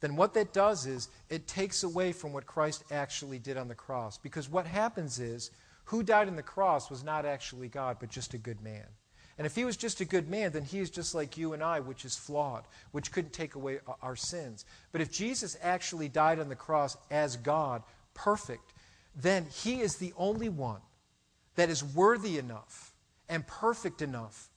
then 0.00 0.16
what 0.16 0.34
that 0.34 0.52
does 0.52 0.86
is 0.86 1.08
it 1.28 1.46
takes 1.46 1.82
away 1.82 2.12
from 2.12 2.32
what 2.32 2.46
Christ 2.46 2.84
actually 2.90 3.38
did 3.38 3.56
on 3.56 3.68
the 3.68 3.74
cross. 3.74 4.18
Because 4.18 4.48
what 4.48 4.66
happens 4.66 5.20
is, 5.20 5.50
who 5.84 6.02
died 6.02 6.28
on 6.28 6.36
the 6.36 6.42
cross 6.42 6.90
was 6.90 7.04
not 7.04 7.26
actually 7.26 7.68
God, 7.68 7.96
but 8.00 8.08
just 8.08 8.32
a 8.34 8.38
good 8.38 8.62
man. 8.62 8.86
And 9.38 9.46
if 9.46 9.54
he 9.56 9.64
was 9.64 9.76
just 9.76 10.00
a 10.00 10.04
good 10.04 10.28
man, 10.28 10.52
then 10.52 10.64
he 10.64 10.80
is 10.80 10.90
just 10.90 11.14
like 11.14 11.38
you 11.38 11.54
and 11.54 11.62
I, 11.62 11.80
which 11.80 12.04
is 12.04 12.16
flawed, 12.16 12.64
which 12.92 13.10
couldn't 13.10 13.32
take 13.32 13.54
away 13.54 13.80
our 14.02 14.14
sins. 14.14 14.66
But 14.92 15.00
if 15.00 15.10
Jesus 15.10 15.56
actually 15.62 16.08
died 16.08 16.38
on 16.38 16.48
the 16.48 16.54
cross 16.54 16.96
as 17.10 17.36
God, 17.36 17.82
perfect, 18.12 18.74
then 19.16 19.46
he 19.46 19.80
is 19.80 19.96
the 19.96 20.12
only 20.16 20.48
one 20.48 20.80
that 21.56 21.70
is 21.70 21.82
worthy 21.82 22.38
enough 22.38 22.92
and 23.28 23.46
perfect 23.46 24.02
enough 24.02 24.50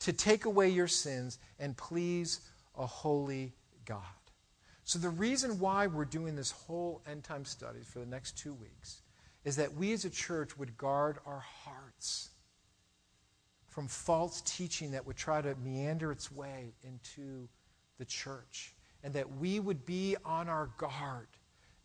to 0.00 0.12
take 0.12 0.46
away 0.46 0.68
your 0.68 0.88
sins 0.88 1.38
and 1.58 1.76
please 1.76 2.40
a 2.76 2.86
holy 2.86 3.52
God. 3.84 4.00
So, 4.84 4.98
the 4.98 5.08
reason 5.08 5.58
why 5.58 5.86
we're 5.86 6.04
doing 6.04 6.34
this 6.34 6.50
whole 6.50 7.02
end 7.08 7.24
time 7.24 7.44
study 7.44 7.80
for 7.84 8.00
the 8.00 8.06
next 8.06 8.36
two 8.36 8.54
weeks 8.54 9.02
is 9.44 9.56
that 9.56 9.74
we 9.74 9.92
as 9.92 10.04
a 10.04 10.10
church 10.10 10.56
would 10.58 10.76
guard 10.76 11.18
our 11.26 11.40
hearts 11.40 12.30
from 13.68 13.88
false 13.88 14.42
teaching 14.42 14.90
that 14.92 15.06
would 15.06 15.16
try 15.16 15.40
to 15.40 15.54
meander 15.56 16.12
its 16.12 16.30
way 16.30 16.74
into 16.82 17.48
the 17.98 18.04
church. 18.04 18.74
And 19.02 19.14
that 19.14 19.38
we 19.38 19.58
would 19.58 19.84
be 19.84 20.16
on 20.24 20.48
our 20.48 20.70
guard 20.76 21.26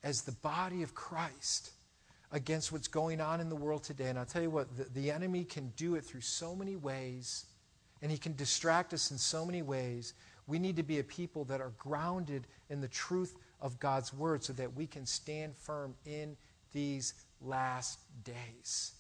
as 0.04 0.22
the 0.22 0.34
body 0.34 0.84
of 0.84 0.94
Christ 0.94 1.72
against 2.32 2.72
what's 2.72 2.88
going 2.88 3.22
on 3.22 3.40
in 3.40 3.50
the 3.50 3.56
world 3.56 3.84
today. 3.84 4.08
And 4.10 4.20
I'll 4.20 4.26
tell 4.26 4.42
you 4.42 4.50
what, 4.50 4.76
the, 4.78 4.84
the 4.84 5.12
enemy 5.12 5.44
can 5.44 5.72
do 5.76 5.96
it 5.96 6.04
through 6.04 6.22
so 6.22 6.56
many 6.56 6.76
ways, 6.76 7.46
and 8.02 8.12
he 8.12 8.18
can 8.18 8.36
distract 8.36 8.94
us 8.94 9.10
in 9.12 9.18
so 9.18 9.46
many 9.46 9.62
ways. 9.62 10.14
We 10.48 10.60
need 10.60 10.78
to 10.78 10.84
be 10.84 11.00
a 11.00 11.04
people 11.04 11.44
that 11.46 11.62
are 11.62 11.74
grounded 11.78 12.48
in 12.70 12.82
the 12.82 12.88
truth 12.88 13.36
of 13.62 13.80
God's 13.80 14.14
word 14.14 14.44
so 14.44 14.54
that 14.54 14.76
we 14.76 14.88
can 14.88 15.06
stand 15.06 15.56
firm 15.56 15.96
in 16.06 16.38
these 16.72 17.14
last 17.42 18.00
days. 18.24 18.94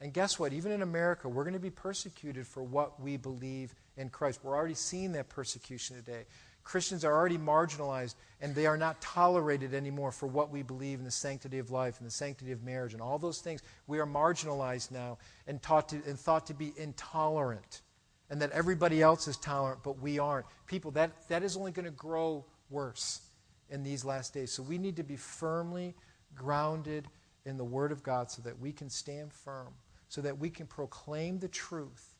And 0.00 0.12
guess 0.12 0.38
what? 0.38 0.52
Even 0.52 0.72
in 0.72 0.82
America, 0.82 1.28
we're 1.28 1.44
going 1.44 1.54
to 1.54 1.60
be 1.60 1.70
persecuted 1.70 2.46
for 2.46 2.62
what 2.62 3.00
we 3.00 3.16
believe 3.16 3.74
in 3.96 4.08
Christ. 4.08 4.40
We're 4.42 4.56
already 4.56 4.74
seeing 4.74 5.12
that 5.12 5.28
persecution 5.28 5.96
today. 5.96 6.24
Christians 6.62 7.04
are 7.04 7.12
already 7.12 7.38
marginalized 7.38 8.14
and 8.40 8.54
they 8.54 8.66
are 8.66 8.76
not 8.76 9.00
tolerated 9.00 9.74
anymore 9.74 10.12
for 10.12 10.26
what 10.26 10.50
we 10.50 10.62
believe 10.62 10.98
in 10.98 11.04
the 11.04 11.10
sanctity 11.10 11.58
of 11.58 11.70
life 11.70 11.98
and 11.98 12.06
the 12.06 12.12
sanctity 12.12 12.52
of 12.52 12.62
marriage 12.62 12.92
and 12.92 13.02
all 13.02 13.18
those 13.18 13.40
things. 13.40 13.62
We 13.86 13.98
are 13.98 14.06
marginalized 14.06 14.90
now 14.90 15.18
and, 15.46 15.60
taught 15.60 15.88
to, 15.90 15.96
and 16.06 16.18
thought 16.18 16.46
to 16.46 16.54
be 16.54 16.72
intolerant 16.76 17.82
and 18.30 18.40
that 18.40 18.52
everybody 18.52 19.02
else 19.02 19.26
is 19.26 19.36
tolerant, 19.36 19.82
but 19.82 20.00
we 20.00 20.18
aren't. 20.18 20.46
People, 20.66 20.92
that, 20.92 21.10
that 21.28 21.42
is 21.42 21.56
only 21.56 21.72
going 21.72 21.84
to 21.84 21.90
grow 21.90 22.44
worse 22.70 23.22
in 23.68 23.82
these 23.82 24.04
last 24.04 24.32
days. 24.32 24.52
So 24.52 24.62
we 24.62 24.78
need 24.78 24.96
to 24.96 25.02
be 25.02 25.16
firmly 25.16 25.94
grounded 26.34 27.08
in 27.44 27.56
the 27.56 27.64
Word 27.64 27.90
of 27.90 28.02
God 28.02 28.30
so 28.30 28.40
that 28.42 28.58
we 28.58 28.72
can 28.72 28.88
stand 28.88 29.32
firm, 29.32 29.74
so 30.08 30.20
that 30.20 30.38
we 30.38 30.48
can 30.48 30.66
proclaim 30.66 31.38
the 31.38 31.48
truth 31.48 32.14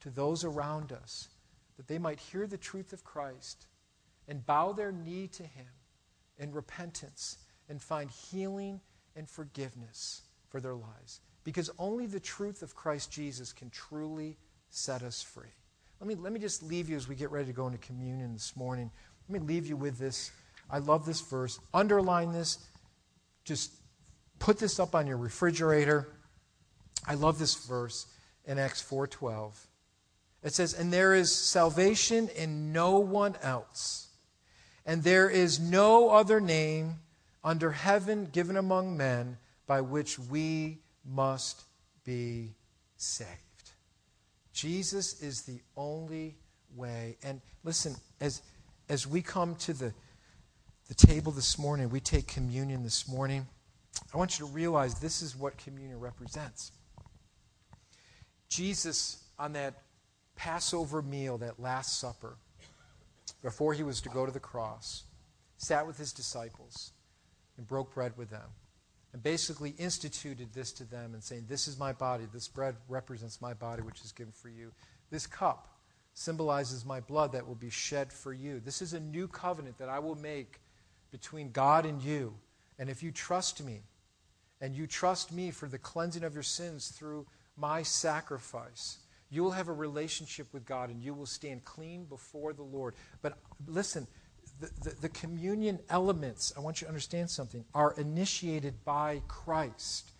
to 0.00 0.10
those 0.10 0.44
around 0.44 0.92
us, 0.92 1.28
that 1.76 1.86
they 1.86 1.98
might 1.98 2.18
hear 2.18 2.46
the 2.46 2.56
truth 2.56 2.92
of 2.92 3.04
Christ 3.04 3.66
and 4.28 4.44
bow 4.46 4.72
their 4.72 4.92
knee 4.92 5.28
to 5.28 5.42
Him 5.42 5.66
in 6.38 6.52
repentance 6.52 7.36
and 7.68 7.82
find 7.82 8.10
healing 8.10 8.80
and 9.14 9.28
forgiveness 9.28 10.22
for 10.48 10.60
their 10.60 10.74
lives. 10.74 11.20
Because 11.44 11.70
only 11.78 12.06
the 12.06 12.20
truth 12.20 12.62
of 12.62 12.74
Christ 12.74 13.10
Jesus 13.10 13.52
can 13.52 13.70
truly 13.70 14.36
set 14.70 15.02
us 15.02 15.22
free. 15.22 15.52
Let 16.00 16.08
me, 16.08 16.14
let 16.14 16.32
me 16.32 16.40
just 16.40 16.62
leave 16.62 16.88
you 16.88 16.96
as 16.96 17.08
we 17.08 17.14
get 17.14 17.30
ready 17.30 17.46
to 17.46 17.52
go 17.52 17.66
into 17.66 17.78
communion 17.78 18.32
this 18.32 18.56
morning. 18.56 18.90
Let 19.28 19.42
me 19.42 19.46
leave 19.46 19.66
you 19.66 19.76
with 19.76 19.98
this. 19.98 20.30
I 20.70 20.78
love 20.78 21.04
this 21.04 21.20
verse. 21.20 21.60
Underline 21.74 22.32
this. 22.32 22.58
Just 23.44 23.72
put 24.38 24.58
this 24.58 24.80
up 24.80 24.94
on 24.94 25.06
your 25.06 25.18
refrigerator. 25.18 26.08
I 27.06 27.14
love 27.14 27.38
this 27.38 27.66
verse 27.66 28.06
in 28.46 28.58
Acts 28.58 28.80
4:12. 28.80 29.68
It 30.42 30.54
says, 30.54 30.72
"And 30.72 30.92
there 30.92 31.14
is 31.14 31.34
salvation 31.34 32.28
in 32.28 32.72
no 32.72 32.98
one 32.98 33.36
else, 33.36 34.08
and 34.86 35.02
there 35.02 35.28
is 35.28 35.60
no 35.60 36.10
other 36.10 36.40
name 36.40 37.00
under 37.44 37.72
heaven 37.72 38.26
given 38.26 38.56
among 38.56 38.96
men 38.96 39.38
by 39.66 39.82
which 39.82 40.18
we 40.18 40.82
must 41.04 41.64
be 42.04 42.54
saved." 42.96 43.49
Jesus 44.52 45.22
is 45.22 45.42
the 45.42 45.60
only 45.76 46.36
way. 46.74 47.16
And 47.22 47.40
listen, 47.64 47.94
as, 48.20 48.42
as 48.88 49.06
we 49.06 49.22
come 49.22 49.54
to 49.56 49.72
the, 49.72 49.92
the 50.88 50.94
table 50.94 51.32
this 51.32 51.58
morning, 51.58 51.90
we 51.90 52.00
take 52.00 52.26
communion 52.26 52.82
this 52.82 53.08
morning, 53.08 53.46
I 54.12 54.16
want 54.18 54.38
you 54.38 54.46
to 54.46 54.52
realize 54.52 54.94
this 54.94 55.22
is 55.22 55.36
what 55.36 55.56
communion 55.56 56.00
represents. 56.00 56.72
Jesus, 58.48 59.24
on 59.38 59.52
that 59.52 59.82
Passover 60.36 61.02
meal, 61.02 61.38
that 61.38 61.60
Last 61.60 62.00
Supper, 62.00 62.36
before 63.42 63.72
he 63.74 63.82
was 63.82 64.00
to 64.00 64.08
go 64.08 64.26
to 64.26 64.32
the 64.32 64.40
cross, 64.40 65.04
sat 65.58 65.86
with 65.86 65.96
his 65.98 66.12
disciples 66.12 66.92
and 67.56 67.66
broke 67.66 67.94
bread 67.94 68.12
with 68.16 68.30
them 68.30 68.48
and 69.12 69.22
basically 69.22 69.74
instituted 69.78 70.52
this 70.52 70.72
to 70.72 70.84
them 70.84 71.14
and 71.14 71.22
saying, 71.22 71.46
This 71.48 71.66
is 71.66 71.78
my 71.78 71.92
body. 71.92 72.26
This 72.32 72.48
bread 72.48 72.76
represents 72.88 73.40
my 73.40 73.54
body, 73.54 73.82
which 73.82 74.02
is 74.02 74.12
given 74.12 74.32
for 74.32 74.48
you. 74.48 74.72
This 75.10 75.26
cup 75.26 75.68
symbolizes 76.14 76.84
my 76.84 77.00
blood 77.00 77.32
that 77.32 77.46
will 77.46 77.54
be 77.54 77.70
shed 77.70 78.12
for 78.12 78.32
you. 78.32 78.60
This 78.60 78.82
is 78.82 78.92
a 78.92 79.00
new 79.00 79.26
covenant 79.28 79.78
that 79.78 79.88
I 79.88 79.98
will 79.98 80.16
make 80.16 80.60
between 81.10 81.50
God 81.50 81.86
and 81.86 82.02
you. 82.02 82.34
And 82.78 82.88
if 82.88 83.02
you 83.02 83.10
trust 83.10 83.64
me, 83.64 83.82
and 84.60 84.74
you 84.74 84.86
trust 84.86 85.32
me 85.32 85.50
for 85.50 85.68
the 85.68 85.78
cleansing 85.78 86.22
of 86.22 86.34
your 86.34 86.42
sins 86.42 86.88
through 86.88 87.26
my 87.56 87.82
sacrifice, 87.82 88.98
you 89.30 89.42
will 89.42 89.52
have 89.52 89.68
a 89.68 89.72
relationship 89.72 90.52
with 90.52 90.66
God 90.66 90.90
and 90.90 91.02
you 91.02 91.14
will 91.14 91.26
stand 91.26 91.64
clean 91.64 92.04
before 92.04 92.52
the 92.52 92.62
Lord. 92.62 92.94
But 93.22 93.38
listen, 93.66 94.06
the, 94.60 94.90
the, 95.00 95.08
communion 95.08 95.78
elements, 95.88 96.52
I 96.56 96.60
want 96.60 96.80
you 96.80 96.84
to 96.86 96.88
understand 96.88 97.30
something, 97.30 97.64
are 97.74 97.94
initiated 97.96 98.74
by 98.84 99.22
Christ. 99.26 100.10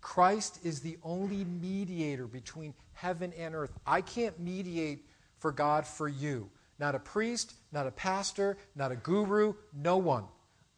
Christ 0.00 0.60
is 0.64 0.80
the 0.80 0.96
only 1.02 1.44
mediator 1.44 2.26
between 2.26 2.74
heaven 2.94 3.32
and 3.38 3.54
earth. 3.54 3.72
I 3.86 4.00
can't 4.00 4.38
mediate 4.40 5.04
for 5.38 5.52
God 5.52 5.86
for 5.86 6.08
you. 6.08 6.48
Not 6.78 6.94
a 6.94 6.98
priest, 6.98 7.54
not 7.72 7.86
a 7.86 7.90
pastor, 7.90 8.56
not 8.74 8.92
a 8.92 8.96
guru, 8.96 9.54
no 9.74 9.98
one. 9.98 10.24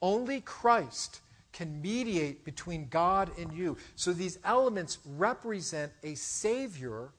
Only 0.00 0.40
Christ 0.40 1.20
can 1.52 1.80
mediate 1.80 2.44
between 2.44 2.88
God 2.88 3.30
and 3.38 3.52
you. 3.52 3.76
So 3.94 4.12
these 4.12 4.38
elements 4.44 4.98
represent 5.06 5.92
a 6.02 6.14
Savior 6.14 7.12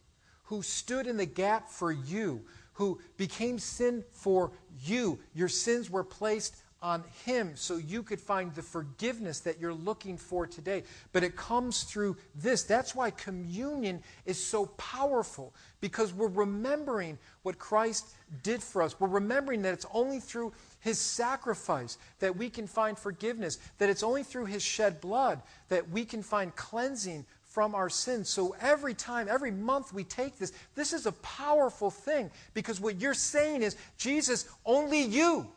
who 0.44 0.62
stood 0.62 1.08
in 1.08 1.18
the 1.18 1.26
gap 1.26 1.70
for 1.70 1.92
you, 1.92 2.42
who 2.74 3.00
became 3.18 3.60
sin 3.60 4.04
for 4.12 4.52
you. 4.84 5.20
Your 5.34 5.50
sins 5.50 5.90
were 5.90 6.04
placed 6.04 6.56
on 6.84 7.02
Him 7.26 7.54
so 7.56 7.78
you 7.78 8.04
could 8.04 8.20
find 8.20 8.54
the 8.54 8.62
forgiveness 8.62 9.40
that 9.40 9.60
you're 9.60 9.74
looking 9.74 10.18
for 10.18 10.46
today. 10.46 10.84
But 11.14 11.24
it 11.24 11.38
comes 11.38 11.84
through 11.84 12.18
this. 12.36 12.64
That's 12.64 12.94
why 12.94 13.10
communion 13.12 14.04
is 14.26 14.44
so 14.44 14.66
powerful 14.66 15.54
because 15.80 16.14
we're 16.14 16.28
remembering 16.28 17.18
what 17.44 17.58
Christ 17.58 18.10
did 18.44 18.62
for 18.62 18.82
us. 18.82 19.00
We're 19.00 19.08
remembering 19.08 19.62
that 19.62 19.74
it's 19.74 19.86
only 19.94 20.20
through 20.20 20.52
His 20.82 21.00
sacrifice 21.00 21.98
that 22.20 22.36
we 22.36 22.50
can 22.50 22.68
find 22.68 23.00
forgiveness, 23.00 23.60
that 23.78 23.90
it's 23.90 24.04
only 24.04 24.24
through 24.24 24.46
His 24.46 24.62
shed 24.62 25.00
blood 25.00 25.42
that 25.70 25.90
we 25.90 26.04
can 26.04 26.22
find 26.22 26.54
cleansing 26.54 27.26
from 27.54 27.76
our 27.76 27.88
sins. 27.88 28.30
So 28.30 28.56
every 28.60 28.96
time, 28.96 29.28
every 29.30 29.52
month 29.52 29.94
we 29.94 30.04
take 30.04 30.40
this, 30.40 30.52
this 30.74 30.92
is 30.92 31.06
a 31.06 31.12
powerful 31.12 31.92
thing 31.92 32.32
because 32.56 32.82
what 32.82 33.00
you're 33.00 33.14
saying 33.14 33.62
is, 33.62 33.76
Jesus, 33.96 34.50
only 34.66 35.04
you 35.04 35.48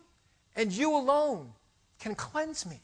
and 0.56 0.70
you 0.70 0.94
alone 0.94 1.52
can 1.98 2.14
cleanse 2.14 2.66
me. 2.66 2.82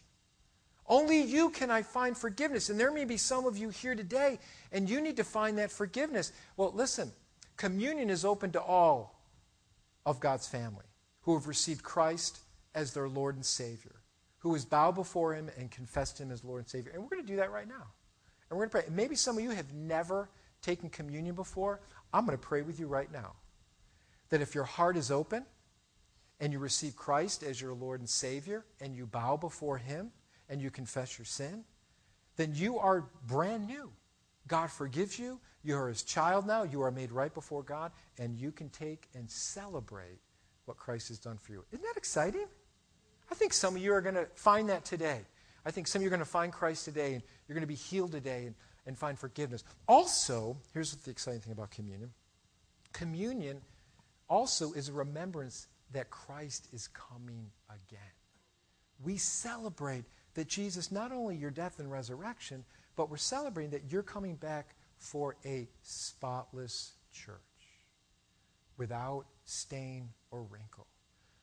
Only 0.86 1.20
you 1.20 1.50
can 1.50 1.70
I 1.70 1.82
find 1.82 2.16
forgiveness. 2.16 2.70
And 2.70 2.80
there 2.80 2.90
may 2.90 3.04
be 3.04 3.18
some 3.18 3.44
of 3.44 3.58
you 3.58 3.68
here 3.68 3.94
today, 3.94 4.38
and 4.72 4.88
you 4.88 5.02
need 5.02 5.18
to 5.18 5.24
find 5.24 5.58
that 5.58 5.70
forgiveness. 5.70 6.32
Well, 6.56 6.72
listen, 6.74 7.12
communion 7.58 8.08
is 8.08 8.24
open 8.24 8.50
to 8.52 8.62
all 8.62 9.20
of 10.06 10.20
God's 10.20 10.48
family 10.48 10.86
who 11.20 11.34
have 11.34 11.48
received 11.48 11.82
Christ 11.82 12.40
as 12.74 12.94
their 12.94 13.10
Lord 13.10 13.34
and 13.34 13.44
Savior, 13.44 13.96
who 14.38 14.54
has 14.54 14.64
bowed 14.64 14.94
before 14.94 15.34
Him 15.34 15.50
and 15.58 15.70
confessed 15.70 16.18
Him 16.18 16.30
as 16.30 16.42
Lord 16.42 16.60
and 16.60 16.68
Savior. 16.68 16.92
And 16.94 17.02
we're 17.02 17.10
going 17.10 17.26
to 17.26 17.30
do 17.30 17.36
that 17.36 17.52
right 17.52 17.68
now. 17.68 17.88
And 18.52 18.58
we're 18.58 18.66
going 18.66 18.82
to 18.82 18.90
pray. 18.90 18.94
Maybe 18.94 19.16
some 19.16 19.38
of 19.38 19.42
you 19.42 19.48
have 19.48 19.72
never 19.72 20.28
taken 20.60 20.90
communion 20.90 21.34
before. 21.34 21.80
I'm 22.12 22.26
going 22.26 22.36
to 22.36 22.46
pray 22.46 22.60
with 22.60 22.78
you 22.78 22.86
right 22.86 23.10
now 23.10 23.32
that 24.28 24.42
if 24.42 24.54
your 24.54 24.64
heart 24.64 24.98
is 24.98 25.10
open 25.10 25.46
and 26.38 26.52
you 26.52 26.58
receive 26.58 26.94
Christ 26.94 27.42
as 27.42 27.62
your 27.62 27.72
Lord 27.72 28.00
and 28.00 28.08
Savior 28.10 28.66
and 28.78 28.94
you 28.94 29.06
bow 29.06 29.38
before 29.38 29.78
Him 29.78 30.10
and 30.50 30.60
you 30.60 30.70
confess 30.70 31.16
your 31.16 31.24
sin, 31.24 31.64
then 32.36 32.52
you 32.54 32.78
are 32.78 33.08
brand 33.26 33.68
new. 33.68 33.90
God 34.48 34.70
forgives 34.70 35.18
you. 35.18 35.40
You 35.64 35.78
are 35.78 35.88
His 35.88 36.02
child 36.02 36.46
now. 36.46 36.62
You 36.62 36.82
are 36.82 36.90
made 36.90 37.10
right 37.10 37.32
before 37.32 37.62
God, 37.62 37.90
and 38.18 38.36
you 38.36 38.52
can 38.52 38.68
take 38.68 39.08
and 39.14 39.30
celebrate 39.30 40.18
what 40.66 40.76
Christ 40.76 41.08
has 41.08 41.18
done 41.18 41.38
for 41.38 41.52
you. 41.52 41.64
Isn't 41.72 41.86
that 41.86 41.96
exciting? 41.96 42.44
I 43.30 43.34
think 43.34 43.54
some 43.54 43.76
of 43.76 43.82
you 43.82 43.94
are 43.94 44.02
going 44.02 44.16
to 44.16 44.26
find 44.34 44.68
that 44.68 44.84
today. 44.84 45.22
I 45.64 45.70
think 45.70 45.86
some 45.86 46.00
of 46.00 46.02
you 46.02 46.08
are 46.08 46.10
going 46.10 46.20
to 46.20 46.24
find 46.24 46.52
Christ 46.52 46.84
today, 46.84 47.14
and 47.14 47.22
you're 47.46 47.54
going 47.54 47.62
to 47.62 47.66
be 47.66 47.74
healed 47.74 48.12
today 48.12 48.46
and, 48.46 48.54
and 48.86 48.98
find 48.98 49.18
forgiveness. 49.18 49.64
Also, 49.86 50.56
here's 50.74 50.94
the 50.94 51.10
exciting 51.10 51.40
thing 51.40 51.52
about 51.52 51.70
communion 51.70 52.10
communion 52.92 53.60
also 54.28 54.72
is 54.72 54.88
a 54.88 54.92
remembrance 54.92 55.66
that 55.92 56.10
Christ 56.10 56.68
is 56.72 56.88
coming 56.88 57.50
again. 57.68 58.00
We 59.02 59.16
celebrate 59.16 60.04
that 60.34 60.48
Jesus, 60.48 60.92
not 60.92 61.12
only 61.12 61.36
your 61.36 61.50
death 61.50 61.78
and 61.78 61.90
resurrection, 61.90 62.64
but 62.96 63.10
we're 63.10 63.16
celebrating 63.16 63.70
that 63.72 63.90
you're 63.90 64.02
coming 64.02 64.36
back 64.36 64.74
for 64.98 65.36
a 65.44 65.68
spotless 65.82 66.92
church 67.12 67.36
without 68.76 69.26
stain 69.44 70.08
or 70.30 70.42
wrinkle. 70.42 70.86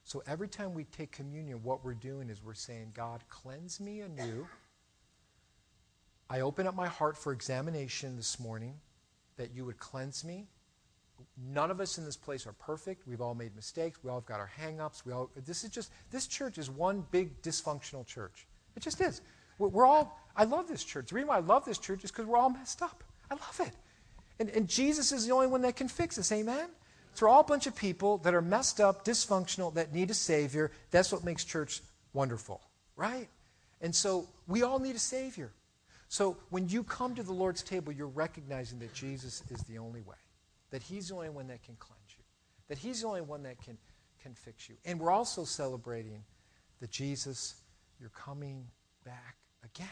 So 0.09 0.23
every 0.25 0.47
time 0.47 0.73
we 0.73 0.85
take 0.85 1.11
communion, 1.11 1.61
what 1.61 1.85
we're 1.85 1.93
doing 1.93 2.31
is 2.31 2.43
we're 2.43 2.55
saying, 2.55 2.93
God, 2.95 3.21
cleanse 3.29 3.79
me 3.79 3.99
anew. 3.99 4.47
I 6.31 6.39
open 6.39 6.65
up 6.65 6.73
my 6.73 6.87
heart 6.87 7.15
for 7.15 7.31
examination 7.31 8.17
this 8.17 8.39
morning 8.39 8.73
that 9.37 9.53
you 9.53 9.65
would 9.65 9.77
cleanse 9.77 10.25
me. 10.25 10.47
None 11.37 11.69
of 11.69 11.79
us 11.79 11.99
in 11.99 12.05
this 12.05 12.17
place 12.17 12.47
are 12.47 12.53
perfect. 12.53 13.05
We've 13.05 13.21
all 13.21 13.35
made 13.35 13.55
mistakes. 13.55 13.99
We 14.03 14.09
all 14.09 14.15
have 14.15 14.25
got 14.25 14.39
our 14.39 14.47
hang-ups. 14.47 15.05
We 15.05 15.13
all 15.13 15.29
this 15.45 15.63
is 15.63 15.69
just 15.69 15.91
this 16.09 16.25
church 16.25 16.57
is 16.57 16.71
one 16.71 17.05
big 17.11 17.39
dysfunctional 17.43 18.03
church. 18.03 18.47
It 18.75 18.81
just 18.81 18.99
is. 19.01 19.21
We're, 19.59 19.85
all 19.85 20.19
I 20.35 20.45
love 20.45 20.67
this 20.67 20.83
church. 20.83 21.09
The 21.09 21.15
reason 21.17 21.27
why 21.27 21.37
I 21.37 21.41
love 21.41 21.65
this 21.65 21.77
church 21.77 22.03
is 22.03 22.09
because 22.09 22.25
we're 22.25 22.37
all 22.37 22.49
messed 22.49 22.81
up. 22.81 23.03
I 23.29 23.35
love 23.35 23.59
it. 23.59 23.75
And, 24.39 24.49
and 24.49 24.67
Jesus 24.67 25.11
is 25.11 25.27
the 25.27 25.33
only 25.33 25.45
one 25.45 25.61
that 25.61 25.75
can 25.75 25.87
fix 25.87 26.17
us. 26.17 26.31
Amen? 26.31 26.69
We're 27.21 27.29
all 27.29 27.41
a 27.41 27.43
bunch 27.45 27.67
of 27.67 27.75
people 27.75 28.17
that 28.19 28.33
are 28.33 28.41
messed 28.41 28.79
up, 28.79 29.03
dysfunctional, 29.05 29.73
that 29.73 29.93
need 29.93 30.09
a 30.09 30.13
Savior. 30.13 30.71
That's 30.91 31.11
what 31.11 31.23
makes 31.23 31.43
church 31.43 31.81
wonderful, 32.13 32.61
right? 32.95 33.27
And 33.81 33.93
so 33.93 34.27
we 34.47 34.63
all 34.63 34.79
need 34.79 34.95
a 34.95 34.99
Savior. 34.99 35.51
So 36.07 36.37
when 36.49 36.67
you 36.67 36.83
come 36.83 37.15
to 37.15 37.23
the 37.23 37.33
Lord's 37.33 37.61
table, 37.61 37.91
you're 37.91 38.07
recognizing 38.07 38.79
that 38.79 38.93
Jesus 38.93 39.43
is 39.49 39.61
the 39.63 39.77
only 39.77 40.01
way, 40.01 40.15
that 40.71 40.81
He's 40.81 41.09
the 41.09 41.15
only 41.15 41.29
one 41.29 41.47
that 41.47 41.63
can 41.63 41.75
cleanse 41.75 42.15
you, 42.17 42.23
that 42.67 42.77
He's 42.77 43.01
the 43.01 43.07
only 43.07 43.21
one 43.21 43.43
that 43.43 43.61
can, 43.61 43.77
can 44.21 44.33
fix 44.33 44.67
you. 44.67 44.75
And 44.85 44.99
we're 44.99 45.11
also 45.11 45.43
celebrating 45.43 46.23
that 46.79 46.89
Jesus, 46.89 47.55
you're 47.99 48.09
coming 48.09 48.65
back 49.05 49.37
again. 49.63 49.87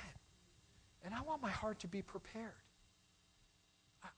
And 1.04 1.14
I 1.14 1.22
want 1.22 1.42
my 1.42 1.52
heart 1.52 1.80
to 1.80 1.88
be 1.88 2.02
prepared. 2.02 2.52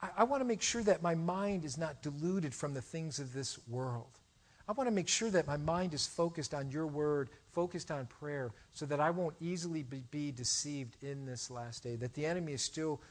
I, 0.01 0.09
I 0.17 0.23
want 0.23 0.41
to 0.41 0.45
make 0.45 0.61
sure 0.61 0.84
that 0.84 1.01
my 1.01 1.15
mind 1.15 1.65
is 1.65 1.77
not 1.77 2.01
deluded 2.01 2.53
from 2.53 2.73
the 2.73 2.82
things 2.82 3.19
of 3.19 3.34
this 3.34 3.59
world. 3.67 4.19
I 4.67 4.71
want 4.73 4.88
to 4.88 4.93
make 4.93 5.07
sure 5.07 5.32
that 5.32 5.47
my 5.47 5.57
mind 5.57 5.95
is 5.95 6.05
focused 6.05 6.53
on 6.53 6.69
your 6.69 6.86
word, 6.86 7.32
focused 7.51 7.89
on 7.89 8.05
prayer, 8.05 8.51
so 8.71 8.86
that 8.86 8.99
I 8.99 9.09
won't 9.09 9.36
easily 9.41 9.82
be, 9.82 10.03
be, 10.11 10.32
deceived 10.32 11.03
in 11.03 11.25
this 11.25 11.49
last 11.49 11.82
day, 11.82 11.95
that 11.95 12.13
the 12.13 12.27
enemy 12.27 12.53
is 12.53 12.61
still 12.61 13.01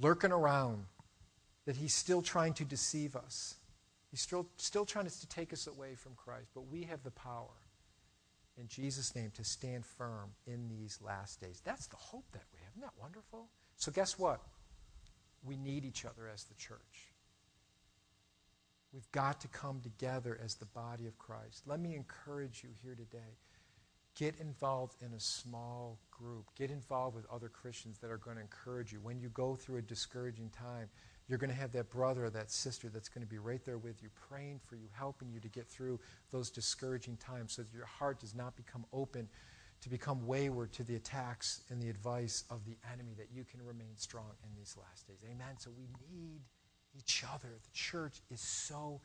lurking 0.00 0.32
around, 0.32 0.84
that 1.66 1.76
he's 1.76 1.94
still 1.94 2.22
trying 2.22 2.54
to 2.54 2.64
deceive 2.64 3.14
us. 3.14 3.54
He's 4.10 4.20
still, 4.20 4.48
still 4.56 4.84
trying 4.84 5.06
to 5.06 5.28
take 5.28 5.52
us 5.52 5.68
away 5.68 5.94
from 5.94 6.12
Christ, 6.16 6.48
but 6.54 6.66
we 6.66 6.82
have 6.82 7.04
the 7.04 7.12
power 7.12 7.54
in 8.56 8.66
Jesus' 8.68 9.14
name 9.14 9.30
to 9.34 9.44
stand 9.44 9.84
firm 9.86 10.30
in 10.46 10.68
these 10.68 10.98
last 11.00 11.40
days. 11.40 11.60
That's 11.64 11.86
the 11.86 11.96
hope 11.96 12.24
that 12.32 12.42
we 12.52 12.58
have. 12.60 12.70
Isn't 12.72 12.82
that 12.82 13.00
wonderful? 13.00 13.48
So, 13.76 13.92
guess 13.92 14.18
what? 14.18 14.40
We 15.44 15.56
need 15.56 15.84
each 15.84 16.04
other 16.04 16.28
as 16.32 16.44
the 16.44 16.54
church. 16.54 17.12
We've 18.92 19.10
got 19.10 19.40
to 19.40 19.48
come 19.48 19.80
together 19.80 20.38
as 20.42 20.54
the 20.54 20.66
body 20.66 21.06
of 21.06 21.18
Christ. 21.18 21.64
Let 21.66 21.80
me 21.80 21.96
encourage 21.96 22.62
you 22.62 22.70
here 22.82 22.94
today. 22.94 23.38
Get 24.14 24.36
involved 24.38 24.94
in 25.02 25.12
a 25.12 25.20
small 25.20 25.98
group. 26.12 26.46
Get 26.56 26.70
involved 26.70 27.16
with 27.16 27.26
other 27.32 27.48
Christians 27.48 27.98
that 27.98 28.12
are 28.12 28.18
going 28.18 28.36
to 28.36 28.42
encourage 28.42 28.92
you. 28.92 29.00
When 29.02 29.18
you 29.18 29.30
go 29.30 29.56
through 29.56 29.78
a 29.78 29.82
discouraging 29.82 30.50
time, 30.50 30.88
you're 31.28 31.38
going 31.38 31.50
to 31.50 31.56
have 31.56 31.72
that 31.72 31.90
brother 31.90 32.26
or 32.26 32.30
that 32.30 32.52
sister 32.52 32.88
that's 32.88 33.08
going 33.08 33.26
to 33.26 33.30
be 33.30 33.38
right 33.38 33.64
there 33.64 33.78
with 33.78 34.02
you, 34.02 34.10
praying 34.28 34.60
for 34.64 34.76
you, 34.76 34.86
helping 34.92 35.30
you 35.32 35.40
to 35.40 35.48
get 35.48 35.66
through 35.66 35.98
those 36.30 36.50
discouraging 36.50 37.16
times 37.16 37.54
so 37.54 37.62
that 37.62 37.74
your 37.74 37.86
heart 37.86 38.20
does 38.20 38.34
not 38.34 38.54
become 38.54 38.84
open 38.92 39.28
to 39.84 39.90
become 39.90 40.26
wayward 40.26 40.72
to 40.72 40.82
the 40.82 40.96
attacks 40.96 41.60
and 41.68 41.80
the 41.80 41.90
advice 41.90 42.44
of 42.48 42.64
the 42.64 42.74
enemy, 42.90 43.12
that 43.18 43.28
you 43.30 43.44
can 43.44 43.62
remain 43.62 43.94
strong 43.96 44.30
in 44.42 44.48
these 44.56 44.74
last 44.80 45.06
days. 45.06 45.18
Amen. 45.30 45.56
So 45.58 45.70
we 45.76 45.84
need 46.10 46.40
each 46.98 47.22
other. 47.22 47.48
The 47.62 47.70
church 47.74 48.22
is 48.30 48.40
so 48.40 49.02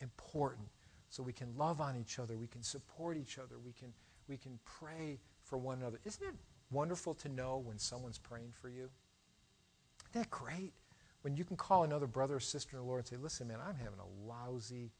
important. 0.00 0.66
So 1.10 1.22
we 1.22 1.32
can 1.32 1.56
love 1.56 1.80
on 1.80 1.96
each 1.96 2.18
other, 2.18 2.36
we 2.36 2.48
can 2.48 2.64
support 2.64 3.16
each 3.16 3.38
other, 3.38 3.54
we 3.64 3.70
can, 3.70 3.92
we 4.26 4.36
can 4.36 4.58
pray 4.64 5.20
for 5.44 5.58
one 5.58 5.78
another. 5.78 6.00
Isn't 6.04 6.26
it 6.26 6.34
wonderful 6.72 7.14
to 7.14 7.28
know 7.28 7.62
when 7.64 7.78
someone's 7.78 8.18
praying 8.18 8.50
for 8.60 8.68
you? 8.68 8.90
Isn't 10.10 10.22
that 10.24 10.30
great? 10.30 10.72
When 11.22 11.36
you 11.36 11.44
can 11.44 11.56
call 11.56 11.84
another 11.84 12.08
brother 12.08 12.34
or 12.34 12.40
sister 12.40 12.76
in 12.76 12.82
the 12.82 12.88
Lord 12.88 12.98
and 12.98 13.06
say, 13.06 13.16
listen, 13.16 13.46
man, 13.46 13.58
I'm 13.64 13.76
having 13.76 14.00
a 14.00 14.28
lousy 14.28 14.90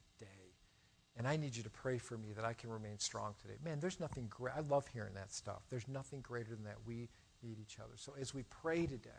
and 1.16 1.26
I 1.26 1.36
need 1.36 1.56
you 1.56 1.62
to 1.62 1.70
pray 1.70 1.98
for 1.98 2.18
me 2.18 2.32
that 2.34 2.44
I 2.44 2.52
can 2.52 2.70
remain 2.70 2.98
strong 2.98 3.34
today. 3.40 3.54
Man, 3.64 3.80
there's 3.80 4.00
nothing 4.00 4.26
great. 4.28 4.54
I 4.56 4.60
love 4.60 4.86
hearing 4.88 5.14
that 5.14 5.32
stuff. 5.32 5.62
There's 5.70 5.88
nothing 5.88 6.20
greater 6.20 6.50
than 6.50 6.64
that. 6.64 6.76
We 6.86 7.08
need 7.42 7.58
each 7.60 7.78
other. 7.78 7.94
So 7.96 8.12
as 8.20 8.34
we 8.34 8.42
pray 8.44 8.86
today, 8.86 9.10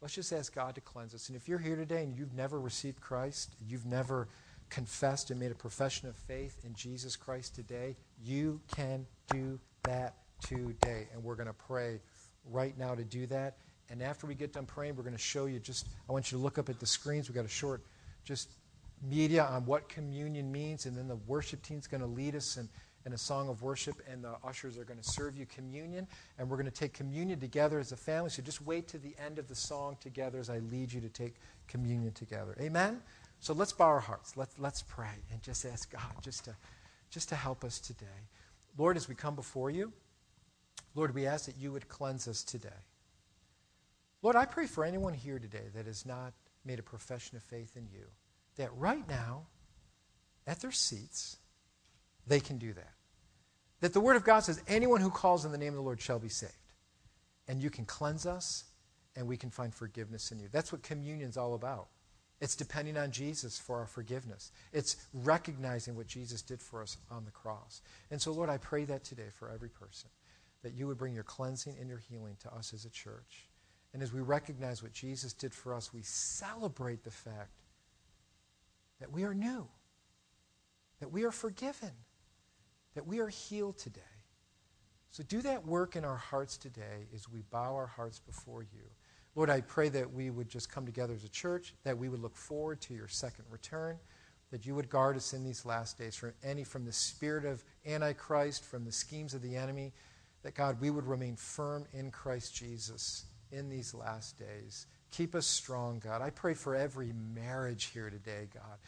let's 0.00 0.14
just 0.14 0.32
ask 0.32 0.54
God 0.54 0.74
to 0.74 0.80
cleanse 0.80 1.14
us. 1.14 1.28
And 1.28 1.36
if 1.36 1.48
you're 1.48 1.58
here 1.58 1.76
today 1.76 2.02
and 2.02 2.14
you've 2.14 2.34
never 2.34 2.60
received 2.60 3.00
Christ, 3.00 3.54
you've 3.66 3.86
never 3.86 4.28
confessed 4.68 5.30
and 5.30 5.40
made 5.40 5.52
a 5.52 5.54
profession 5.54 6.08
of 6.08 6.16
faith 6.16 6.60
in 6.64 6.74
Jesus 6.74 7.16
Christ 7.16 7.54
today, 7.54 7.96
you 8.22 8.60
can 8.74 9.06
do 9.30 9.58
that 9.84 10.16
today. 10.40 11.08
And 11.12 11.22
we're 11.22 11.36
going 11.36 11.46
to 11.46 11.52
pray 11.54 12.00
right 12.50 12.76
now 12.78 12.94
to 12.94 13.04
do 13.04 13.26
that. 13.28 13.56
And 13.90 14.02
after 14.02 14.26
we 14.26 14.34
get 14.34 14.52
done 14.52 14.66
praying, 14.66 14.96
we're 14.96 15.02
going 15.02 15.14
to 15.14 15.18
show 15.18 15.46
you 15.46 15.60
just, 15.60 15.88
I 16.08 16.12
want 16.12 16.30
you 16.32 16.38
to 16.38 16.42
look 16.42 16.58
up 16.58 16.68
at 16.68 16.80
the 16.80 16.86
screens. 16.86 17.28
We've 17.28 17.36
got 17.36 17.44
a 17.44 17.48
short, 17.48 17.82
just 18.24 18.50
media 19.08 19.44
on 19.44 19.64
what 19.66 19.88
communion 19.88 20.50
means. 20.50 20.86
And 20.86 20.96
then 20.96 21.08
the 21.08 21.16
worship 21.16 21.62
team's 21.62 21.86
going 21.86 22.00
to 22.00 22.06
lead 22.06 22.34
us 22.34 22.56
in, 22.56 22.68
in 23.06 23.12
a 23.12 23.18
song 23.18 23.48
of 23.48 23.62
worship. 23.62 23.96
And 24.10 24.24
the 24.24 24.34
ushers 24.44 24.78
are 24.78 24.84
going 24.84 25.00
to 25.00 25.08
serve 25.08 25.36
you 25.36 25.46
communion. 25.46 26.06
And 26.38 26.48
we're 26.48 26.56
going 26.56 26.70
to 26.70 26.72
take 26.72 26.92
communion 26.92 27.40
together 27.40 27.78
as 27.78 27.92
a 27.92 27.96
family. 27.96 28.30
So 28.30 28.42
just 28.42 28.62
wait 28.62 28.88
to 28.88 28.98
the 28.98 29.14
end 29.24 29.38
of 29.38 29.48
the 29.48 29.54
song 29.54 29.96
together 30.00 30.38
as 30.38 30.50
I 30.50 30.58
lead 30.58 30.92
you 30.92 31.00
to 31.00 31.08
take 31.08 31.34
communion 31.68 32.12
together. 32.12 32.56
Amen? 32.60 33.00
So 33.40 33.52
let's 33.52 33.72
bow 33.72 33.86
our 33.86 34.00
hearts. 34.00 34.36
Let's, 34.36 34.58
let's 34.58 34.82
pray 34.82 35.22
and 35.30 35.42
just 35.42 35.64
ask 35.66 35.92
God 35.92 36.22
just 36.22 36.46
to, 36.46 36.56
just 37.10 37.28
to 37.28 37.34
help 37.34 37.64
us 37.64 37.78
today. 37.78 38.06
Lord, 38.78 38.96
as 38.96 39.08
we 39.08 39.14
come 39.14 39.34
before 39.34 39.70
you, 39.70 39.92
Lord, 40.94 41.14
we 41.14 41.26
ask 41.26 41.46
that 41.46 41.56
you 41.58 41.72
would 41.72 41.88
cleanse 41.88 42.28
us 42.28 42.42
today. 42.42 42.68
Lord, 44.22 44.36
I 44.36 44.46
pray 44.46 44.66
for 44.66 44.84
anyone 44.84 45.12
here 45.12 45.38
today 45.38 45.68
that 45.74 45.86
has 45.86 46.06
not 46.06 46.32
made 46.64 46.78
a 46.78 46.82
profession 46.82 47.36
of 47.36 47.42
faith 47.42 47.76
in 47.76 47.86
you, 47.92 48.06
that 48.56 48.74
right 48.76 49.06
now, 49.08 49.46
at 50.46 50.60
their 50.60 50.72
seats, 50.72 51.36
they 52.26 52.40
can 52.40 52.58
do 52.58 52.72
that. 52.72 52.92
That 53.80 53.92
the 53.92 54.00
Word 54.00 54.16
of 54.16 54.24
God 54.24 54.40
says, 54.40 54.62
anyone 54.66 55.00
who 55.00 55.10
calls 55.10 55.44
in 55.44 55.52
the 55.52 55.58
name 55.58 55.72
of 55.72 55.76
the 55.76 55.82
Lord 55.82 56.00
shall 56.00 56.18
be 56.18 56.28
saved. 56.28 56.52
And 57.48 57.62
you 57.62 57.70
can 57.70 57.84
cleanse 57.84 58.26
us, 58.26 58.64
and 59.16 59.26
we 59.26 59.36
can 59.36 59.50
find 59.50 59.74
forgiveness 59.74 60.32
in 60.32 60.38
you. 60.38 60.48
That's 60.50 60.72
what 60.72 60.82
communion 60.82 61.28
is 61.28 61.36
all 61.36 61.54
about. 61.54 61.88
It's 62.40 62.56
depending 62.56 62.96
on 62.96 63.10
Jesus 63.10 63.58
for 63.58 63.78
our 63.78 63.86
forgiveness. 63.86 64.50
It's 64.72 64.96
recognizing 65.12 65.96
what 65.96 66.06
Jesus 66.06 66.42
did 66.42 66.60
for 66.60 66.82
us 66.82 66.96
on 67.10 67.24
the 67.24 67.30
cross. 67.30 67.80
And 68.10 68.20
so, 68.20 68.32
Lord, 68.32 68.50
I 68.50 68.58
pray 68.58 68.84
that 68.84 69.04
today 69.04 69.28
for 69.38 69.50
every 69.50 69.68
person, 69.68 70.10
that 70.62 70.74
you 70.74 70.86
would 70.86 70.98
bring 70.98 71.14
your 71.14 71.24
cleansing 71.24 71.76
and 71.78 71.88
your 71.88 72.02
healing 72.10 72.36
to 72.40 72.52
us 72.54 72.72
as 72.74 72.84
a 72.84 72.90
church. 72.90 73.46
And 73.92 74.02
as 74.02 74.12
we 74.12 74.20
recognize 74.20 74.82
what 74.82 74.92
Jesus 74.92 75.32
did 75.32 75.54
for 75.54 75.74
us, 75.74 75.92
we 75.92 76.02
celebrate 76.02 77.04
the 77.04 77.10
fact 77.10 77.50
that 79.00 79.12
we 79.12 79.24
are 79.24 79.34
new, 79.34 79.66
that 81.00 81.10
we 81.10 81.24
are 81.24 81.30
forgiven, 81.30 81.90
that 82.94 83.06
we 83.06 83.20
are 83.20 83.28
healed 83.28 83.78
today. 83.78 84.00
So 85.10 85.22
do 85.22 85.42
that 85.42 85.66
work 85.66 85.94
in 85.94 86.04
our 86.04 86.16
hearts 86.16 86.56
today 86.56 87.06
as 87.14 87.28
we 87.28 87.42
bow 87.50 87.74
our 87.74 87.86
hearts 87.86 88.18
before 88.18 88.62
you. 88.62 88.82
Lord, 89.36 89.50
I 89.50 89.60
pray 89.60 89.88
that 89.90 90.12
we 90.12 90.30
would 90.30 90.48
just 90.48 90.70
come 90.70 90.86
together 90.86 91.14
as 91.14 91.24
a 91.24 91.28
church, 91.28 91.74
that 91.84 91.98
we 91.98 92.08
would 92.08 92.20
look 92.20 92.36
forward 92.36 92.80
to 92.82 92.94
your 92.94 93.08
second 93.08 93.44
return, 93.50 93.98
that 94.50 94.66
you 94.66 94.74
would 94.74 94.88
guard 94.88 95.16
us 95.16 95.32
in 95.32 95.42
these 95.42 95.64
last 95.64 95.98
days 95.98 96.14
from 96.14 96.32
any 96.42 96.62
from 96.62 96.84
the 96.84 96.92
spirit 96.92 97.44
of 97.44 97.64
antichrist, 97.86 98.64
from 98.64 98.84
the 98.84 98.92
schemes 98.92 99.34
of 99.34 99.42
the 99.42 99.56
enemy, 99.56 99.92
that 100.42 100.54
God, 100.54 100.80
we 100.80 100.90
would 100.90 101.06
remain 101.06 101.36
firm 101.36 101.86
in 101.92 102.10
Christ 102.10 102.54
Jesus 102.54 103.24
in 103.50 103.68
these 103.68 103.94
last 103.94 104.38
days. 104.38 104.86
Keep 105.16 105.36
us 105.36 105.46
strong, 105.46 106.00
God. 106.00 106.22
I 106.22 106.30
pray 106.30 106.54
for 106.54 106.74
every 106.74 107.12
marriage 107.34 107.84
here 107.92 108.10
today, 108.10 108.48
God, 108.52 108.78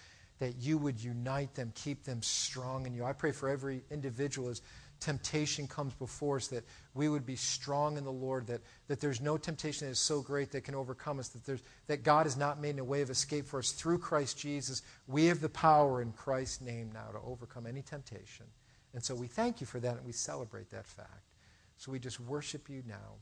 that 0.41 0.57
you 0.61 0.77
would 0.77 1.03
unite 1.03 1.55
them, 1.55 1.71
keep 1.77 2.03
them 2.03 2.21
strong 2.21 2.85
in 2.85 2.95
you. 2.95 3.05
I 3.05 3.13
pray 3.13 3.31
for 3.31 3.49
every 3.49 3.85
individual 3.93 4.49
as 4.49 4.61
temptation 4.99 5.69
comes 5.69 5.95
before 5.95 6.39
us, 6.39 6.49
that 6.49 6.65
we 6.95 7.09
would 7.09 7.27
be 7.27 7.37
strong 7.37 7.97
in 7.97 8.03
the 8.03 8.11
Lord, 8.11 8.49
that, 8.49 8.61
that 8.89 8.99
there's 8.99 9.21
no 9.21 9.37
temptation 9.37 9.87
that 9.87 9.93
is 9.93 10.01
so 10.01 10.21
great 10.21 10.51
that 10.51 10.63
can 10.65 10.75
overcome 10.75 11.21
us, 11.21 11.29
that, 11.29 11.45
there's, 11.45 11.63
that 11.87 12.03
God 12.03 12.27
has 12.27 12.37
not 12.37 12.61
made 12.61 12.81
a 12.81 12.85
way 12.85 13.03
of 13.03 13.11
escape 13.11 13.47
for 13.47 13.61
us 13.61 13.71
through 13.71 13.99
Christ 13.99 14.37
Jesus. 14.37 14.83
We 15.07 15.27
have 15.27 15.41
the 15.41 15.49
power 15.49 16.03
in 16.03 16.11
Christ's 16.11 16.61
name 16.61 16.91
now 16.93 17.07
to 17.13 17.25
overcome 17.25 17.69
any 17.69 17.83
temptation. 17.83 18.47
And 18.95 19.05
so 19.05 19.15
we 19.15 19.29
thank 19.29 19.61
you 19.61 19.67
for 19.67 19.79
that 19.79 19.97
and 19.99 20.05
we 20.05 20.13
celebrate 20.13 20.71
that 20.71 20.87
fact. 20.87 21.31
So 21.77 21.93
we 21.93 22.01
just 22.01 22.19
worship 22.19 22.69
you 22.69 22.83
now. 22.89 23.15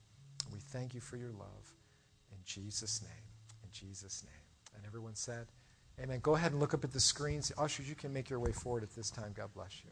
We 0.52 0.60
thank 0.60 0.94
you 0.94 1.00
for 1.00 1.18
your 1.18 1.32
love. 1.32 1.73
Jesus' 2.44 3.02
name. 3.02 3.10
In 3.62 3.70
Jesus' 3.72 4.24
name. 4.24 4.32
And 4.76 4.84
everyone 4.86 5.14
said, 5.14 5.46
Amen. 6.00 6.18
Go 6.20 6.34
ahead 6.34 6.50
and 6.52 6.60
look 6.60 6.74
up 6.74 6.84
at 6.84 6.92
the 6.92 7.00
screens. 7.00 7.52
Ushers, 7.56 7.88
you 7.88 7.94
can 7.94 8.12
make 8.12 8.28
your 8.28 8.40
way 8.40 8.52
forward 8.52 8.82
at 8.82 8.94
this 8.94 9.10
time. 9.10 9.32
God 9.36 9.50
bless 9.54 9.82
you. 9.84 9.90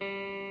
We 0.00 0.47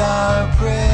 our 0.00 0.46
prayer 0.56 0.87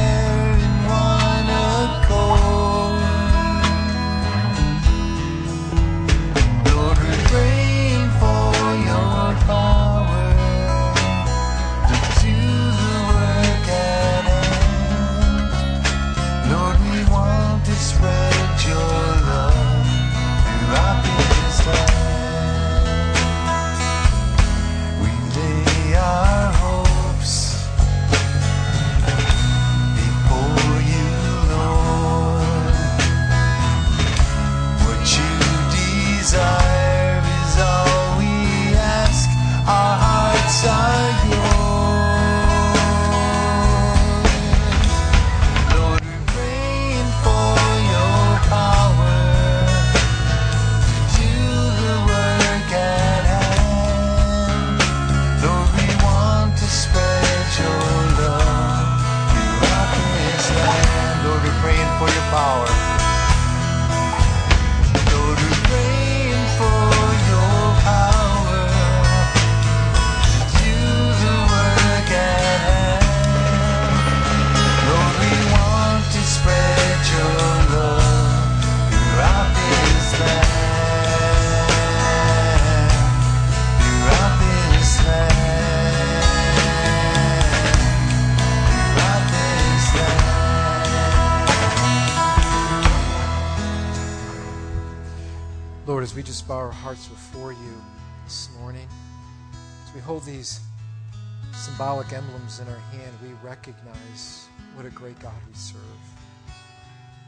great 104.95 105.19
God 105.19 105.33
we 105.47 105.53
serve. 105.53 105.81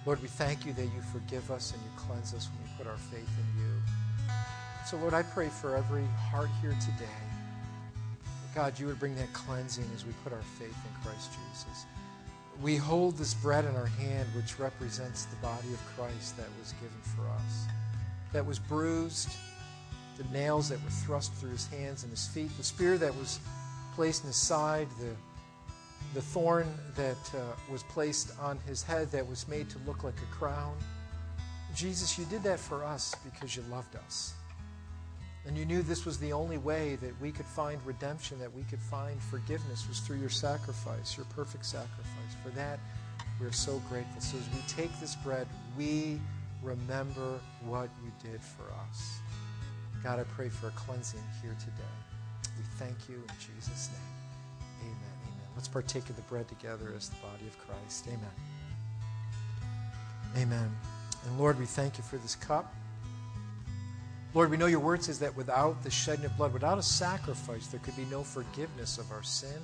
Lord, 0.06 0.22
we 0.22 0.28
thank 0.28 0.66
you 0.66 0.74
that 0.74 0.84
you 0.86 1.02
forgive 1.12 1.52
us 1.52 1.74
and 1.74 1.82
you 1.84 1.90
cleanse 1.98 2.34
us 2.34 2.50
when 2.50 2.64
we 2.64 2.78
put 2.78 2.88
our 2.88 2.98
faith 2.98 3.30
in 3.38 3.62
you. 3.62 4.34
So, 4.86 4.98
Lord, 4.98 5.14
I 5.14 5.24
pray 5.24 5.50
for 5.50 5.76
every 5.76 6.06
heart 6.32 6.50
here 6.62 6.76
today. 6.80 7.20
God, 8.56 8.80
you 8.80 8.88
would 8.88 9.00
bring 9.00 9.16
that 9.16 9.32
cleansing 9.34 9.86
as 9.94 10.06
we 10.06 10.14
put 10.24 10.34
our 10.34 10.42
faith 10.58 10.70
in 10.70 11.04
Christ 11.04 11.32
Jesus. 11.32 11.86
We 12.62 12.78
hold 12.78 13.18
this 13.18 13.34
bread 13.34 13.66
in 13.66 13.76
our 13.76 13.86
hand, 13.86 14.28
which 14.36 14.58
represents 14.58 15.26
the 15.26 15.36
body 15.38 15.74
of 15.74 15.80
Christ 15.96 16.38
that 16.38 16.48
was 16.60 16.72
given 16.74 17.02
for 17.16 17.28
us 17.30 17.68
that 18.34 18.46
was 18.46 18.60
bruised, 18.60 19.30
the 20.18 20.24
nails 20.38 20.70
that 20.70 20.84
were 20.84 20.90
thrust 20.90 21.34
through 21.36 21.52
his 21.52 21.68
hands 21.68 22.04
and 22.04 22.12
his 22.12 22.28
feet, 22.28 22.56
the 22.58 22.64
spear 22.64 22.98
that 22.98 23.16
was 23.16 23.40
placed 23.96 24.24
in 24.24 24.28
his 24.28 24.36
side, 24.36 24.88
the, 25.00 25.16
the 26.18 26.24
thorn 26.24 26.66
that 26.96 27.32
uh, 27.36 27.42
was 27.72 27.84
placed 27.84 28.32
on 28.42 28.58
his 28.66 28.82
head 28.82 29.12
that 29.12 29.30
was 29.30 29.48
made 29.48 29.70
to 29.70 29.78
look 29.86 30.04
like 30.04 30.16
a 30.18 30.36
crown. 30.36 30.76
Jesus, 31.76 32.18
you 32.18 32.26
did 32.26 32.42
that 32.42 32.60
for 32.60 32.84
us 32.84 33.14
because 33.24 33.56
you 33.56 33.62
loved 33.70 33.96
us. 33.96 34.34
And 35.46 35.56
you 35.56 35.64
knew 35.64 35.84
this 35.84 36.06
was 36.06 36.18
the 36.18 36.34
only 36.34 36.58
way 36.58 36.96
that 37.04 37.22
we 37.22 37.32
could 37.32 37.46
find 37.46 37.80
redemption, 37.86 38.40
that 38.40 38.52
we 38.52 38.64
could 38.64 38.80
find 38.80 39.22
forgiveness, 39.22 39.88
was 39.88 40.00
through 40.00 40.18
your 40.18 40.32
sacrifice, 40.32 41.16
your 41.16 41.28
perfect 41.36 41.68
sacrifice. 41.68 42.34
For 42.44 42.50
that, 42.50 42.80
we're 43.40 43.52
so 43.52 43.80
grateful. 43.88 44.20
So 44.20 44.38
as 44.40 44.50
we 44.56 44.62
take 44.68 45.00
this 45.00 45.16
bread, 45.18 45.46
we 45.78 46.20
remember 46.64 47.40
what 47.64 47.90
you 48.04 48.12
did 48.28 48.42
for 48.42 48.64
us. 48.90 49.20
God, 50.04 50.20
I 50.20 50.24
pray 50.24 50.50
for 50.50 50.70
a 50.70 50.72
cleansing 50.72 51.22
here 51.44 51.56
today. 51.60 52.52
We 52.58 52.64
thank 52.80 53.08
you 53.08 53.18
in 53.18 53.36
Jesus' 53.38 53.92
name. 53.94 54.17
Let's 55.58 55.68
partake 55.68 56.08
of 56.08 56.16
the 56.16 56.22
bread 56.24 56.48
together 56.48 56.94
as 56.96 57.10
the 57.10 57.16
body 57.16 57.48
of 57.48 57.58
Christ. 57.58 58.06
Amen. 58.08 58.30
Amen. 60.38 60.72
And 61.26 61.40
Lord, 61.40 61.58
we 61.58 61.66
thank 61.66 61.98
you 61.98 62.04
for 62.04 62.18
this 62.18 62.36
cup. 62.36 62.76
Lord, 64.36 64.52
we 64.52 64.58
know 64.58 64.68
your 64.68 64.80
word 64.80 65.04
says 65.04 65.18
that 65.18 65.36
without 65.36 65.82
the 65.82 65.90
shedding 65.90 66.26
of 66.26 66.38
blood, 66.38 66.54
without 66.54 66.78
a 66.78 66.84
sacrifice, 66.84 67.66
there 67.68 67.80
could 67.80 67.96
be 67.96 68.06
no 68.06 68.22
forgiveness 68.22 69.00
of 69.00 69.12
our 69.12 69.24
sin. 69.24 69.60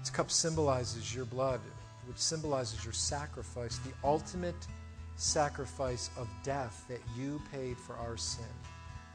This 0.00 0.10
cup 0.10 0.30
symbolizes 0.30 1.14
your 1.14 1.24
blood, 1.24 1.60
which 2.06 2.18
symbolizes 2.18 2.84
your 2.84 2.92
sacrifice, 2.92 3.78
the 3.78 3.94
ultimate 4.04 4.66
sacrifice 5.16 6.10
of 6.18 6.28
death 6.42 6.84
that 6.90 7.00
you 7.16 7.40
paid 7.50 7.78
for 7.78 7.96
our 7.96 8.18
sin. 8.18 8.44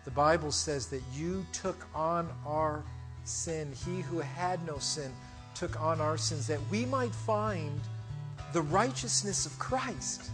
The 0.05 0.12
Bible 0.12 0.51
says 0.51 0.88
that 0.88 1.03
you 1.14 1.45
took 1.53 1.86
on 1.93 2.32
our 2.47 2.84
sin. 3.26 3.72
He 3.86 4.01
who 4.01 4.18
had 4.22 4.66
no 4.66 4.80
sin 4.80 5.14
took 5.56 5.80
on 5.82 6.02
our 6.02 6.18
sins 6.18 6.47
that 6.47 6.60
we 6.70 6.86
might 6.86 7.14
find 7.14 7.80
the 8.54 8.62
righteousness 8.62 9.45
of 9.45 9.58
Christ. 9.60 10.30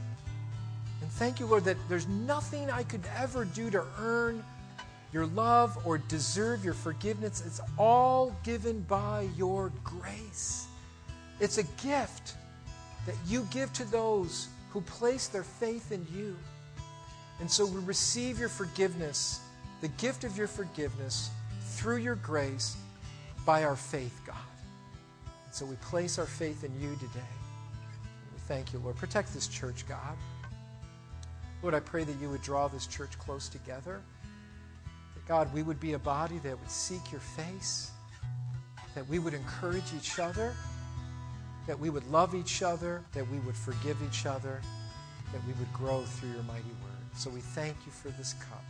And 1.02 1.10
thank 1.12 1.40
you, 1.40 1.46
Lord, 1.46 1.64
that 1.66 1.78
there's 1.90 2.08
nothing 2.08 2.70
I 2.70 2.84
could 2.84 3.04
ever 3.18 3.46
do 3.46 3.70
to 3.72 3.84
earn 4.00 4.44
your 5.14 5.26
love 5.28 5.78
or 5.86 5.98
deserve 5.98 6.66
your 6.66 6.74
forgiveness. 6.74 7.44
It's 7.46 7.62
all 7.78 8.36
given 8.44 8.82
by 8.82 9.28
your 9.38 9.72
grace. 9.84 10.68
It's 11.40 11.58
a 11.58 11.64
gift 11.84 12.36
that 13.06 13.16
you 13.26 13.48
give 13.52 13.72
to 13.74 13.86
those 13.86 14.48
who 14.72 14.82
place 14.82 15.28
their 15.28 15.44
faith 15.44 15.92
in 15.92 16.06
you. 16.14 16.36
And 17.40 17.50
so 17.50 17.66
we 17.66 17.80
receive 17.82 18.40
your 18.40 18.50
forgiveness, 18.50 19.40
the 19.82 19.88
gift 19.90 20.24
of 20.24 20.38
your 20.38 20.48
forgiveness, 20.48 21.30
through 21.62 21.98
your 21.98 22.16
grace 22.16 22.76
by 23.46 23.64
our 23.64 23.76
faith, 23.76 24.20
God. 24.26 24.36
And 25.48 25.56
so 25.56 25.66
we 25.66 25.78
place 25.78 26.20
our 26.20 26.26
faith 26.26 26.64
in 26.66 26.72
you 26.80 26.94
today. 26.96 27.32
We 28.34 28.40
thank 28.48 28.74
you, 28.74 28.80
Lord. 28.80 28.98
Protect 28.98 29.34
this 29.34 29.48
church, 29.48 29.88
God. 29.88 30.18
Lord, 31.64 31.74
I 31.74 31.80
pray 31.80 32.04
that 32.04 32.20
you 32.22 32.30
would 32.30 32.44
draw 32.44 32.68
this 32.68 32.86
church 32.86 33.18
close 33.18 33.48
together. 33.48 34.02
That, 35.16 35.26
God, 35.26 35.52
we 35.54 35.64
would 35.64 35.80
be 35.80 35.94
a 35.94 36.00
body 36.00 36.38
that 36.40 36.60
would 36.60 36.70
seek 36.70 37.12
your 37.12 37.22
face, 37.22 37.92
that 38.94 39.08
we 39.08 39.20
would 39.20 39.34
encourage 39.34 39.94
each 39.98 40.20
other, 40.20 40.54
that 41.66 41.80
we 41.80 41.90
would 41.90 42.06
love 42.12 42.36
each 42.36 42.62
other, 42.62 43.04
that 43.14 43.30
we 43.32 43.40
would 43.40 43.56
forgive 43.56 43.98
each 44.08 44.26
other, 44.26 44.62
that 45.32 45.46
we 45.46 45.54
would 45.54 45.72
grow 45.74 46.02
through 46.02 46.32
your 46.32 46.44
mighty 46.44 46.64
word. 46.84 47.16
So 47.16 47.30
we 47.30 47.40
thank 47.40 47.76
you 47.86 47.92
for 47.92 48.10
this 48.10 48.34
cup 48.34 48.64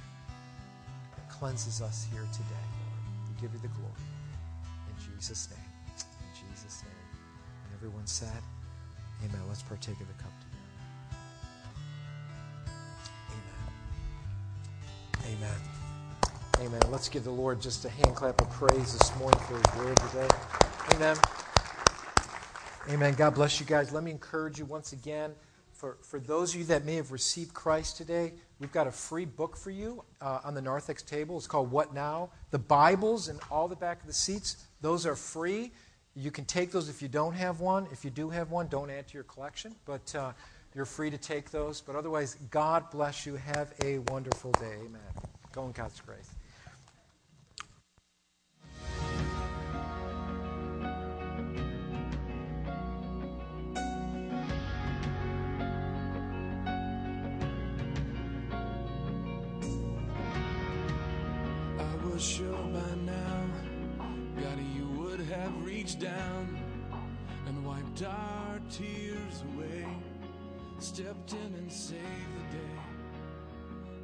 that 1.15 1.29
cleanses 1.29 1.81
us 1.81 2.07
here 2.11 2.23
today, 2.31 2.45
Lord. 2.51 3.35
We 3.35 3.41
give 3.41 3.53
you 3.53 3.59
the 3.59 3.73
glory. 3.75 3.91
In 4.87 5.15
Jesus' 5.15 5.49
name. 5.51 5.66
Everyone 7.77 8.07
said, 8.07 8.41
Amen. 9.23 9.39
Let's 9.47 9.61
partake 9.61 10.01
of 10.01 10.07
the 10.07 10.23
cup 10.23 10.31
together. 10.39 10.57
Amen. 15.25 15.37
Amen. 15.37 15.59
Amen. 16.59 16.81
Let's 16.91 17.07
give 17.07 17.23
the 17.23 17.29
Lord 17.29 17.61
just 17.61 17.85
a 17.85 17.89
hand 17.89 18.15
clap 18.15 18.41
of 18.41 18.49
praise 18.49 18.97
this 18.97 19.15
morning 19.17 19.39
for 19.41 19.57
his 19.57 19.85
word 19.85 19.95
today. 19.97 20.27
Amen. 20.95 21.17
Amen. 22.89 23.13
God 23.13 23.35
bless 23.35 23.59
you 23.59 23.65
guys. 23.67 23.91
Let 23.91 24.03
me 24.03 24.09
encourage 24.09 24.57
you 24.57 24.65
once 24.65 24.93
again. 24.93 25.33
For, 25.73 25.97
for 26.01 26.19
those 26.19 26.55
of 26.55 26.59
you 26.59 26.65
that 26.67 26.83
may 26.83 26.95
have 26.95 27.11
received 27.11 27.53
Christ 27.53 27.97
today, 27.97 28.33
we've 28.59 28.71
got 28.71 28.87
a 28.87 28.91
free 28.91 29.25
book 29.25 29.55
for 29.55 29.69
you 29.69 30.03
uh, 30.19 30.39
on 30.43 30.55
the 30.55 30.61
narthex 30.61 31.03
table. 31.03 31.37
It's 31.37 31.45
called 31.45 31.69
What 31.69 31.93
Now? 31.93 32.31
The 32.49 32.57
Bibles 32.57 33.27
and 33.27 33.39
all 33.51 33.67
the 33.67 33.75
back 33.75 34.01
of 34.01 34.07
the 34.07 34.13
seats, 34.13 34.65
those 34.81 35.05
are 35.05 35.15
free. 35.15 35.73
You 36.17 36.31
can 36.31 36.45
take 36.45 36.71
those 36.71 36.89
if 36.89 37.03
you 37.03 37.07
don't 37.07 37.33
have 37.33 37.59
one. 37.59 37.87
If 37.91 38.03
you 38.03 38.09
do 38.09 38.31
have 38.31 38.49
one, 38.49 38.67
don't 38.67 38.89
add 38.89 39.07
to 39.09 39.13
your 39.13 39.23
collection, 39.23 39.75
but 39.85 40.15
uh, 40.15 40.31
you're 40.73 40.85
free 40.85 41.11
to 41.11 41.17
take 41.17 41.51
those. 41.51 41.79
But 41.79 41.95
otherwise, 41.95 42.37
God 42.49 42.89
bless 42.89 43.27
you. 43.27 43.35
Have 43.35 43.71
a 43.83 43.99
wonderful 43.99 44.51
day. 44.53 44.77
Amen. 44.79 45.01
Go 45.51 45.65
in 45.65 45.73
God's 45.73 46.01
grace. 46.01 46.36
Down 65.99 66.57
and 67.47 67.65
wiped 67.65 68.03
our 68.03 68.59
tears 68.69 69.43
away, 69.53 69.85
stepped 70.79 71.33
in 71.33 71.55
and 71.57 71.71
saved 71.71 72.01
the 72.01 72.57
day. 72.57 72.81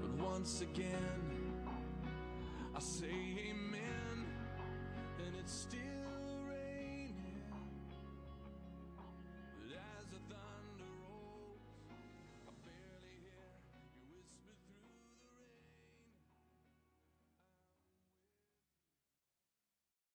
But 0.01 0.11
once 0.25 0.61
again, 0.61 1.21
I 2.75 2.79
say 2.79 3.05
amen, 3.51 4.25
and 5.19 5.35
it's 5.39 5.53
still. 5.53 5.82